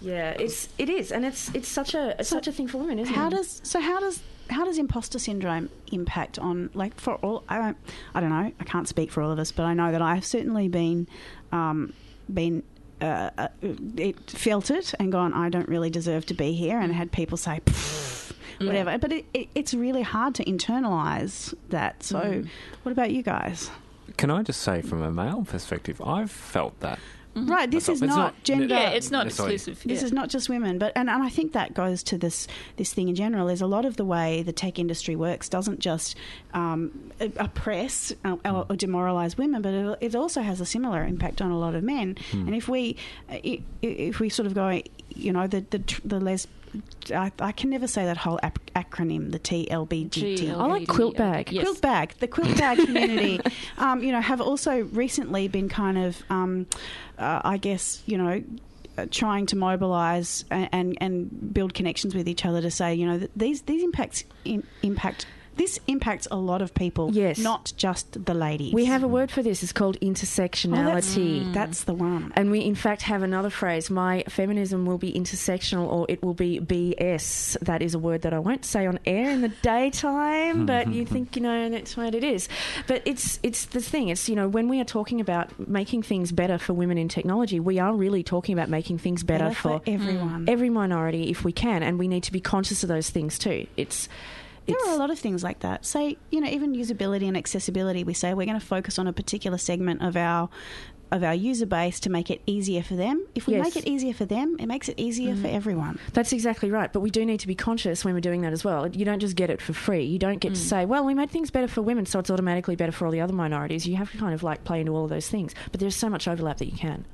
yeah, 0.01 0.31
it's 0.39 0.69
it 0.77 0.89
is, 0.89 1.11
and 1.11 1.25
it's 1.25 1.49
it's 1.55 1.67
such 1.67 1.95
a 1.95 2.15
it's 2.19 2.29
such 2.29 2.47
a 2.47 2.51
thing 2.51 2.67
for 2.67 2.77
women, 2.77 2.99
isn't 2.99 3.13
How 3.15 3.27
it? 3.27 3.31
does 3.31 3.61
so? 3.63 3.79
How 3.79 3.99
does 3.99 4.21
how 4.50 4.66
does 4.66 4.78
imposter 4.78 5.20
syndrome 5.20 5.70
impact 5.91 6.39
on 6.39 6.70
like 6.74 7.00
for 7.00 7.16
all? 7.16 7.43
I 7.50 7.58
don't, 7.58 7.78
I 8.14 8.20
don't 8.22 8.30
know. 8.30 8.52
I 8.60 8.64
can't 8.64 8.88
speak 8.88 9.12
for 9.12 9.22
all 9.22 9.32
of 9.32 9.39
us, 9.39 9.52
but 9.52 9.64
I 9.64 9.74
know 9.74 9.91
that 9.91 10.02
I've 10.02 10.26
certainly 10.26 10.68
been 10.68 11.08
um, 11.52 11.93
been. 12.32 12.64
Uh, 13.02 13.30
uh, 13.38 13.48
it 13.98 14.32
felt 14.32 14.72
it 14.72 14.93
and 15.00 15.12
gone. 15.12 15.34
I 15.34 15.50
don't 15.50 15.68
really 15.68 15.89
deserve 15.89 16.26
to 16.28 16.34
be 16.34 16.54
here, 16.54 16.80
and 16.80 16.93
had 16.93 17.12
people 17.12 17.38
say, 17.38 17.60
"Pfft," 17.66 18.34
whatever. 18.60 18.98
But 18.98 19.12
it, 19.12 19.26
it, 19.34 19.50
it's 19.54 19.74
really 19.74 20.02
hard 20.02 20.34
to 20.36 20.46
internalize 20.46 21.54
that. 21.70 22.04
So, 22.04 22.43
what 22.84 22.91
about 22.91 23.12
you 23.12 23.22
guys? 23.22 23.70
Can 24.18 24.32
I 24.32 24.43
just 24.43 24.62
say, 24.62 24.82
from 24.82 25.02
a 25.02 25.12
male 25.12 25.43
perspective, 25.43 26.02
I've 26.02 26.32
felt 26.32 26.80
that. 26.80 27.00
Right, 27.36 27.69
this 27.69 27.88
That's 27.88 27.97
is 27.97 28.01
not- 28.01 28.07
not, 28.07 28.17
not- 28.17 28.43
gender. 28.43 28.65
Yeah, 28.67 28.89
it's 28.91 29.11
not 29.11 29.25
Necessarily. 29.25 29.55
exclusive. 29.55 29.83
This 29.88 29.99
yeah. 30.01 30.05
is 30.05 30.13
not 30.13 30.29
just 30.29 30.47
women, 30.47 30.77
but 30.79 30.93
and, 30.95 31.09
and 31.09 31.21
I 31.21 31.29
think 31.29 31.51
that 31.51 31.73
goes 31.73 32.01
to 32.03 32.17
this 32.17 32.47
this 32.77 32.93
thing 32.93 33.09
in 33.09 33.15
general. 33.15 33.49
Is 33.49 33.61
a 33.61 33.67
lot 33.67 33.83
of 33.86 33.97
the 33.97 34.05
way 34.05 34.41
the 34.41 34.53
tech 34.53 34.79
industry 34.79 35.15
works 35.17 35.49
doesn't 35.49 35.79
just 35.79 36.15
um, 36.53 37.11
oppress 37.38 38.13
uh, 38.23 38.38
or, 38.45 38.65
or 38.69 38.75
demoralize 38.75 39.38
women, 39.38 39.61
but 39.61 39.73
it, 39.73 39.97
it 40.01 40.15
also 40.15 40.41
has 40.41 40.61
a 40.61 40.65
similar 40.65 41.03
impact 41.03 41.41
on 41.41 41.51
a 41.51 41.57
lot 41.59 41.75
of 41.75 41.83
men. 41.83 42.15
And 42.31 42.55
if 42.55 42.67
we 42.69 42.95
i- 43.29 43.41
i- 43.45 43.61
if 43.81 44.19
we 44.19 44.29
sort 44.29 44.45
of 44.47 44.53
go, 44.53 44.81
you 45.13 45.33
know, 45.33 45.47
the 45.47 45.65
the 45.69 45.79
tr- 45.79 46.01
the 46.05 46.19
les 46.19 46.47
I, 47.13 47.32
I 47.39 47.51
can 47.51 47.69
never 47.69 47.88
say 47.88 48.05
that 48.05 48.17
whole 48.17 48.39
ap- 48.43 48.59
acronym, 48.76 49.32
the 49.32 49.39
TLBGT. 49.39 50.51
I 50.51 50.65
like 50.65 50.88
quilt 50.88 51.17
bag. 51.17 51.51
Yes. 51.51 51.63
Quilt 51.63 51.82
bag, 51.82 52.13
the 52.19 52.28
quilt 52.28 52.57
bag 52.57 52.78
community, 52.86 53.39
um, 53.78 54.03
you 54.03 54.11
know, 54.11 54.21
have 54.21 54.41
also 54.41 54.84
recently 54.86 55.47
been 55.47 55.69
kind 55.69 55.97
of, 55.97 56.21
um, 56.30 56.67
uh, 57.17 57.41
I 57.43 57.57
guess, 57.57 58.01
you 58.05 58.17
know, 58.17 58.43
uh, 58.97 59.05
trying 59.11 59.45
to 59.47 59.57
mobilise 59.57 60.45
and, 60.49 60.69
and 60.71 60.97
and 61.01 61.53
build 61.53 61.73
connections 61.73 62.15
with 62.15 62.30
each 62.30 62.45
other 62.45 62.61
to 62.61 62.71
say, 62.71 62.95
you 62.95 63.05
know, 63.05 63.17
that 63.17 63.32
these 63.36 63.63
these 63.63 63.84
impacts 63.84 64.23
in, 64.45 64.65
impact. 64.84 65.26
This 65.56 65.80
impacts 65.88 66.28
a 66.32 66.36
lot 66.36 66.62
of 66.62 66.74
people, 66.74 67.12
Yes. 67.14 67.38
not 67.39 67.72
just 67.78 68.26
the 68.26 68.34
ladies. 68.34 68.74
We 68.74 68.86
have 68.86 69.03
a 69.03 69.08
word 69.08 69.32
for 69.32 69.41
this. 69.41 69.64
It's 69.64 69.72
called 69.72 69.97
Oh, 70.01 70.06
that's, 70.06 70.22
intersectionality. 70.24 71.53
that's 71.53 71.84
the 71.86 71.93
one. 71.93 72.34
And 72.36 72.51
we, 72.51 72.60
in 72.60 72.76
fact, 72.76 73.03
have 73.03 73.24
another 73.24 73.49
phrase. 73.49 73.89
My 73.89 74.24
feminism 74.28 74.86
will 74.86 74.97
be 74.97 75.14
intersectional, 75.14 75.88
or 75.88 76.06
it 76.10 76.22
will 76.22 76.34
be 76.34 76.60
BS. 76.60 77.58
That 77.62 77.82
is 77.82 77.93
a 77.93 77.99
word 77.99 78.22
that 78.24 78.34
I 78.34 78.39
won't 78.39 78.66
say 78.66 78.86
on 78.86 78.99
air 79.06 79.30
in 79.30 79.41
the 79.41 79.49
daytime, 79.62 80.66
but 80.66 80.91
you 80.91 81.06
think 81.14 81.36
you 81.36 81.41
know 81.41 81.70
that's 81.70 81.95
what 81.95 82.14
it 82.16 82.24
is. 82.24 82.49
But 82.88 83.01
it's 83.06 83.39
it's 83.43 83.66
the 83.66 83.82
thing. 83.82 84.10
It's 84.10 84.28
you 84.30 84.36
know 84.36 84.47
when 84.47 84.68
we 84.68 84.80
are 84.82 84.86
talking 84.86 85.22
about 85.22 85.68
making 85.70 86.03
things 86.03 86.32
better 86.32 86.58
for 86.58 86.74
women 86.74 86.97
in 86.97 87.08
technology, 87.08 87.60
we 87.60 87.80
are 87.80 87.93
really 87.93 88.24
talking 88.24 88.53
about 88.53 88.70
making 88.70 88.97
things 88.97 89.24
better, 89.24 89.45
Better 89.45 89.56
for 89.56 89.80
for 89.80 89.89
everyone. 89.89 90.45
every 90.47 90.70
minority 90.70 91.30
if 91.30 91.43
we 91.43 91.51
can, 91.51 91.82
and 91.84 91.97
we 91.99 92.08
need 92.08 92.24
to 92.24 92.32
be 92.32 92.41
conscious 92.41 92.84
of 92.84 92.89
those 92.89 93.10
things 93.10 93.38
too. 93.39 93.68
It's 93.78 94.10
There 94.68 94.76
are 94.88 94.93
a 94.93 94.97
lot 94.97 95.11
of 95.11 95.20
things 95.20 95.43
like 95.43 95.59
that. 95.59 95.86
Say, 95.86 96.18
you 96.32 96.41
know, 96.41 96.49
even 96.49 96.74
usability 96.74 97.28
and 97.28 97.38
accessibility. 97.38 98.03
We 98.03 98.13
say 98.13 98.34
we're 98.34 98.45
going 98.45 98.59
to 98.59 98.66
focus 98.66 98.97
on 98.99 99.07
a 99.07 99.13
particular 99.13 99.57
segment 99.57 100.01
of 100.01 100.16
our 100.18 100.49
of 101.11 101.24
our 101.24 101.36
user 101.36 101.68
base 101.68 101.99
to 101.99 102.09
make 102.09 102.32
it 102.32 102.41
easier 102.47 102.82
for 102.82 102.95
them. 102.95 103.26
If 103.36 103.45
we 103.45 103.53
Yes. 103.53 103.63
make 103.63 103.76
it 103.78 103.88
easier 103.88 104.11
for 104.11 104.26
them, 104.26 104.55
it 104.59 104.66
makes 104.66 104.89
it 104.89 104.95
easier 104.99 105.36
for 105.36 105.47
everyone. 105.47 105.99
That's 106.13 106.34
exactly 106.34 106.72
right. 106.72 106.91
But 106.91 107.01
we 107.01 107.11
do 107.11 107.24
need 107.28 107.39
to 107.41 107.47
be 107.47 107.53
conscious 107.53 108.03
when 108.03 108.16
we're 108.16 108.22
doing 108.22 108.41
that 108.41 108.51
as 108.53 108.63
well. 108.63 108.88
You 108.88 109.05
don't 109.05 109.20
just 109.20 109.36
get 109.36 109.51
it 109.51 109.61
for 109.61 109.72
free. 109.72 110.03
You 110.03 110.18
don't 110.18 110.39
get 110.39 110.55
to 110.55 110.59
say, 110.59 110.84
well, 110.86 111.05
we 111.05 111.13
made 111.13 111.30
things 111.30 111.51
better 111.51 111.68
for 111.68 111.84
women, 111.84 112.07
so 112.07 112.18
it's 112.18 112.32
automatically 112.32 112.76
better 112.76 112.91
for 112.91 113.05
all 113.05 113.11
the 113.11 113.22
other 113.22 113.34
minorities. 113.34 113.88
You 113.88 113.97
have 113.97 114.11
to 114.13 114.18
kind 114.18 114.34
of 114.34 114.41
like 114.41 114.63
play 114.63 114.80
into 114.82 114.93
all 114.95 115.03
of 115.03 115.11
those 115.11 115.30
things. 115.30 115.53
But 115.72 115.80
there's 115.80 115.95
so 115.95 116.09
much 116.09 116.28
overlap 116.28 116.57
that 116.57 116.66
you 116.66 116.78
can. 116.78 117.05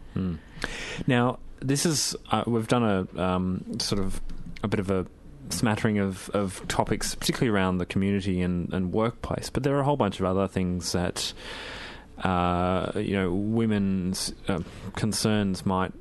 Now, 1.06 1.40
this 1.60 1.86
is 1.86 2.16
uh, 2.32 2.44
we've 2.48 2.68
done 2.70 2.84
a 3.16 3.22
um, 3.22 3.78
sort 3.80 4.02
of 4.02 4.22
a 4.64 4.68
bit 4.70 4.80
of 4.80 4.90
a 4.90 5.06
smattering 5.52 6.00
of, 6.00 6.30
of 6.32 6.66
topics, 6.68 7.16
particularly 7.16 7.56
around 7.56 7.78
the 7.78 7.86
community 7.86 8.42
and, 8.42 8.72
and 8.74 8.92
workplace. 8.94 9.50
But 9.50 9.64
there 9.64 9.76
are 9.76 9.82
a 9.82 9.84
whole 9.84 9.98
bunch 9.98 10.20
of 10.20 10.26
other 10.26 10.48
things 10.48 10.92
that 10.94 11.34
uh, 12.24 12.92
you 12.96 13.14
know 13.14 13.32
women's 13.32 14.34
uh, 14.48 14.60
concerns 14.96 15.66
might 15.66 15.94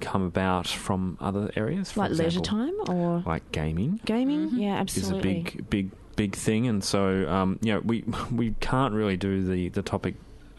come 0.00 0.22
about 0.22 0.66
from 0.66 1.16
other 1.20 1.50
areas, 1.56 1.92
for 1.92 2.00
like 2.00 2.10
leisure 2.12 2.40
time 2.40 2.74
or 2.88 3.22
like 3.26 3.50
gaming. 3.52 4.00
gaming. 4.04 4.50
Yeah, 4.52 4.76
absolutely, 4.76 5.18
Is 5.18 5.20
a 5.20 5.22
big, 5.22 5.70
big, 5.70 5.90
big 6.16 6.34
thing, 6.34 6.66
and 6.66 6.84
so 6.84 7.28
um, 7.28 7.58
you 7.62 7.72
know 7.72 7.80
we 7.80 8.04
we 8.32 8.54
can't 8.60 8.94
really 8.94 9.16
do 9.16 9.42
the, 9.42 9.70
the 9.70 9.82
topic 9.82 10.14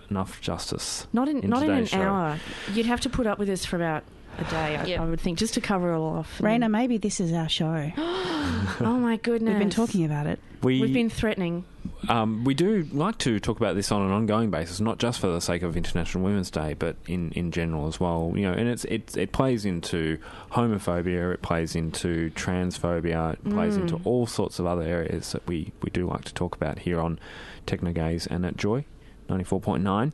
enough 0.10 0.40
justice. 0.42 1.06
not 1.14 1.28
in 1.28 1.40
in 1.42 1.50
not 1.50 1.64
in 1.64 1.70
an 1.70 1.76
today's 1.76 1.90
show. 1.90 2.02
hour. 2.02 2.40
You'd 2.74 2.86
have 2.86 3.02
to 3.02 3.10
put 3.10 3.28
up 3.28 3.40
with 3.40 3.48
this 3.48 3.66
for 3.66 3.76
about 3.76 4.04
a 4.40 4.44
day, 4.46 4.78
I, 4.78 4.86
Yeah. 4.86 5.04
I 5.04 5.06
would 5.06 5.20
think, 5.20 5.38
just 5.40 5.54
to 5.56 5.62
cover 5.62 5.94
it 5.94 5.98
all 5.98 6.18
off. 6.18 6.40
Raina, 6.40 6.70
maybe 6.70 6.98
this 6.98 7.20
is 7.20 7.34
our 7.34 7.50
show. 7.50 7.92
oh 7.98 8.98
my 9.00 9.18
goodness, 9.18 9.52
We've 9.52 9.60
been 9.60 9.70
talking 9.70 10.06
about 10.06 10.28
it. 10.28 10.40
We 10.62 10.82
We've 10.82 10.94
been 10.94 11.10
threatening. 11.10 11.66
Um, 12.10 12.44
we 12.44 12.54
do 12.54 12.88
like 12.92 13.18
to 13.20 13.40
talk 13.40 13.58
about 13.58 13.76
this 13.76 13.92
on 13.92 14.02
an 14.02 14.12
ongoing 14.12 14.50
basis, 14.50 14.80
not 14.80 14.98
just 14.98 15.20
for 15.20 15.28
the 15.28 15.40
sake 15.40 15.62
of 15.64 15.76
International 15.78 16.24
Women's 16.24 16.50
Day, 16.52 16.74
but 16.74 16.96
in, 17.08 17.32
in 17.32 17.52
general 17.52 17.88
as 17.88 18.00
well. 18.00 18.34
You 18.36 18.44
know, 18.44 18.54
and 18.54 18.68
it's 18.68 18.86
it 18.86 19.16
it 19.18 19.32
plays 19.32 19.66
into 19.66 20.18
homophobia, 20.52 21.34
it 21.34 21.42
plays 21.42 21.76
into 21.76 22.32
transphobia, 22.32 23.34
it 23.34 23.50
plays 23.50 23.78
into 23.78 24.00
all 24.04 24.26
sorts 24.28 24.60
of 24.60 24.66
other 24.66 24.84
areas 24.84 25.32
that 25.32 25.46
we, 25.48 25.72
we 25.82 25.90
do 25.90 26.08
like 26.08 26.24
to 26.26 26.34
talk 26.34 26.56
about 26.56 26.80
here 26.80 27.00
on 27.00 27.20
Technogaze 27.66 28.28
and 28.28 28.46
at 28.46 28.58
Joy 28.58 28.86
ninety 29.30 29.44
four 29.44 29.60
point 29.60 29.84
nine. 29.84 30.14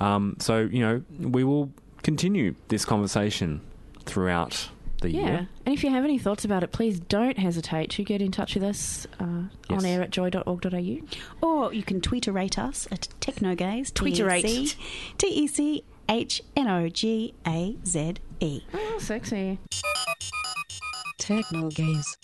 Um, 0.00 0.36
so 0.40 0.60
you 0.60 0.80
know, 0.80 1.02
we 1.20 1.44
will 1.44 1.70
continue 2.04 2.54
this 2.68 2.84
conversation 2.84 3.60
throughout 4.04 4.68
the 5.00 5.10
Yeah. 5.10 5.20
year. 5.26 5.48
And 5.66 5.74
if 5.74 5.82
you 5.82 5.90
have 5.90 6.04
any 6.04 6.18
thoughts 6.18 6.44
about 6.44 6.62
it, 6.62 6.70
please 6.70 7.00
don't 7.00 7.38
hesitate 7.38 7.90
to 7.90 8.04
get 8.04 8.22
in 8.22 8.30
touch 8.30 8.54
with 8.54 8.62
us 8.62 9.06
uh, 9.18 9.24
Yes. 9.68 9.80
on 9.80 9.84
air 9.84 10.02
at 10.02 10.10
joy.org.au. 10.10 10.98
Or 11.46 11.72
you 11.74 11.82
can 11.82 12.00
tweeterate 12.00 12.56
us 12.58 12.86
at 12.92 13.08
Technogaze. 13.20 13.92
Tweeterate. 13.92 14.76
T 15.18 15.26
E 15.26 15.46
C 15.48 15.82
H 16.08 16.40
N 16.56 16.68
O 16.68 16.88
G 16.88 17.34
A 17.46 17.76
Z 17.84 18.14
E. 18.40 18.60
Oh, 18.72 18.98
sexy. 18.98 19.58
Technogaze. 21.18 22.16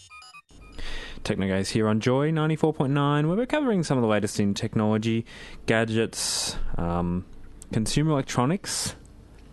Technogaze 1.25 1.69
here 1.71 1.87
on 1.89 2.01
Joy 2.01 2.31
94.9, 2.31 3.27
where 3.29 3.37
we're 3.37 3.47
covering 3.47 3.83
some 3.83 3.99
of 3.99 4.03
the 4.03 4.09
latest 4.09 4.41
in 4.41 4.55
technology, 4.55 5.27
gadgets, 5.67 6.57
um, 6.79 7.25
consumer 7.73 8.13
electronics. 8.13 8.95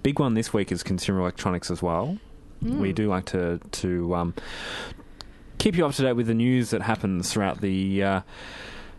Big 0.04 0.20
one 0.20 0.34
this 0.34 0.54
week 0.54 0.72
is 0.72 0.84
consumer 0.84 1.20
electronics 1.20 1.70
as 1.70 1.82
well. 1.82 2.18
We 2.62 2.92
do 2.94 3.08
like 3.08 3.26
to 3.26 3.60
to 3.74 4.16
um, 4.16 4.34
keep 5.60 5.76
you 5.76 5.86
up 5.86 5.94
to 5.94 6.02
date 6.02 6.14
with 6.14 6.28
the 6.28 6.34
news 6.34 6.72
that 6.72 6.82
happens 6.82 7.32
throughout 7.32 7.62
the 7.62 8.04
uh, 8.04 8.22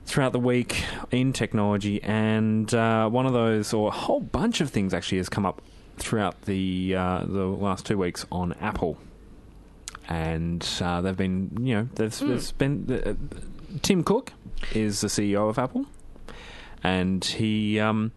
throughout 0.06 0.32
the 0.32 0.38
week 0.38 0.84
in 1.10 1.32
technology, 1.32 2.02
and 2.02 2.72
uh, 2.72 3.08
one 3.08 3.26
of 3.26 3.32
those, 3.32 3.72
or 3.72 3.88
a 3.88 3.90
whole 3.92 4.20
bunch 4.20 4.60
of 4.60 4.70
things, 4.70 4.94
actually 4.94 5.18
has 5.18 5.28
come 5.28 5.44
up 5.44 5.60
throughout 5.96 6.42
the 6.42 6.94
uh, 6.94 7.24
the 7.26 7.46
last 7.46 7.84
two 7.86 7.98
weeks 7.98 8.24
on 8.30 8.52
Apple. 8.60 8.98
And 10.08 10.66
uh, 10.80 11.02
they've 11.02 11.16
been, 11.16 11.50
you 11.60 11.74
know, 11.74 11.88
there's, 11.96 12.20
there's 12.20 12.52
been 12.52 12.90
uh, 12.90 13.12
Tim 13.82 14.02
Cook 14.02 14.32
is 14.72 15.02
the 15.02 15.08
CEO 15.08 15.50
of 15.50 15.58
Apple, 15.58 15.84
and 16.82 17.24
he 17.24 17.78
um, 17.80 18.12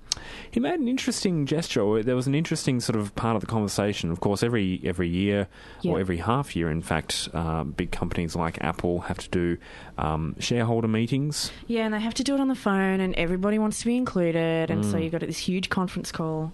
he 0.51 0.59
made 0.59 0.79
an 0.79 0.87
interesting 0.87 1.45
gesture. 1.45 2.03
There 2.03 2.15
was 2.15 2.27
an 2.27 2.35
interesting 2.35 2.79
sort 2.79 2.97
of 2.97 3.15
part 3.15 3.35
of 3.35 3.41
the 3.41 3.47
conversation. 3.47 4.11
Of 4.11 4.19
course, 4.19 4.43
every 4.43 4.81
every 4.83 5.07
year 5.09 5.47
Yeah. 5.81 5.91
or 5.93 5.99
every 5.99 6.17
half 6.17 6.55
year, 6.55 6.69
in 6.69 6.81
fact, 6.81 7.29
uh, 7.33 7.63
big 7.63 7.91
companies 7.91 8.35
like 8.35 8.61
Apple 8.63 9.01
have 9.01 9.17
to 9.19 9.29
do 9.29 9.57
um, 9.97 10.35
shareholder 10.39 10.87
meetings. 10.87 11.51
Yeah, 11.67 11.85
and 11.85 11.93
they 11.93 11.99
have 11.99 12.13
to 12.15 12.23
do 12.23 12.33
it 12.35 12.39
on 12.39 12.47
the 12.47 12.55
phone, 12.55 12.99
and 12.99 13.15
everybody 13.15 13.57
wants 13.59 13.79
to 13.79 13.85
be 13.85 13.97
included, 13.97 14.69
and 14.69 14.85
so 14.85 14.97
you've 14.97 15.11
got 15.11 15.21
this 15.21 15.37
huge 15.37 15.69
conference 15.69 16.11
call. 16.11 16.51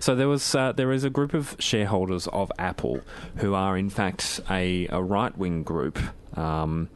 So 0.00 0.14
there 0.14 0.28
was 0.28 0.54
uh, 0.54 0.72
there 0.72 0.92
is 0.92 1.04
a 1.04 1.10
group 1.10 1.34
of 1.34 1.56
shareholders 1.58 2.26
of 2.28 2.50
Apple 2.58 3.00
who 3.36 3.54
are 3.54 3.76
in 3.76 3.90
fact 3.90 4.40
a, 4.50 4.86
a 4.88 5.02
right 5.02 5.36
wing 5.36 5.62
group 5.62 5.98
Um, 6.36 6.88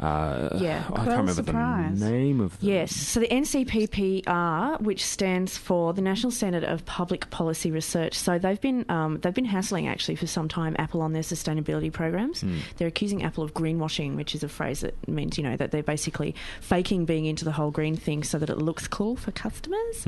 uh, 0.00 0.56
Yeah. 0.58 0.84
I 0.92 0.96
can't 0.96 1.08
remember 1.08 1.32
surprise. 1.34 2.00
the 2.00 2.10
name 2.10 2.40
of. 2.40 2.58
The, 2.58 2.66
Yes. 2.66 2.96
So 2.96 3.20
the 3.20 3.28
NCPPR, 3.28 4.80
which 4.80 5.04
stands 5.04 5.58
for 5.58 5.92
the 5.92 6.00
National 6.00 6.30
Centre 6.30 6.66
of 6.66 6.84
Public 6.86 7.28
Policy 7.30 7.70
Research, 7.70 8.14
so 8.14 8.38
they've 8.38 8.60
been 8.60 8.86
um, 8.88 9.20
they've 9.20 9.34
been 9.34 9.44
hassling 9.44 9.86
actually 9.86 10.16
for 10.16 10.26
some 10.26 10.48
time 10.48 10.74
Apple 10.78 11.02
on 11.02 11.12
their 11.12 11.22
sustainability 11.22 11.92
programs. 11.92 12.42
They're 12.76 12.88
accusing 12.88 13.22
Apple 13.22 13.44
of 13.44 13.52
greenwashing, 13.52 14.16
which 14.16 14.34
is 14.34 14.42
a 14.42 14.48
phrase 14.48 14.80
that 14.80 14.94
means 15.06 15.36
you 15.36 15.44
know 15.44 15.56
that 15.56 15.70
they're 15.70 15.82
basically 15.82 16.34
faking 16.60 17.04
being 17.04 17.26
into 17.26 17.44
the 17.44 17.52
whole 17.52 17.70
green 17.70 17.96
thing 17.96 18.24
so 18.24 18.38
that 18.38 18.48
it 18.48 18.58
looks 18.58 18.88
cool 18.88 19.16
for 19.16 19.32
customers, 19.32 20.06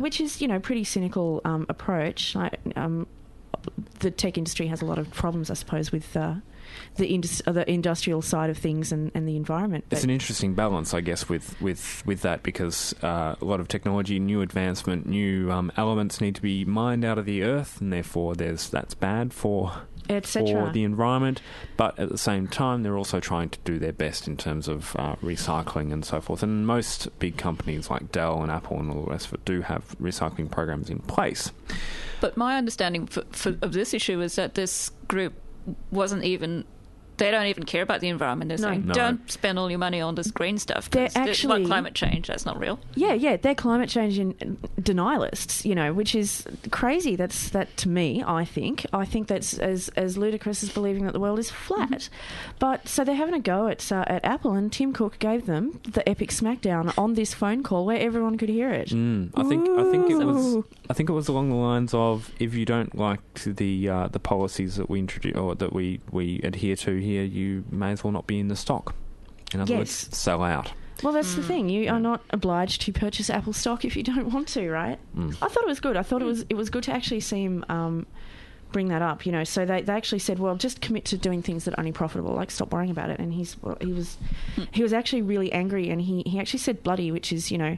which 0.00 0.20
is 0.20 0.40
you 0.40 0.46
know 0.48 0.60
pretty 0.60 0.84
cynical 0.84 1.40
um, 1.44 1.66
approach. 1.68 2.34
Like, 2.36 2.60
um, 2.76 3.06
the 4.00 4.10
tech 4.10 4.38
industry 4.38 4.66
has 4.68 4.82
a 4.82 4.84
lot 4.84 4.98
of 4.98 5.10
problems, 5.10 5.50
I 5.50 5.54
suppose, 5.54 5.92
with 5.92 6.16
uh, 6.16 6.34
the, 6.96 7.06
indus- 7.06 7.42
uh, 7.46 7.52
the 7.52 7.68
industrial 7.70 8.22
side 8.22 8.50
of 8.50 8.58
things 8.58 8.92
and, 8.92 9.10
and 9.14 9.28
the 9.28 9.36
environment. 9.36 9.84
It's 9.90 10.04
an 10.04 10.10
interesting 10.10 10.54
balance, 10.54 10.94
I 10.94 11.00
guess, 11.00 11.28
with 11.28 11.60
with 11.60 12.02
with 12.06 12.22
that 12.22 12.42
because 12.42 12.94
uh, 13.02 13.36
a 13.40 13.44
lot 13.44 13.60
of 13.60 13.68
technology, 13.68 14.18
new 14.18 14.40
advancement, 14.40 15.06
new 15.06 15.50
um, 15.50 15.72
elements 15.76 16.20
need 16.20 16.34
to 16.36 16.42
be 16.42 16.64
mined 16.64 17.04
out 17.04 17.18
of 17.18 17.26
the 17.26 17.42
earth, 17.42 17.80
and 17.80 17.92
therefore 17.92 18.34
there's 18.34 18.68
that's 18.68 18.94
bad 18.94 19.32
for 19.32 19.72
etc. 20.10 20.66
for 20.66 20.72
the 20.72 20.84
environment. 20.84 21.40
But 21.76 21.98
at 21.98 22.08
the 22.08 22.18
same 22.18 22.48
time, 22.48 22.82
they're 22.82 22.96
also 22.96 23.20
trying 23.20 23.50
to 23.50 23.58
do 23.64 23.78
their 23.78 23.92
best 23.92 24.26
in 24.26 24.36
terms 24.36 24.68
of 24.68 24.94
uh, 24.96 25.16
recycling 25.16 25.92
and 25.92 26.04
so 26.04 26.20
forth. 26.20 26.42
And 26.42 26.66
most 26.66 27.08
big 27.18 27.36
companies 27.36 27.90
like 27.90 28.12
Dell 28.12 28.42
and 28.42 28.50
Apple 28.50 28.78
and 28.78 28.90
all 28.90 29.04
the 29.04 29.10
rest 29.10 29.28
of 29.28 29.34
it 29.34 29.44
do 29.44 29.62
have 29.62 29.96
recycling 30.00 30.50
programs 30.50 30.90
in 30.90 30.98
place. 31.00 31.52
But 32.20 32.36
my 32.36 32.56
understanding 32.56 33.06
for, 33.06 33.22
for, 33.32 33.56
of 33.62 33.72
this 33.72 33.94
issue 33.94 34.20
is 34.20 34.36
that 34.36 34.54
this 34.54 34.90
group 35.08 35.34
wasn't 35.90 36.24
even. 36.24 36.64
They 37.22 37.30
don't 37.30 37.46
even 37.46 37.62
care 37.64 37.82
about 37.82 38.00
the 38.00 38.08
environment. 38.08 38.48
They're 38.48 38.58
No. 38.58 38.68
saying, 38.68 38.86
No. 38.86 38.94
don't 38.94 39.30
spend 39.30 39.58
all 39.58 39.70
your 39.70 39.78
money 39.78 40.00
on 40.00 40.14
this 40.16 40.30
green 40.30 40.58
stuff. 40.58 40.90
They're 40.90 41.08
actually- 41.14 41.60
like 41.60 41.66
climate 41.68 41.94
change. 41.94 42.26
That's 42.26 42.44
not 42.44 42.58
real. 42.58 42.78
Yeah, 42.94 43.12
yeah, 43.14 43.36
they're 43.36 43.54
climate 43.54 43.88
change 43.88 44.18
in, 44.18 44.34
denialists, 44.80 45.64
you 45.64 45.74
know, 45.74 45.92
which 45.92 46.14
is 46.14 46.44
crazy. 46.70 47.16
That's 47.16 47.50
that 47.50 47.76
to 47.78 47.88
me. 47.88 48.22
I 48.26 48.44
think. 48.44 48.86
I 48.92 49.04
think 49.04 49.26
that's 49.28 49.58
as 49.58 49.88
as 49.90 50.16
ludicrous 50.18 50.62
as 50.62 50.70
believing 50.70 51.04
that 51.06 51.12
the 51.12 51.20
world 51.20 51.38
is 51.38 51.50
flat. 51.50 52.08
But 52.58 52.88
so 52.88 53.04
they're 53.04 53.14
having 53.14 53.34
a 53.34 53.40
go 53.40 53.68
at 53.68 53.90
uh, 53.92 54.04
at 54.06 54.24
Apple, 54.24 54.52
and 54.54 54.72
Tim 54.72 54.92
Cook 54.92 55.18
gave 55.18 55.46
them 55.46 55.80
the 55.84 56.06
epic 56.08 56.30
smackdown 56.30 56.92
on 56.98 57.14
this 57.14 57.34
phone 57.34 57.62
call 57.62 57.86
where 57.86 57.98
everyone 57.98 58.36
could 58.38 58.48
hear 58.48 58.70
it. 58.70 58.88
Mm, 58.90 59.30
I 59.34 59.42
think 59.44 59.68
I 59.68 59.90
think 59.90 60.10
it 60.10 60.24
was 60.24 60.64
I 60.90 60.92
think 60.94 61.08
it 61.08 61.12
was 61.12 61.28
along 61.28 61.50
the 61.50 61.56
lines 61.56 61.94
of 61.94 62.30
if 62.38 62.54
you 62.54 62.64
don't 62.64 62.94
like 62.96 63.20
the 63.44 63.88
uh, 63.88 64.08
the 64.08 64.18
policies 64.20 64.76
that 64.76 64.88
we 64.90 64.98
introduce 64.98 65.36
or 65.36 65.54
that 65.54 65.72
we, 65.72 66.00
we 66.10 66.40
adhere 66.42 66.76
to 66.76 66.96
here, 67.00 67.11
you 67.20 67.64
may 67.70 67.92
as 67.92 68.02
well 68.02 68.12
not 68.12 68.26
be 68.26 68.38
in 68.40 68.48
the 68.48 68.56
stock. 68.56 68.94
In 69.52 69.60
other 69.60 69.76
words, 69.76 70.08
sell 70.16 70.42
out. 70.42 70.72
Well, 71.02 71.12
that's 71.12 71.32
Mm. 71.32 71.36
the 71.36 71.42
thing. 71.42 71.68
You 71.68 71.90
are 71.90 72.00
not 72.00 72.22
obliged 72.30 72.80
to 72.82 72.92
purchase 72.92 73.28
Apple 73.28 73.52
stock 73.52 73.84
if 73.84 73.96
you 73.96 74.02
don't 74.02 74.32
want 74.32 74.48
to, 74.48 74.70
right? 74.70 74.98
Mm. 75.16 75.36
I 75.42 75.48
thought 75.48 75.64
it 75.64 75.68
was 75.68 75.80
good. 75.80 75.96
I 75.96 76.02
thought 76.02 76.22
it 76.22 76.26
was 76.26 76.44
it 76.48 76.54
was 76.54 76.70
good 76.70 76.84
to 76.84 76.92
actually 76.92 77.20
see 77.20 77.42
him 77.42 77.64
um, 77.68 78.06
bring 78.70 78.88
that 78.88 79.02
up. 79.02 79.26
You 79.26 79.32
know, 79.32 79.44
so 79.44 79.66
they, 79.66 79.82
they 79.82 79.92
actually 79.92 80.20
said, 80.20 80.38
well, 80.38 80.54
just 80.56 80.80
commit 80.80 81.04
to 81.06 81.18
doing 81.18 81.42
things 81.42 81.64
that 81.64 81.74
are 81.74 81.80
only 81.80 81.92
profitable. 81.92 82.32
Like 82.34 82.50
stop 82.50 82.72
worrying 82.72 82.90
about 82.92 83.10
it. 83.10 83.18
And 83.18 83.32
he's 83.34 83.56
well, 83.62 83.76
he 83.80 83.92
was 83.92 84.16
he 84.72 84.82
was 84.82 84.92
actually 84.92 85.22
really 85.22 85.52
angry, 85.52 85.90
and 85.90 86.00
he 86.00 86.22
he 86.24 86.38
actually 86.38 86.60
said 86.60 86.82
bloody, 86.82 87.10
which 87.10 87.32
is 87.32 87.50
you 87.50 87.58
know, 87.58 87.76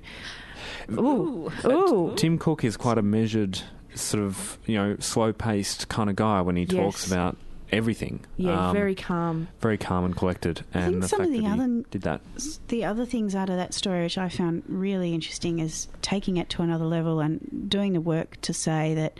ooh 0.92 1.50
ooh. 1.64 2.12
Tim 2.16 2.38
Cook 2.38 2.62
is 2.64 2.76
quite 2.76 2.98
a 2.98 3.02
measured, 3.02 3.60
sort 3.94 4.22
of 4.22 4.58
you 4.66 4.76
know 4.76 4.96
slow 5.00 5.32
paced 5.32 5.88
kind 5.88 6.10
of 6.10 6.16
guy 6.16 6.40
when 6.40 6.56
he 6.56 6.66
talks 6.66 7.04
Yes. 7.04 7.06
about 7.12 7.36
everything. 7.74 8.20
Yeah, 8.36 8.68
Um, 8.70 8.74
very 8.74 8.94
calm. 8.94 9.48
very 9.60 9.76
calm 9.78 10.04
and 10.04 10.16
collected. 10.16 10.62
And 10.72 10.90
think 10.92 11.02
the 11.02 11.08
some 11.08 11.20
of 11.22 11.30
the 11.30 11.46
other- 11.46 11.82
did 11.90 12.02
that. 12.02 12.20
the 12.68 12.84
other 12.84 13.04
things 13.06 13.34
out 13.34 13.50
of 13.50 13.56
that 13.56 13.74
story, 13.74 14.02
which 14.02 14.16
I 14.18 14.28
found 14.28 14.62
really 14.68 15.12
interesting, 15.14 15.58
is 15.58 15.88
taking 16.02 16.36
it 16.36 16.48
to 16.50 16.62
another 16.62 16.86
level 16.86 17.20
and 17.20 17.66
doing 17.68 17.92
the 17.92 18.00
work 18.00 18.40
to 18.42 18.52
say 18.54 18.94
that 18.94 19.18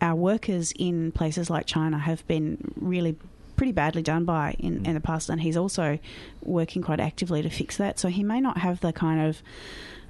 our 0.00 0.14
workers 0.16 0.72
in 0.78 1.12
places 1.12 1.48
like 1.48 1.66
China 1.66 1.98
have 1.98 2.26
been 2.26 2.72
really 2.76 3.16
pretty 3.56 3.72
badly 3.72 4.02
done 4.02 4.24
by 4.24 4.56
in, 4.58 4.84
in 4.84 4.94
the 4.94 5.00
past, 5.00 5.28
and 5.30 5.40
he's 5.40 5.56
also 5.56 5.98
working 6.42 6.82
quite 6.82 6.98
actively 6.98 7.42
to 7.42 7.48
fix 7.50 7.76
that. 7.76 7.98
So 8.00 8.08
he 8.08 8.24
may 8.24 8.40
not 8.40 8.58
have 8.58 8.80
the 8.80 8.92
kind 8.92 9.20
of 9.28 9.42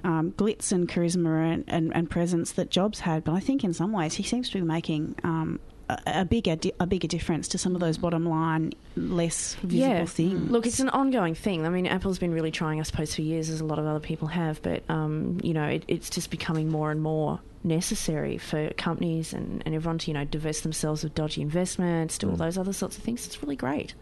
um, 0.03 0.31
glitz 0.31 0.71
and 0.71 0.89
charisma 0.89 1.53
and, 1.53 1.63
and, 1.67 1.95
and 1.95 2.09
presence 2.09 2.51
that 2.53 2.71
Jobs 2.71 3.01
had, 3.01 3.23
but 3.23 3.33
I 3.33 3.39
think 3.39 3.63
in 3.63 3.71
some 3.73 3.91
ways 3.91 4.15
he 4.15 4.23
seems 4.23 4.49
to 4.49 4.57
be 4.57 4.63
making 4.65 5.15
um, 5.23 5.59
a, 6.07 6.21
a 6.21 6.25
bigger 6.25 6.57
a 6.79 6.85
bigger 6.85 7.07
difference 7.07 7.47
to 7.49 7.57
some 7.57 7.75
of 7.75 7.81
those 7.81 7.97
bottom 7.97 8.25
line, 8.25 8.73
less 8.95 9.55
visible 9.55 9.77
Yeah. 9.77 10.05
things. 10.05 10.49
Look, 10.51 10.65
it's 10.65 10.79
an 10.79 10.89
ongoing 10.89 11.35
thing. 11.35 11.65
I 11.65 11.69
mean, 11.69 11.87
Apple's 11.87 12.19
been 12.19 12.31
really 12.33 12.51
trying, 12.51 12.79
I 12.79 12.83
suppose, 12.83 13.13
for 13.15 13.21
years, 13.21 13.49
as 13.49 13.61
a 13.61 13.65
lot 13.65 13.79
of 13.79 13.85
other 13.85 13.99
people 13.99 14.27
have. 14.29 14.61
But 14.61 14.83
um, 14.89 15.39
you 15.43 15.53
know, 15.53 15.65
it, 15.67 15.83
it's 15.87 16.09
just 16.09 16.29
becoming 16.29 16.69
more 16.69 16.91
and 16.91 17.01
more 17.01 17.39
necessary 17.65 18.37
for 18.37 18.69
companies 18.71 19.31
and, 19.31 19.63
and 19.65 19.73
everyone 19.73 19.97
to 19.97 20.11
you 20.11 20.13
know 20.13 20.25
divest 20.25 20.63
themselves 20.63 21.03
of 21.03 21.15
dodgy 21.15 21.41
investments, 21.41 22.17
do 22.17 22.29
all 22.29 22.35
those 22.35 22.57
other 22.57 22.73
sorts 22.73 22.97
of 22.97 23.03
things. 23.03 23.25
It's 23.25 23.41
really 23.41 23.55
great. 23.55 23.93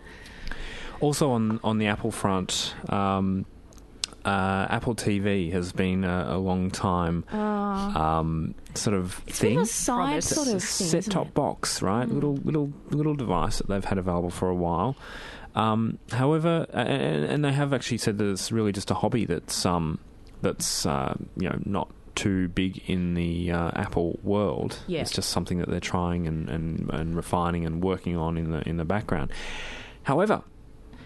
Also 1.00 1.32
on 1.32 1.60
on 1.64 1.78
the 1.80 1.88
Apple 1.88 2.12
front, 2.12 2.74
um, 2.90 3.46
uh, 4.26 4.68
Apple 4.70 4.96
TV 4.96 5.52
has 5.52 5.72
been 5.72 6.04
a, 6.04 6.28
a 6.32 6.38
long 6.38 6.70
time 6.72 7.24
um, 7.34 8.56
sort 8.76 8.96
of 8.96 9.22
It's 9.28 9.40
thing. 9.40 9.56
been 9.56 9.64
a 9.64 9.66
side 9.66 10.24
sort 10.24 10.48
of 10.48 10.62
set 10.62 11.06
top 11.06 11.34
box, 11.34 11.82
right? 11.82 12.08
Little 12.08 12.36
little 12.36 12.72
little 12.90 13.16
device 13.16 13.58
that 13.58 13.68
they've 13.68 13.84
had 13.86 13.98
available 13.98 14.30
for 14.30 14.50
a 14.50 14.56
while. 14.56 14.96
Um, 15.54 15.98
however, 16.12 16.66
and, 16.72 17.26
and 17.26 17.46
they 17.46 17.52
have 17.52 17.74
actually 17.74 17.98
said 17.98 18.18
that 18.20 18.30
it's 18.32 18.52
really 18.52 18.72
just 18.72 18.90
a 18.92 18.94
hobby 18.94 19.26
that's 19.26 19.66
um, 19.66 20.00
that's 20.42 20.86
uh, 20.86 21.16
you 21.36 21.50
know 21.50 21.60
not 21.66 21.90
too 22.16 22.48
big 22.50 22.82
in 22.90 23.14
the 23.16 23.52
uh, 23.52 23.72
Apple 23.76 24.20
world. 24.24 24.80
Yeah. 24.88 25.02
It's 25.02 25.12
just 25.12 25.30
something 25.30 25.60
that 25.60 25.70
they're 25.70 25.80
trying 25.80 26.28
and, 26.28 26.50
and, 26.50 26.90
and 26.92 27.16
refining 27.16 27.66
and 27.66 27.82
working 27.84 28.18
on 28.18 28.38
in 28.38 28.52
the 28.52 28.68
in 28.68 28.78
the 28.78 28.86
background. 28.86 29.32
However, 30.04 30.44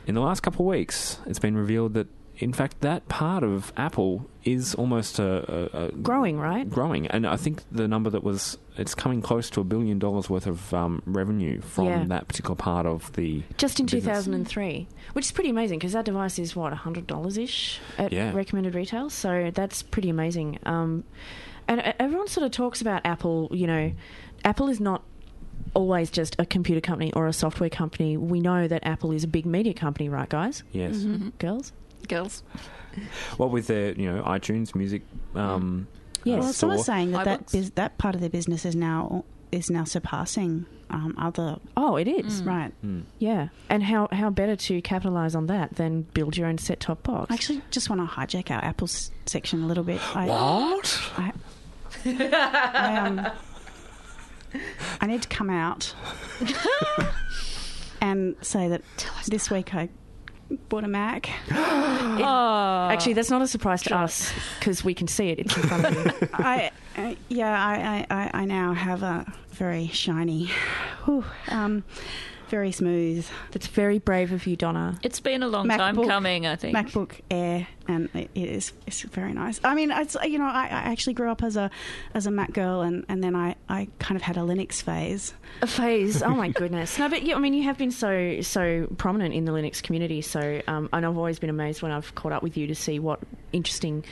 in 0.07 0.15
the 0.15 0.21
last 0.21 0.41
couple 0.41 0.65
of 0.65 0.69
weeks, 0.69 1.17
it's 1.25 1.39
been 1.39 1.55
revealed 1.55 1.93
that 1.95 2.07
in 2.37 2.51
fact 2.53 2.81
that 2.81 3.07
part 3.07 3.43
of 3.43 3.71
Apple 3.77 4.29
is 4.43 4.75
almost 4.75 5.19
a, 5.19 5.69
a, 5.73 5.85
a 5.85 5.91
Growing, 5.93 6.37
right? 6.39 6.69
growing, 6.69 7.07
and 7.07 7.25
I 7.25 7.35
think 7.37 7.63
the 7.71 7.87
number 7.87 8.09
that 8.09 8.23
was 8.23 8.57
it's 8.77 8.93
coming 8.93 9.21
close 9.21 9.49
to 9.51 9.61
a 9.61 9.63
billion 9.63 9.99
dollars 9.99 10.29
worth 10.29 10.45
of 10.47 10.73
um, 10.73 11.01
revenue 11.05 11.61
from 11.61 11.85
Yeah. 11.87 12.03
that 12.07 12.27
particular 12.27 12.55
part 12.55 12.85
of 12.85 13.11
the 13.13 13.43
Just 13.57 13.79
in 13.79 13.85
business. 13.85 14.03
2003, 14.25 14.87
which 15.13 15.25
is 15.25 15.31
pretty 15.31 15.49
amazing 15.49 15.79
because 15.79 15.93
that 15.93 16.03
device 16.05 16.37
is 16.37 16.55
what 16.55 16.73
hundred 16.73 17.07
dollars 17.07 17.37
ish 17.37 17.79
at 17.97 18.11
Yeah. 18.11 18.33
recommended 18.33 18.75
retail. 18.75 19.09
So 19.09 19.49
that's 19.53 19.81
pretty 19.81 20.09
amazing. 20.09 20.59
Um, 20.65 21.05
and 21.67 21.79
everyone 21.99 22.27
sort 22.27 22.45
of 22.45 22.51
talks 22.51 22.81
about 22.81 23.05
Apple. 23.05 23.47
You 23.51 23.65
know, 23.67 23.91
Apple 24.43 24.67
is 24.69 24.79
not 24.81 25.03
always 25.73 26.09
just 26.11 26.35
a 26.37 26.45
computer 26.45 26.81
company 26.81 27.11
or 27.13 27.27
a 27.27 27.33
software 27.33 27.69
company. 27.69 28.17
We 28.17 28.39
know 28.41 28.67
that 28.67 28.85
Apple 28.85 29.11
is 29.11 29.23
a 29.23 29.27
big 29.27 29.45
media 29.45 29.73
company, 29.73 30.07
right, 30.09 30.29
guys, 30.29 30.63
Yes. 30.71 30.97
Mm-hmm. 30.97 31.29
girls? 31.39 31.71
Girls. 32.07 32.43
What 33.37 33.51
with 33.51 33.67
their 33.67 33.91
you 33.93 34.11
know 34.11 34.23
iTunes 34.23 34.73
music. 34.75 35.01
Um, 35.35 35.87
Yes. 36.23 36.37
uh, 36.37 36.39
Well, 36.41 36.53
someone's 36.53 36.85
saying 36.85 37.11
that 37.11 37.25
that, 37.25 37.45
iBooks. 37.45 37.51
bus- 37.51 37.69
that 37.75 37.97
part 37.99 38.15
of 38.15 38.21
their 38.21 38.29
business 38.31 38.65
is 38.65 38.75
now 38.75 39.25
is 39.51 39.69
now 39.69 39.83
surpassing 39.83 40.65
um, 40.89 41.13
other. 41.19 41.57
Oh, 41.77 41.97
it 41.97 42.07
is. 42.07 42.41
Right. 42.41 42.71
Hmm. 42.81 43.01
Yeah. 43.19 43.49
And 43.69 43.83
how 43.83 44.07
how 44.11 44.29
better 44.31 44.55
to 44.55 44.81
capitalize 44.81 45.35
on 45.35 45.45
that 45.47 45.75
than 45.75 46.01
build 46.13 46.35
your 46.35 46.47
own 46.47 46.57
set 46.57 46.79
top 46.79 47.03
box? 47.03 47.29
I 47.29 47.35
actually 47.35 47.61
just 47.69 47.89
want 47.91 48.01
to 48.01 48.15
hijack 48.15 48.49
our 48.49 48.63
Apple 48.63 48.85
s- 48.87 49.11
section 49.27 49.61
a 49.63 49.67
little 49.67 49.83
bit. 49.83 50.01
I, 50.15 50.25
What? 50.27 51.01
I, 51.17 51.31
I, 52.05 52.97
um, 52.97 53.27
I 55.01 55.05
need 55.07 55.21
to 55.21 55.27
come 55.29 55.49
out 55.51 55.93
and 58.01 58.35
say 58.41 58.67
that 58.67 58.81
this 59.27 59.49
week 59.49 59.73
I 59.75 59.89
bought 60.69 60.83
a 60.83 60.87
Mac. 60.87 61.29
Oh. 62.17 62.87
Actually, 62.91 63.13
that's 63.13 63.29
not 63.29 63.41
a 63.41 63.47
surprise 63.47 63.81
to 63.83 63.95
us 63.95 64.31
because 64.59 64.83
we 64.83 64.93
can 64.93 65.07
see 65.07 65.29
it. 65.29 65.39
It's 65.39 65.55
in 65.57 65.63
front 65.63 65.85
of 65.85 65.93
you. 66.21 66.27
I, 66.33 66.71
uh, 66.95 67.15
yeah, 67.29 67.51
I, 68.09 68.15
I, 68.15 68.23
I- 68.23 68.31
I 68.41 68.45
now 68.45 68.73
have 68.73 69.03
a 69.03 69.31
very 69.51 69.87
shiny, 69.87 70.49
whew, 71.05 71.25
um, 71.49 71.83
very 72.55 72.71
smooth 72.71 73.27
That's 73.51 73.67
very 73.67 73.99
brave 73.99 74.31
of 74.31 74.47
you, 74.47 74.55
Donna. 74.55 74.97
It's 75.03 75.19
been 75.19 75.43
a 75.43 75.47
long 75.49 75.67
time 75.67 76.01
coming, 76.07 76.47
I 76.47 76.55
think. 76.55 76.73
MacBook 76.73 77.19
Air, 77.29 77.67
and 77.85 78.07
it 78.13 78.29
it 78.33 78.49
is 78.49 78.71
it's 78.87 79.01
very 79.01 79.33
nice. 79.33 79.59
I 79.61 79.75
mean, 79.75 79.91
it's 79.91 80.15
you 80.23 80.37
know, 80.37 80.45
I, 80.45 80.63
I 80.63 80.83
actually 80.93 81.15
grew 81.15 81.29
up 81.29 81.43
as 81.43 81.57
a 81.57 81.69
as 82.13 82.27
a 82.27 82.31
Mac 82.31 82.53
girl, 82.53 82.79
and, 82.79 83.03
and 83.09 83.21
then 83.21 83.35
I, 83.35 83.55
I 83.67 83.89
kind 83.99 84.15
of 84.15 84.21
had 84.21 84.37
a 84.37 84.39
Linux 84.39 84.81
phase. 84.81 85.33
A 85.61 85.67
phase. 85.67 86.23
Oh 86.23 86.29
my 86.29 86.47
goodness. 86.47 86.97
No, 86.97 87.09
but 87.09 87.23
yeah, 87.23 87.35
I 87.35 87.39
mean, 87.39 87.53
you 87.53 87.63
have 87.63 87.77
been 87.77 87.91
so 87.91 88.39
so 88.39 88.87
prominent 88.97 89.33
in 89.33 89.43
the 89.43 89.51
Linux 89.51 89.83
community. 89.83 90.21
So, 90.21 90.61
um, 90.67 90.87
and 90.93 91.05
I've 91.05 91.17
always 91.17 91.39
been 91.39 91.49
amazed 91.49 91.81
when 91.81 91.91
I've 91.91 92.15
caught 92.15 92.31
up 92.31 92.41
with 92.41 92.55
you 92.55 92.67
to 92.67 92.75
see 92.75 92.99
what 92.99 93.19
interesting 93.51 94.05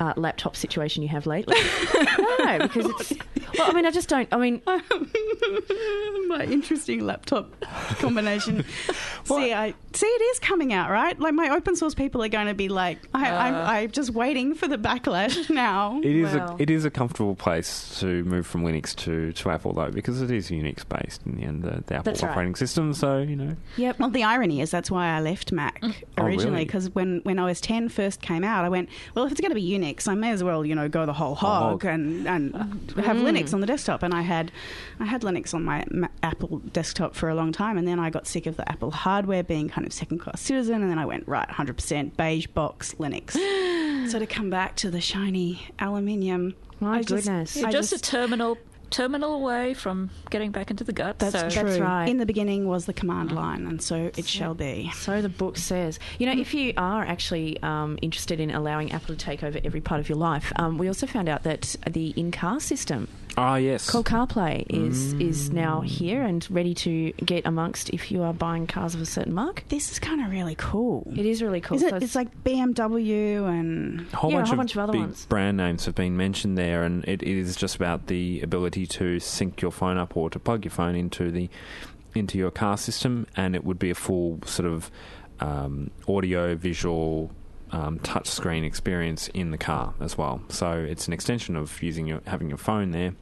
uh, 0.00 0.12
laptop 0.16 0.56
situation 0.56 1.02
you 1.02 1.08
have 1.08 1.26
lately. 1.26 1.56
no, 1.94 2.36
no, 2.44 2.58
because 2.60 2.86
it's. 2.86 3.12
Well, 3.58 3.70
I 3.70 3.72
mean, 3.72 3.86
I 3.86 3.90
just 3.90 4.08
don't. 4.08 4.28
I 4.32 4.36
mean, 4.38 4.60
my 6.28 6.44
interesting 6.44 7.00
laptop 7.06 7.48
combination. 7.98 8.64
see, 9.24 9.52
I 9.52 9.74
see 9.92 10.06
it 10.06 10.22
is 10.32 10.38
coming 10.40 10.72
out, 10.72 10.90
right? 10.90 11.18
Like 11.18 11.34
my 11.34 11.50
open 11.50 11.76
source 11.76 11.94
people 11.94 12.22
are 12.22 12.28
going 12.28 12.46
to 12.48 12.54
be 12.54 12.68
like, 12.68 12.98
I, 13.14 13.30
I'm, 13.30 13.54
I'm 13.54 13.90
just 13.90 14.10
waiting 14.10 14.54
for 14.54 14.68
the 14.68 14.76
backlash 14.78 15.48
now. 15.54 16.00
It 16.00 16.16
is 16.16 16.34
Well. 16.34 16.56
a 16.58 16.62
it 16.62 16.70
is 16.70 16.84
a 16.84 16.90
comfortable 16.90 17.34
place 17.34 17.98
to 18.00 18.24
move 18.24 18.46
from 18.46 18.64
Linux 18.64 18.94
to, 18.96 19.32
to 19.32 19.50
Apple 19.50 19.72
though 19.72 19.90
because 19.90 20.20
it 20.20 20.30
is 20.30 20.50
Unix 20.50 20.86
based 20.88 21.22
in 21.26 21.36
the 21.36 21.42
end 21.44 21.62
the, 21.62 21.82
the 21.86 21.94
Apple 21.94 22.02
That's 22.04 22.22
right. 22.22 22.30
operating 22.30 22.56
system. 22.56 22.92
So 22.94 23.18
you 23.18 23.36
know, 23.36 23.56
yep. 23.76 23.98
Well, 23.98 24.10
the 24.10 24.24
irony 24.24 24.60
is 24.60 24.70
that's 24.70 24.90
why 24.90 25.06
I 25.08 25.20
left 25.20 25.52
Mac 25.52 25.80
Oh, 25.82 25.92
originally 26.18 26.52
really? 26.52 26.64
because 26.64 26.90
when, 26.94 27.20
when 27.22 27.38
OS 27.38 27.60
10 27.60 27.88
first 27.88 28.20
came 28.20 28.42
out, 28.44 28.64
I 28.64 28.68
went, 28.68 28.88
well, 29.14 29.24
if 29.24 29.32
it's 29.32 29.40
going 29.40 29.50
to 29.50 29.54
be 29.54 29.68
Unix, 29.68 29.85
I 30.06 30.14
may 30.14 30.30
as 30.30 30.42
well, 30.42 30.64
you 30.64 30.74
know, 30.74 30.88
go 30.88 31.06
the 31.06 31.12
whole 31.12 31.34
hog, 31.34 31.82
hog. 31.82 31.84
and, 31.84 32.26
and 32.26 32.54
have 32.54 33.16
mm. 33.16 33.22
Linux 33.22 33.52
on 33.54 33.60
the 33.60 33.66
desktop. 33.66 34.02
And 34.02 34.14
I 34.14 34.22
had 34.22 34.50
I 35.00 35.04
had 35.04 35.22
Linux 35.22 35.54
on 35.54 35.64
my 35.64 35.84
Apple 36.22 36.58
desktop 36.72 37.14
for 37.14 37.28
a 37.28 37.34
long 37.34 37.52
time, 37.52 37.78
and 37.78 37.86
then 37.86 37.98
I 37.98 38.10
got 38.10 38.26
sick 38.26 38.46
of 38.46 38.56
the 38.56 38.68
Apple 38.70 38.90
hardware 38.90 39.42
being 39.42 39.68
kind 39.68 39.86
of 39.86 39.92
second 39.92 40.18
class 40.18 40.40
citizen, 40.40 40.82
and 40.82 40.90
then 40.90 40.98
I 40.98 41.06
went 41.06 41.26
right 41.28 41.48
100% 41.48 42.16
beige 42.16 42.46
box 42.48 42.94
Linux. 42.94 43.32
so 44.10 44.18
to 44.18 44.26
come 44.26 44.50
back 44.50 44.76
to 44.76 44.90
the 44.90 45.00
shiny 45.00 45.66
aluminium, 45.78 46.54
My 46.80 46.98
I 46.98 47.02
just- 47.02 47.26
goodness. 47.26 47.56
You're 47.56 47.70
just, 47.70 47.90
just- 47.90 48.06
a 48.06 48.10
terminal 48.10 48.58
terminal 48.90 49.34
away 49.34 49.74
from 49.74 50.10
getting 50.30 50.50
back 50.50 50.70
into 50.70 50.84
the 50.84 50.92
gut. 50.92 51.18
That's 51.18 51.32
so 51.32 51.48
true. 51.48 51.68
That's 51.68 51.80
right. 51.80 52.08
In 52.08 52.18
the 52.18 52.26
beginning 52.26 52.66
was 52.66 52.86
the 52.86 52.92
command 52.92 53.32
line, 53.32 53.66
and 53.66 53.82
so 53.82 54.10
it 54.16 54.26
shall 54.26 54.54
be. 54.54 54.90
So 54.94 55.22
the 55.22 55.28
book 55.28 55.56
says. 55.56 55.98
You 56.18 56.26
know, 56.26 56.40
if 56.40 56.54
you 56.54 56.72
are 56.76 57.04
actually 57.04 57.62
um, 57.62 57.98
interested 58.02 58.40
in 58.40 58.50
allowing 58.50 58.92
Apple 58.92 59.14
to 59.14 59.16
take 59.16 59.42
over 59.42 59.58
every 59.64 59.80
part 59.80 60.00
of 60.00 60.08
your 60.08 60.18
life, 60.18 60.52
um, 60.56 60.78
we 60.78 60.88
also 60.88 61.06
found 61.06 61.28
out 61.28 61.42
that 61.44 61.76
the 61.88 62.10
in-car 62.16 62.60
system 62.60 63.08
ah 63.36 63.56
yes, 63.56 63.88
called 63.90 64.06
CarPlay 64.06 64.64
is 64.68 65.12
is 65.14 65.50
now 65.50 65.80
Mm. 65.82 65.86
here 65.86 66.22
and 66.22 66.46
ready 66.50 66.74
to 66.74 67.12
get 67.24 67.44
amongst 67.46 67.90
if 67.90 68.10
you 68.10 68.22
are 68.22 68.32
buying 68.32 68.66
cars 68.66 68.94
of 68.94 69.00
a 69.00 69.06
certain 69.06 69.34
mark. 69.34 69.64
This 69.68 69.90
is 69.92 69.98
kind 69.98 70.24
of 70.24 70.30
really 70.30 70.54
cool. 70.56 71.12
It 71.16 71.26
is 71.26 71.42
really 71.42 71.60
cool. 71.60 71.76
Is 71.76 71.82
it? 71.82 71.90
So 71.90 71.96
It's 71.96 72.14
like 72.14 72.28
BMW 72.44 73.46
and 73.48 74.06
a 74.12 74.16
whole, 74.16 74.30
Yeah, 74.30 74.36
a 74.36 74.40
bunch, 74.40 74.48
whole 74.48 74.54
of 74.54 74.56
bunch 74.58 74.72
of 74.72 74.78
other 74.78 74.92
big 74.92 75.00
ones. 75.02 75.26
brand 75.26 75.56
names 75.56 75.84
have 75.86 75.94
been 75.94 76.16
mentioned 76.16 76.56
there, 76.56 76.82
and 76.84 77.04
it 77.06 77.22
is 77.22 77.56
just 77.56 77.76
about 77.76 78.06
the 78.06 78.40
ability 78.42 78.86
to 78.86 79.20
sync 79.20 79.60
your 79.60 79.70
phone 79.70 79.98
up 79.98 80.16
or 80.16 80.30
to 80.30 80.38
plug 80.38 80.64
your 80.64 80.72
phone 80.72 80.94
into 80.94 81.30
the 81.30 81.48
into 82.14 82.38
your 82.38 82.50
car 82.50 82.78
system, 82.78 83.26
and 83.36 83.54
it 83.54 83.62
would 83.64 83.78
be 83.78 83.90
a 83.90 83.94
full 83.94 84.38
sort 84.46 84.66
of 84.66 84.90
um, 85.40 85.90
audio 86.08 86.54
visual. 86.54 87.30
Um, 87.72 87.98
touch 87.98 88.28
screen 88.28 88.62
experience 88.62 89.26
in 89.34 89.50
the 89.50 89.58
car 89.58 89.92
as 90.00 90.16
well, 90.16 90.40
so 90.48 90.70
it's 90.78 91.08
an 91.08 91.12
extension 91.12 91.56
of 91.56 91.82
using 91.82 92.06
your 92.06 92.20
having 92.24 92.48
your 92.48 92.58
phone 92.58 92.92
there. 92.92 93.14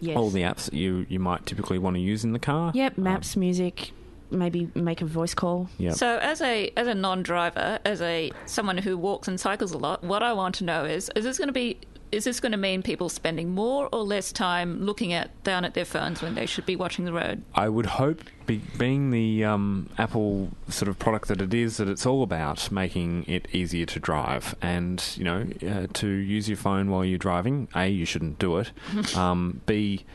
Yes. 0.00 0.16
All 0.16 0.30
the 0.30 0.42
apps 0.42 0.66
that 0.66 0.74
you 0.74 1.06
you 1.08 1.18
might 1.18 1.46
typically 1.46 1.78
want 1.78 1.96
to 1.96 2.00
use 2.00 2.24
in 2.24 2.32
the 2.32 2.38
car. 2.38 2.72
Yep, 2.74 2.98
Um, 2.98 3.04
maps, 3.04 3.36
music, 3.36 3.92
maybe 4.30 4.70
make 4.74 5.00
a 5.02 5.06
voice 5.06 5.34
call. 5.34 5.68
Yep. 5.78 5.94
So 5.94 6.18
as 6.18 6.40
a 6.40 6.70
as 6.76 6.86
a 6.86 6.94
non-driver, 6.94 7.78
as 7.84 8.00
a 8.02 8.30
someone 8.46 8.78
who 8.78 8.96
walks 8.98 9.28
and 9.28 9.38
cycles 9.38 9.72
a 9.72 9.78
lot, 9.78 10.02
what 10.04 10.22
I 10.22 10.32
want 10.32 10.54
to 10.56 10.64
know 10.64 10.84
is 10.84 11.10
is 11.16 11.24
this 11.24 11.38
going 11.38 11.48
to 11.48 11.52
be 11.52 11.78
is 12.16 12.24
this 12.24 12.40
going 12.40 12.52
to 12.52 12.58
mean 12.58 12.82
people 12.82 13.10
spending 13.10 13.50
more 13.50 13.90
or 13.92 14.02
less 14.02 14.32
time 14.32 14.80
looking 14.82 15.12
at 15.12 15.30
down 15.44 15.66
at 15.66 15.74
their 15.74 15.84
phones 15.84 16.22
when 16.22 16.34
they 16.34 16.46
should 16.46 16.64
be 16.64 16.74
watching 16.74 17.04
the 17.04 17.12
road? 17.12 17.42
I 17.54 17.68
would 17.68 17.84
hope, 17.84 18.22
be, 18.46 18.62
being 18.78 19.10
the 19.10 19.44
um, 19.44 19.90
Apple 19.98 20.50
sort 20.68 20.88
of 20.88 20.98
product 20.98 21.28
that 21.28 21.42
it 21.42 21.52
is, 21.52 21.76
that 21.76 21.88
it's 21.88 22.06
all 22.06 22.22
about 22.22 22.70
making 22.72 23.24
it 23.28 23.46
easier 23.52 23.84
to 23.86 24.00
drive 24.00 24.54
and 24.62 25.04
you 25.16 25.24
know 25.24 25.46
uh, 25.68 25.86
to 25.92 26.08
use 26.08 26.48
your 26.48 26.56
phone 26.56 26.90
while 26.90 27.04
you're 27.04 27.18
driving. 27.18 27.68
A, 27.74 27.86
you 27.88 28.06
shouldn't 28.06 28.38
do 28.38 28.56
it. 28.56 28.72
um, 29.16 29.60
B, 29.66 30.06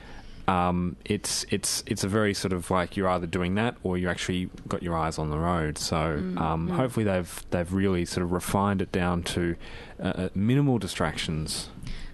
um, 0.52 0.98
it's 1.06 1.46
it's 1.50 1.82
it's 1.88 2.04
a 2.04 2.08
very 2.08 2.34
sort 2.34 2.52
of 2.52 2.70
like 2.70 2.98
you're 2.98 3.08
either 3.08 3.28
doing 3.28 3.56
that 3.56 3.76
or 3.84 3.98
you 3.98 4.10
actually 4.10 4.50
got 4.68 4.84
your 4.84 4.98
eyes 4.98 5.18
on 5.18 5.30
the 5.30 5.40
road. 5.40 5.78
So 5.78 5.98
um, 6.38 6.68
hopefully 6.68 7.06
they've 7.06 7.46
they've 7.52 7.72
really 7.72 8.04
sort 8.06 8.24
of 8.24 8.32
refined 8.34 8.82
it 8.82 8.92
down 8.92 9.24
to 9.24 9.56
uh, 10.00 10.08
uh, 10.08 10.30
minimal 10.36 10.78
distractions. 10.78 11.70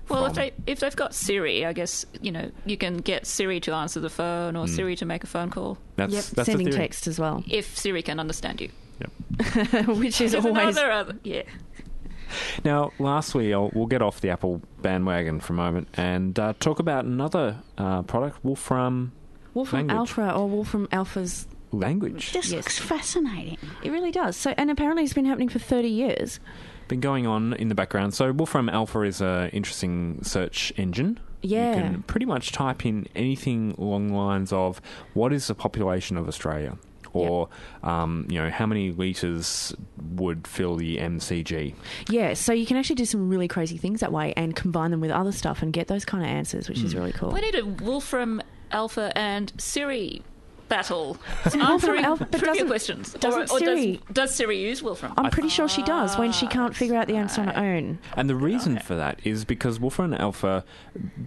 Well, 0.07 0.25
if 0.27 0.35
they 0.35 0.51
if 0.67 0.79
they've 0.79 0.95
got 0.95 1.15
Siri, 1.15 1.65
I 1.65 1.73
guess 1.73 2.05
you 2.21 2.31
know 2.31 2.51
you 2.65 2.77
can 2.77 2.97
get 2.97 3.25
Siri 3.25 3.59
to 3.61 3.73
answer 3.73 3.99
the 3.99 4.09
phone 4.09 4.55
or 4.55 4.67
Siri 4.67 4.95
to 4.97 5.05
make 5.05 5.23
a 5.23 5.27
phone 5.27 5.49
call 5.49 5.77
that's, 5.95 6.13
yep, 6.13 6.23
that's 6.25 6.45
sending 6.45 6.71
text 6.71 7.07
as 7.07 7.19
well, 7.19 7.43
if 7.49 7.77
Siri 7.77 8.01
can 8.03 8.19
understand 8.19 8.61
you. 8.61 8.69
Yep. 8.99 9.87
which 9.97 10.21
is 10.21 10.31
There's 10.31 10.45
always 10.45 10.75
another 10.77 10.91
other, 10.91 11.15
yeah. 11.23 11.43
Now, 12.63 12.91
lastly, 12.99 13.53
I'll, 13.53 13.71
we'll 13.73 13.85
get 13.87 14.01
off 14.01 14.21
the 14.21 14.29
Apple 14.29 14.61
bandwagon 14.81 15.39
for 15.39 15.53
a 15.53 15.55
moment 15.55 15.87
and 15.95 16.37
uh, 16.39 16.53
talk 16.59 16.79
about 16.79 17.05
another 17.05 17.57
uh, 17.77 18.01
product, 18.03 18.43
Wolfram 18.43 19.11
Wolfram 19.53 19.87
language. 19.87 19.97
Alpha 19.97 20.33
or 20.33 20.47
Wolfram 20.49 20.87
Alpha's. 20.91 21.47
Language. 21.73 22.31
this 22.31 22.49
Yes. 22.49 22.53
looks 22.55 22.79
fascinating. 22.79 23.57
It 23.83 23.91
really 23.91 24.11
does. 24.11 24.37
So, 24.37 24.53
and 24.57 24.71
apparently 24.71 25.03
it's 25.03 25.11
been 25.13 25.25
happening 25.25 25.49
for 25.49 25.59
thirty 25.59 25.89
years. 25.89 26.39
Been 26.87 27.01
going 27.01 27.27
on 27.27 27.51
in 27.55 27.67
the 27.67 27.75
background. 27.75 28.13
So, 28.13 28.31
Wolfram 28.31 28.69
Alpha 28.69 29.01
is 29.01 29.19
an 29.19 29.49
interesting 29.49 30.19
search 30.23 30.71
engine. 30.77 31.19
Yeah. 31.41 31.75
You 31.75 31.81
can 31.81 32.03
pretty 32.03 32.25
much 32.25 32.53
type 32.53 32.85
in 32.85 33.07
anything 33.17 33.75
along 33.77 34.07
the 34.07 34.13
lines 34.15 34.53
of 34.53 34.79
what 35.13 35.33
is 35.33 35.47
the 35.47 35.55
population 35.55 36.15
of 36.15 36.29
Australia? 36.29 36.77
Or, 37.13 37.49
um, 37.83 38.25
you 38.29 38.39
know, 38.41 38.49
how 38.49 38.65
many 38.65 38.91
litres 38.91 39.75
would 40.15 40.47
fill 40.47 40.75
the 40.75 40.97
MCG? 40.97 41.73
Yeah, 42.09 42.33
so 42.33 42.53
you 42.53 42.65
can 42.65 42.77
actually 42.77 42.95
do 42.97 43.05
some 43.05 43.29
really 43.29 43.47
crazy 43.47 43.77
things 43.77 43.99
that 44.01 44.11
way 44.11 44.33
and 44.35 44.55
combine 44.55 44.91
them 44.91 45.01
with 45.01 45.11
other 45.11 45.31
stuff 45.31 45.61
and 45.61 45.71
get 45.73 45.87
those 45.87 46.05
kind 46.05 46.23
of 46.23 46.29
answers, 46.29 46.69
which 46.69 46.81
is 46.83 46.93
Hmm. 46.93 46.99
really 46.99 47.11
cool. 47.13 47.31
We 47.31 47.41
need 47.41 47.55
a 47.55 47.65
Wolfram 47.65 48.41
Alpha 48.71 49.11
and 49.17 49.51
Siri 49.57 50.21
battle 50.69 51.17
Wolfram 51.43 51.61
answering 51.61 52.05
Alpha- 52.05 52.27
but 52.29 52.39
trivia 52.39 52.65
questions. 52.65 53.13
doesn't 53.13 53.49
or, 53.51 53.55
or 53.55 53.59
Siri- 53.59 54.01
does, 54.07 54.13
does 54.13 54.35
Siri 54.35 54.61
use 54.61 54.83
Wolfram? 54.83 55.13
I'm 55.17 55.29
pretty 55.31 55.49
sure 55.49 55.67
she 55.67 55.83
does 55.83 56.17
when 56.17 56.31
she 56.31 56.47
can't 56.47 56.75
figure 56.75 56.95
out 56.95 57.07
the 57.07 57.15
answer 57.15 57.41
on 57.41 57.47
her 57.49 57.57
own. 57.61 57.99
And 58.15 58.29
the 58.29 58.35
reason 58.35 58.79
for 58.79 58.95
that 58.95 59.19
is 59.23 59.45
because 59.45 59.79
Wolfram 59.79 60.13
Alpha 60.13 60.63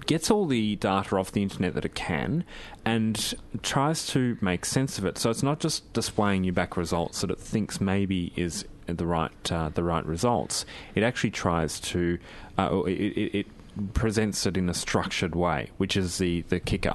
gets 0.07 0.31
all 0.31 0.47
the 0.47 0.77
data 0.77 1.17
off 1.17 1.33
the 1.33 1.43
internet 1.43 1.75
that 1.75 1.85
it 1.85 1.95
can 1.95 2.45
and 2.85 3.35
tries 3.63 4.07
to 4.09 4.37
make 4.41 4.65
sense 4.65 4.99
of 4.99 5.05
it. 5.05 5.19
So 5.19 5.31
it's 5.31 5.43
not 5.43 5.61
just 5.61 5.93
displaying 5.93 6.45
you 6.45 6.53
back 6.53 6.77
results 6.77 7.21
that 7.21 7.31
it 7.31 7.39
thinks 7.39 7.81
maybe 7.81 8.33
is 8.37 8.65
the 8.87 9.07
right 9.07 9.53
uh, 9.53 9.69
the 9.69 9.85
right 9.85 10.05
results. 10.05 10.67
It 10.95 11.03
actually 11.03 11.31
tries 11.31 11.79
to 11.81 12.19
uh, 12.59 12.83
it, 12.87 12.91
it, 12.93 13.35
it 13.41 13.47
presents 13.95 14.47
it 14.47 14.57
in 14.57 14.69
a 14.69 14.75
structured 14.75 15.35
way, 15.35 15.71
which 15.77 15.97
is 15.97 16.19
the 16.19 16.43
the 16.49 16.59
kicker, 16.61 16.95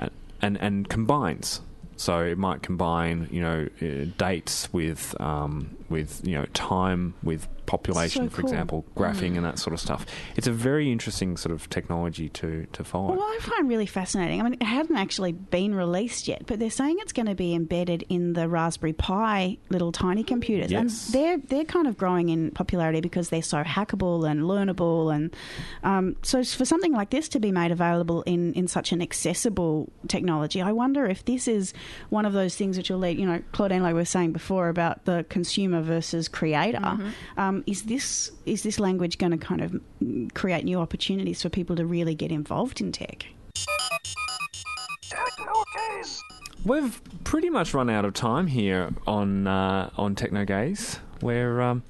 and, 0.00 0.10
and 0.42 0.56
and 0.60 0.88
combines. 0.88 1.60
So 2.00 2.22
it 2.24 2.38
might 2.38 2.62
combine, 2.62 3.28
you 3.30 3.42
know, 3.42 3.68
uh, 3.82 4.06
dates 4.16 4.72
with 4.72 5.14
um, 5.20 5.76
with 5.90 6.20
you 6.24 6.36
know 6.36 6.46
time 6.54 7.14
with 7.22 7.48
population, 7.66 8.24
So 8.24 8.30
for 8.34 8.42
cool. 8.42 8.50
example, 8.50 8.84
graphing 8.96 9.36
and 9.36 9.44
that 9.44 9.58
sort 9.60 9.74
of 9.74 9.80
stuff. 9.80 10.04
It's 10.34 10.48
a 10.48 10.52
very 10.52 10.90
interesting 10.90 11.36
sort 11.36 11.52
of 11.54 11.68
technology 11.70 12.28
to 12.30 12.66
to 12.72 12.82
follow. 12.84 13.10
Well, 13.14 13.22
I 13.22 13.38
find 13.42 13.68
really 13.68 13.86
fascinating. 13.86 14.40
I 14.40 14.44
mean, 14.44 14.54
it 14.54 14.62
hadn't 14.64 14.96
actually 14.96 15.32
been 15.32 15.74
released 15.74 16.26
yet, 16.26 16.46
but 16.46 16.58
they're 16.58 16.70
saying 16.70 16.96
it's 17.00 17.12
going 17.12 17.26
to 17.26 17.34
be 17.36 17.54
embedded 17.54 18.04
in 18.08 18.32
the 18.32 18.48
Raspberry 18.48 18.92
Pi 18.92 19.58
little 19.68 19.92
tiny 19.92 20.24
computers, 20.24 20.70
Yes. 20.72 20.80
and 21.06 21.14
they're 21.14 21.38
they're 21.38 21.64
kind 21.64 21.86
of 21.86 21.96
growing 21.96 22.28
in 22.30 22.50
popularity 22.52 23.00
because 23.00 23.28
they're 23.28 23.42
so 23.42 23.62
hackable 23.62 24.28
and 24.28 24.42
learnable, 24.42 25.14
and 25.14 25.34
um, 25.84 26.16
so 26.22 26.42
for 26.42 26.64
something 26.64 26.92
like 26.92 27.10
this 27.10 27.28
to 27.30 27.40
be 27.40 27.52
made 27.52 27.70
available 27.70 28.22
in 28.22 28.52
in 28.54 28.66
such 28.68 28.90
an 28.92 29.00
accessible 29.02 29.90
technology, 30.08 30.60
I 30.60 30.72
wonder 30.72 31.06
if 31.06 31.24
this 31.24 31.46
is 31.46 31.72
one 32.08 32.24
of 32.26 32.32
those 32.32 32.56
things 32.56 32.76
which 32.76 32.90
will 32.90 32.98
lead. 32.98 33.18
You 33.18 33.26
know, 33.26 33.42
Claudine, 33.52 33.82
like 33.82 33.94
we 33.94 34.00
were 34.00 34.04
saying 34.04 34.32
before 34.32 34.68
about 34.68 35.04
the 35.04 35.24
consumer 35.28 35.79
versus 35.82 36.28
creator. 36.28 36.98
Um, 37.36 37.64
is 37.66 37.82
this 37.82 38.30
is 38.46 38.62
this 38.62 38.78
language 38.80 39.18
going 39.18 39.32
to 39.32 39.38
kind 39.38 39.60
of 39.60 39.80
create 40.34 40.64
new 40.64 40.78
opportunities 40.80 41.42
for 41.42 41.48
people 41.48 41.76
to 41.76 41.84
really 41.86 42.14
get 42.14 42.30
involved 42.30 42.80
in 42.80 42.92
tech? 42.92 43.26
We've 46.64 47.00
pretty 47.24 47.48
much 47.48 47.72
run 47.72 47.88
out 47.88 48.04
of 48.04 48.12
time 48.14 48.46
here 48.46 48.90
on 49.06 49.46
uh, 49.46 49.90
on 49.96 50.14
TechnoGaze. 50.14 50.98
We're 51.22 51.60
um, 51.60 51.82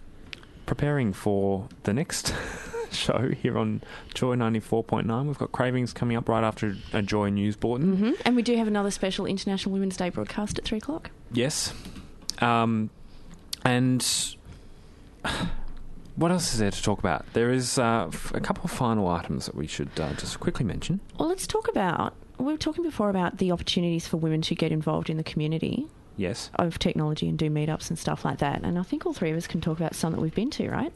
preparing 0.67 1.13
for 1.13 1.69
the 1.83 1.93
next 1.93 2.33
show 2.93 3.31
here 3.31 3.59
on 3.59 3.83
Joy 4.15 4.37
ninety 4.37 4.61
four 4.61 4.85
point 4.85 5.07
nine. 5.09 5.27
We've 5.27 5.39
got 5.39 5.51
Cravings 5.51 5.93
coming 5.93 6.17
up 6.17 6.29
right 6.29 6.45
after 6.45 6.77
a 6.93 7.03
Joy 7.03 7.31
News 7.31 7.57
Bulletin. 7.57 7.97
hmm 7.97 8.11
And 8.25 8.37
we 8.37 8.43
do 8.43 8.57
have 8.57 8.69
another 8.69 8.91
special 8.93 9.27
International 9.27 9.73
Women's 9.73 9.97
Day 9.97 10.09
broadcast 10.09 10.59
at 10.59 10.65
three 10.65 10.79
o'clock. 10.79 11.11
Yes. 11.33 11.75
Um, 12.39 12.91
and 13.65 14.07
what 16.17 16.31
else 16.31 16.53
is 16.53 16.59
there 16.59 16.71
to 16.71 16.83
talk 16.83 16.99
about? 16.99 17.25
There 17.33 17.51
is 17.51 17.79
uh, 17.79 18.09
f- 18.13 18.33
a 18.35 18.41
couple 18.41 18.65
of 18.65 18.71
final 18.71 19.09
items 19.09 19.47
that 19.47 19.55
we 19.55 19.67
should 19.67 19.91
uh, 19.99 20.13
just 20.15 20.41
quickly 20.41 20.65
mention. 20.65 21.01
Well, 21.19 21.29
let's 21.29 21.47
talk 21.47 21.69
about. 21.69 22.15
We 22.39 22.47
were 22.47 22.57
talking 22.59 22.85
before 22.85 23.11
about 23.11 23.39
the 23.39 23.53
opportunities 23.53 24.07
for 24.07 24.17
women 24.17 24.41
to 24.43 24.55
get 24.55 24.73
involved 24.73 25.11
in 25.11 25.17
the 25.19 25.25
community 25.25 25.87
Yes. 26.17 26.51
of 26.57 26.79
technology 26.79 27.29
and 27.29 27.39
do 27.39 27.49
meetups 27.51 27.89
and 27.91 27.99
stuff 27.99 28.25
like 28.25 28.39
that. 28.39 28.63
And 28.63 28.79
I 28.79 28.83
think 28.83 29.07
all 29.07 29.13
three 29.13 29.31
of 29.31 29.37
us 29.37 29.47
can 29.47 29.61
talk 29.61 29.79
about 29.79 29.95
some 29.95 30.13
that 30.13 30.21
we've 30.21 30.35
been 30.35 30.51
to, 30.53 30.69
right? 30.71 30.93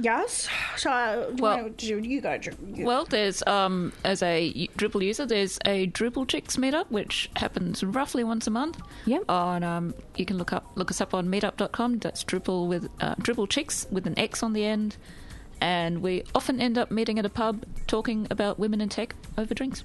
Yes. 0.00 0.48
So, 0.76 0.90
uh, 0.90 1.26
Well- 1.38 1.56
well, 1.64 1.70
you, 1.80 1.98
you 1.98 2.20
go. 2.20 2.38
Drew. 2.38 2.52
You- 2.74 2.86
Well, 2.86 3.04
there's 3.04 3.42
um 3.46 3.92
as 4.04 4.22
a 4.22 4.68
Drupal 4.78 5.02
user, 5.04 5.26
there's 5.26 5.58
a 5.64 5.88
Drupal 5.88 6.26
Chix 6.26 6.56
meetup 6.56 6.86
which 6.90 7.30
happens 7.36 7.82
roughly 7.82 8.22
once 8.24 8.46
a 8.46 8.50
month. 8.50 8.80
Yep. 9.06 9.24
On 9.28 9.62
um, 9.64 9.94
you 10.16 10.24
can 10.24 10.38
look 10.38 10.52
up 10.52 10.70
look 10.76 10.90
us 10.90 11.00
up 11.00 11.14
on 11.14 11.28
meetup.com. 11.28 11.98
That's 11.98 12.22
Drupal 12.24 12.68
with 12.68 12.88
uh, 13.00 13.14
Drupal 13.16 13.48
Chix 13.48 13.90
with 13.90 14.06
an 14.06 14.18
X 14.18 14.42
on 14.42 14.52
the 14.52 14.64
end, 14.64 14.96
and 15.60 16.02
we 16.02 16.22
often 16.34 16.60
end 16.60 16.78
up 16.78 16.90
meeting 16.90 17.18
at 17.18 17.26
a 17.26 17.30
pub 17.30 17.64
talking 17.86 18.26
about 18.30 18.58
women 18.58 18.80
in 18.80 18.88
tech 18.88 19.14
over 19.36 19.54
drinks. 19.54 19.84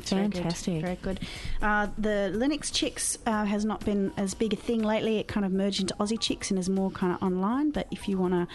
Very 0.00 0.24
good, 0.28 0.34
Fantastic. 0.42 0.82
Very 0.82 0.98
good. 1.00 1.20
Uh, 1.62 1.86
the 1.96 2.30
Linux 2.36 2.70
Chix 2.70 3.16
uh, 3.26 3.46
has 3.46 3.64
not 3.64 3.82
been 3.86 4.12
as 4.18 4.34
big 4.34 4.52
a 4.52 4.56
thing 4.56 4.82
lately. 4.82 5.16
It 5.16 5.28
kind 5.28 5.46
of 5.46 5.52
merged 5.52 5.80
into 5.80 5.94
Aussie 5.94 6.18
Chix 6.18 6.50
and 6.50 6.58
is 6.58 6.68
more 6.68 6.90
kind 6.90 7.14
of 7.14 7.22
online. 7.22 7.70
But 7.70 7.86
if 7.90 8.06
you 8.06 8.18
want 8.18 8.34
to, 8.34 8.46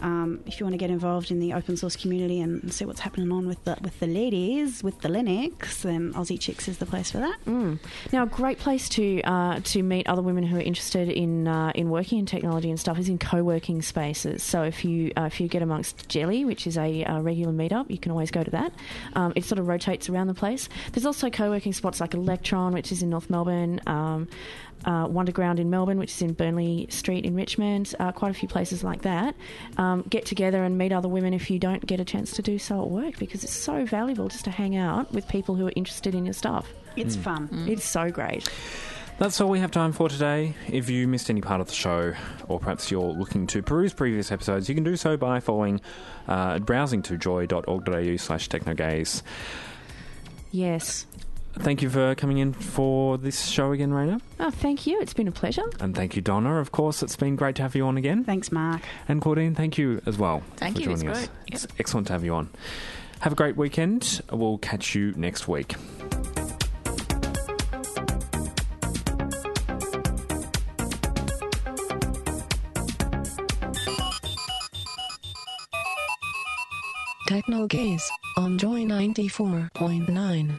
um, 0.00 0.42
if 0.46 0.58
you 0.58 0.66
want 0.66 0.74
to 0.74 0.78
get 0.78 0.90
involved 0.90 1.30
in 1.30 1.40
the 1.40 1.52
open 1.52 1.76
source 1.76 1.96
community 1.96 2.40
and 2.40 2.72
see 2.72 2.84
what's 2.84 3.00
happening 3.00 3.30
on 3.32 3.46
with 3.46 3.62
the 3.64 3.76
with 3.80 3.98
the 4.00 4.06
ladies 4.06 4.82
with 4.82 5.00
the 5.00 5.08
Linux, 5.08 5.82
then 5.82 6.12
Aussie 6.14 6.38
Chix 6.38 6.68
is 6.68 6.78
the 6.78 6.86
place 6.86 7.10
for 7.10 7.18
that. 7.18 7.38
Mm. 7.46 7.78
Now, 8.12 8.24
a 8.24 8.26
great 8.26 8.58
place 8.58 8.88
to 8.90 9.22
uh, 9.22 9.60
to 9.60 9.82
meet 9.82 10.06
other 10.06 10.22
women 10.22 10.44
who 10.44 10.56
are 10.56 10.62
interested 10.62 11.08
in 11.08 11.48
uh, 11.48 11.72
in 11.74 11.90
working 11.90 12.18
in 12.18 12.26
technology 12.26 12.70
and 12.70 12.78
stuff 12.78 12.98
is 12.98 13.08
in 13.08 13.18
co-working 13.18 13.82
spaces. 13.82 14.42
So 14.42 14.62
if 14.62 14.84
you 14.84 15.12
uh, 15.16 15.22
if 15.22 15.40
you 15.40 15.48
get 15.48 15.62
amongst 15.62 16.08
Jelly, 16.08 16.44
which 16.44 16.66
is 16.66 16.76
a, 16.76 17.04
regular 17.20 17.52
meetup, 17.52 17.90
you 17.90 17.98
can 17.98 18.12
always 18.12 18.30
go 18.30 18.42
to 18.42 18.50
that. 18.50 18.72
Um, 19.14 19.32
it 19.36 19.44
sort 19.44 19.58
of 19.58 19.66
rotates 19.66 20.08
around 20.08 20.26
the 20.26 20.34
place. 20.34 20.68
There's 20.92 21.06
also 21.06 21.30
co-working 21.30 21.72
spots 21.72 22.00
like 22.00 22.14
Electron, 22.14 22.72
which 22.72 22.92
is 22.92 23.02
in 23.02 23.10
North 23.10 23.30
Melbourne. 23.30 23.80
Um, 23.86 24.28
uh, 24.84 25.06
Wonderground 25.06 25.58
in 25.58 25.70
Melbourne, 25.70 25.98
which 25.98 26.12
is 26.12 26.22
in 26.22 26.32
Burnley 26.32 26.86
Street 26.90 27.24
in 27.24 27.34
Richmond, 27.34 27.94
uh, 27.98 28.12
quite 28.12 28.30
a 28.30 28.34
few 28.34 28.48
places 28.48 28.84
like 28.84 29.02
that. 29.02 29.34
Um, 29.78 30.02
get 30.08 30.26
together 30.26 30.64
and 30.64 30.76
meet 30.78 30.92
other 30.92 31.08
women 31.08 31.34
if 31.34 31.50
you 31.50 31.58
don't 31.58 31.84
get 31.84 32.00
a 32.00 32.04
chance 32.04 32.32
to 32.32 32.42
do 32.42 32.58
so 32.58 32.82
at 32.82 32.90
work 32.90 33.18
because 33.18 33.44
it's 33.44 33.52
so 33.52 33.84
valuable 33.84 34.28
just 34.28 34.44
to 34.44 34.50
hang 34.50 34.76
out 34.76 35.12
with 35.12 35.26
people 35.28 35.54
who 35.54 35.66
are 35.66 35.72
interested 35.76 36.14
in 36.14 36.24
your 36.24 36.34
stuff. 36.34 36.68
It's 36.96 37.16
fun. 37.16 37.66
It's 37.68 37.84
so 37.84 38.10
great. 38.10 38.48
That's 39.16 39.40
all 39.40 39.48
we 39.48 39.60
have 39.60 39.70
time 39.70 39.92
for 39.92 40.08
today. 40.08 40.54
If 40.68 40.90
you 40.90 41.06
missed 41.06 41.30
any 41.30 41.40
part 41.40 41.60
of 41.60 41.68
the 41.68 41.72
show, 41.72 42.14
or 42.48 42.58
perhaps 42.58 42.90
you're 42.90 43.12
looking 43.12 43.46
to 43.48 43.62
peruse 43.62 43.92
previous 43.92 44.32
episodes, 44.32 44.68
you 44.68 44.74
can 44.74 44.82
do 44.82 44.96
so 44.96 45.16
by 45.16 45.38
following, 45.38 45.80
uh, 46.26 46.58
browsing 46.58 47.00
to 47.02 47.16
joy.org.au 47.16 48.16
slash 48.16 48.48
technogaze. 48.48 49.22
Yes. 50.50 51.06
Thank 51.58 51.82
you 51.82 51.88
for 51.88 52.14
coming 52.16 52.38
in 52.38 52.52
for 52.52 53.16
this 53.16 53.46
show 53.48 53.72
again, 53.72 53.90
Raina. 53.90 54.20
Oh, 54.40 54.50
thank 54.50 54.86
you. 54.86 55.00
It's 55.00 55.14
been 55.14 55.28
a 55.28 55.32
pleasure. 55.32 55.62
And 55.80 55.94
thank 55.94 56.16
you, 56.16 56.20
Donna. 56.22 56.56
Of 56.60 56.72
course, 56.72 57.02
it's 57.02 57.16
been 57.16 57.36
great 57.36 57.54
to 57.56 57.62
have 57.62 57.74
you 57.74 57.86
on 57.86 57.96
again. 57.96 58.24
Thanks, 58.24 58.52
Mark. 58.52 58.82
And 59.08 59.22
Claudine, 59.22 59.54
thank 59.54 59.78
you 59.78 60.02
as 60.04 60.18
well. 60.18 60.42
Thank 60.56 60.76
for 60.76 60.82
you, 60.82 60.90
it's 60.90 61.02
joining 61.02 61.16
us. 61.16 61.26
great. 61.26 61.30
It's 61.52 61.66
excellent 61.78 62.08
to 62.08 62.12
have 62.12 62.24
you 62.24 62.34
on. 62.34 62.50
Have 63.20 63.32
a 63.32 63.36
great 63.36 63.56
weekend. 63.56 64.20
We'll 64.30 64.58
catch 64.58 64.94
you 64.94 65.12
next 65.16 65.48
week. 65.48 65.74
Techno 77.28 77.66
Gaze 77.66 78.10
on 78.36 78.58
Joy 78.58 78.82
94.9. 78.84 80.58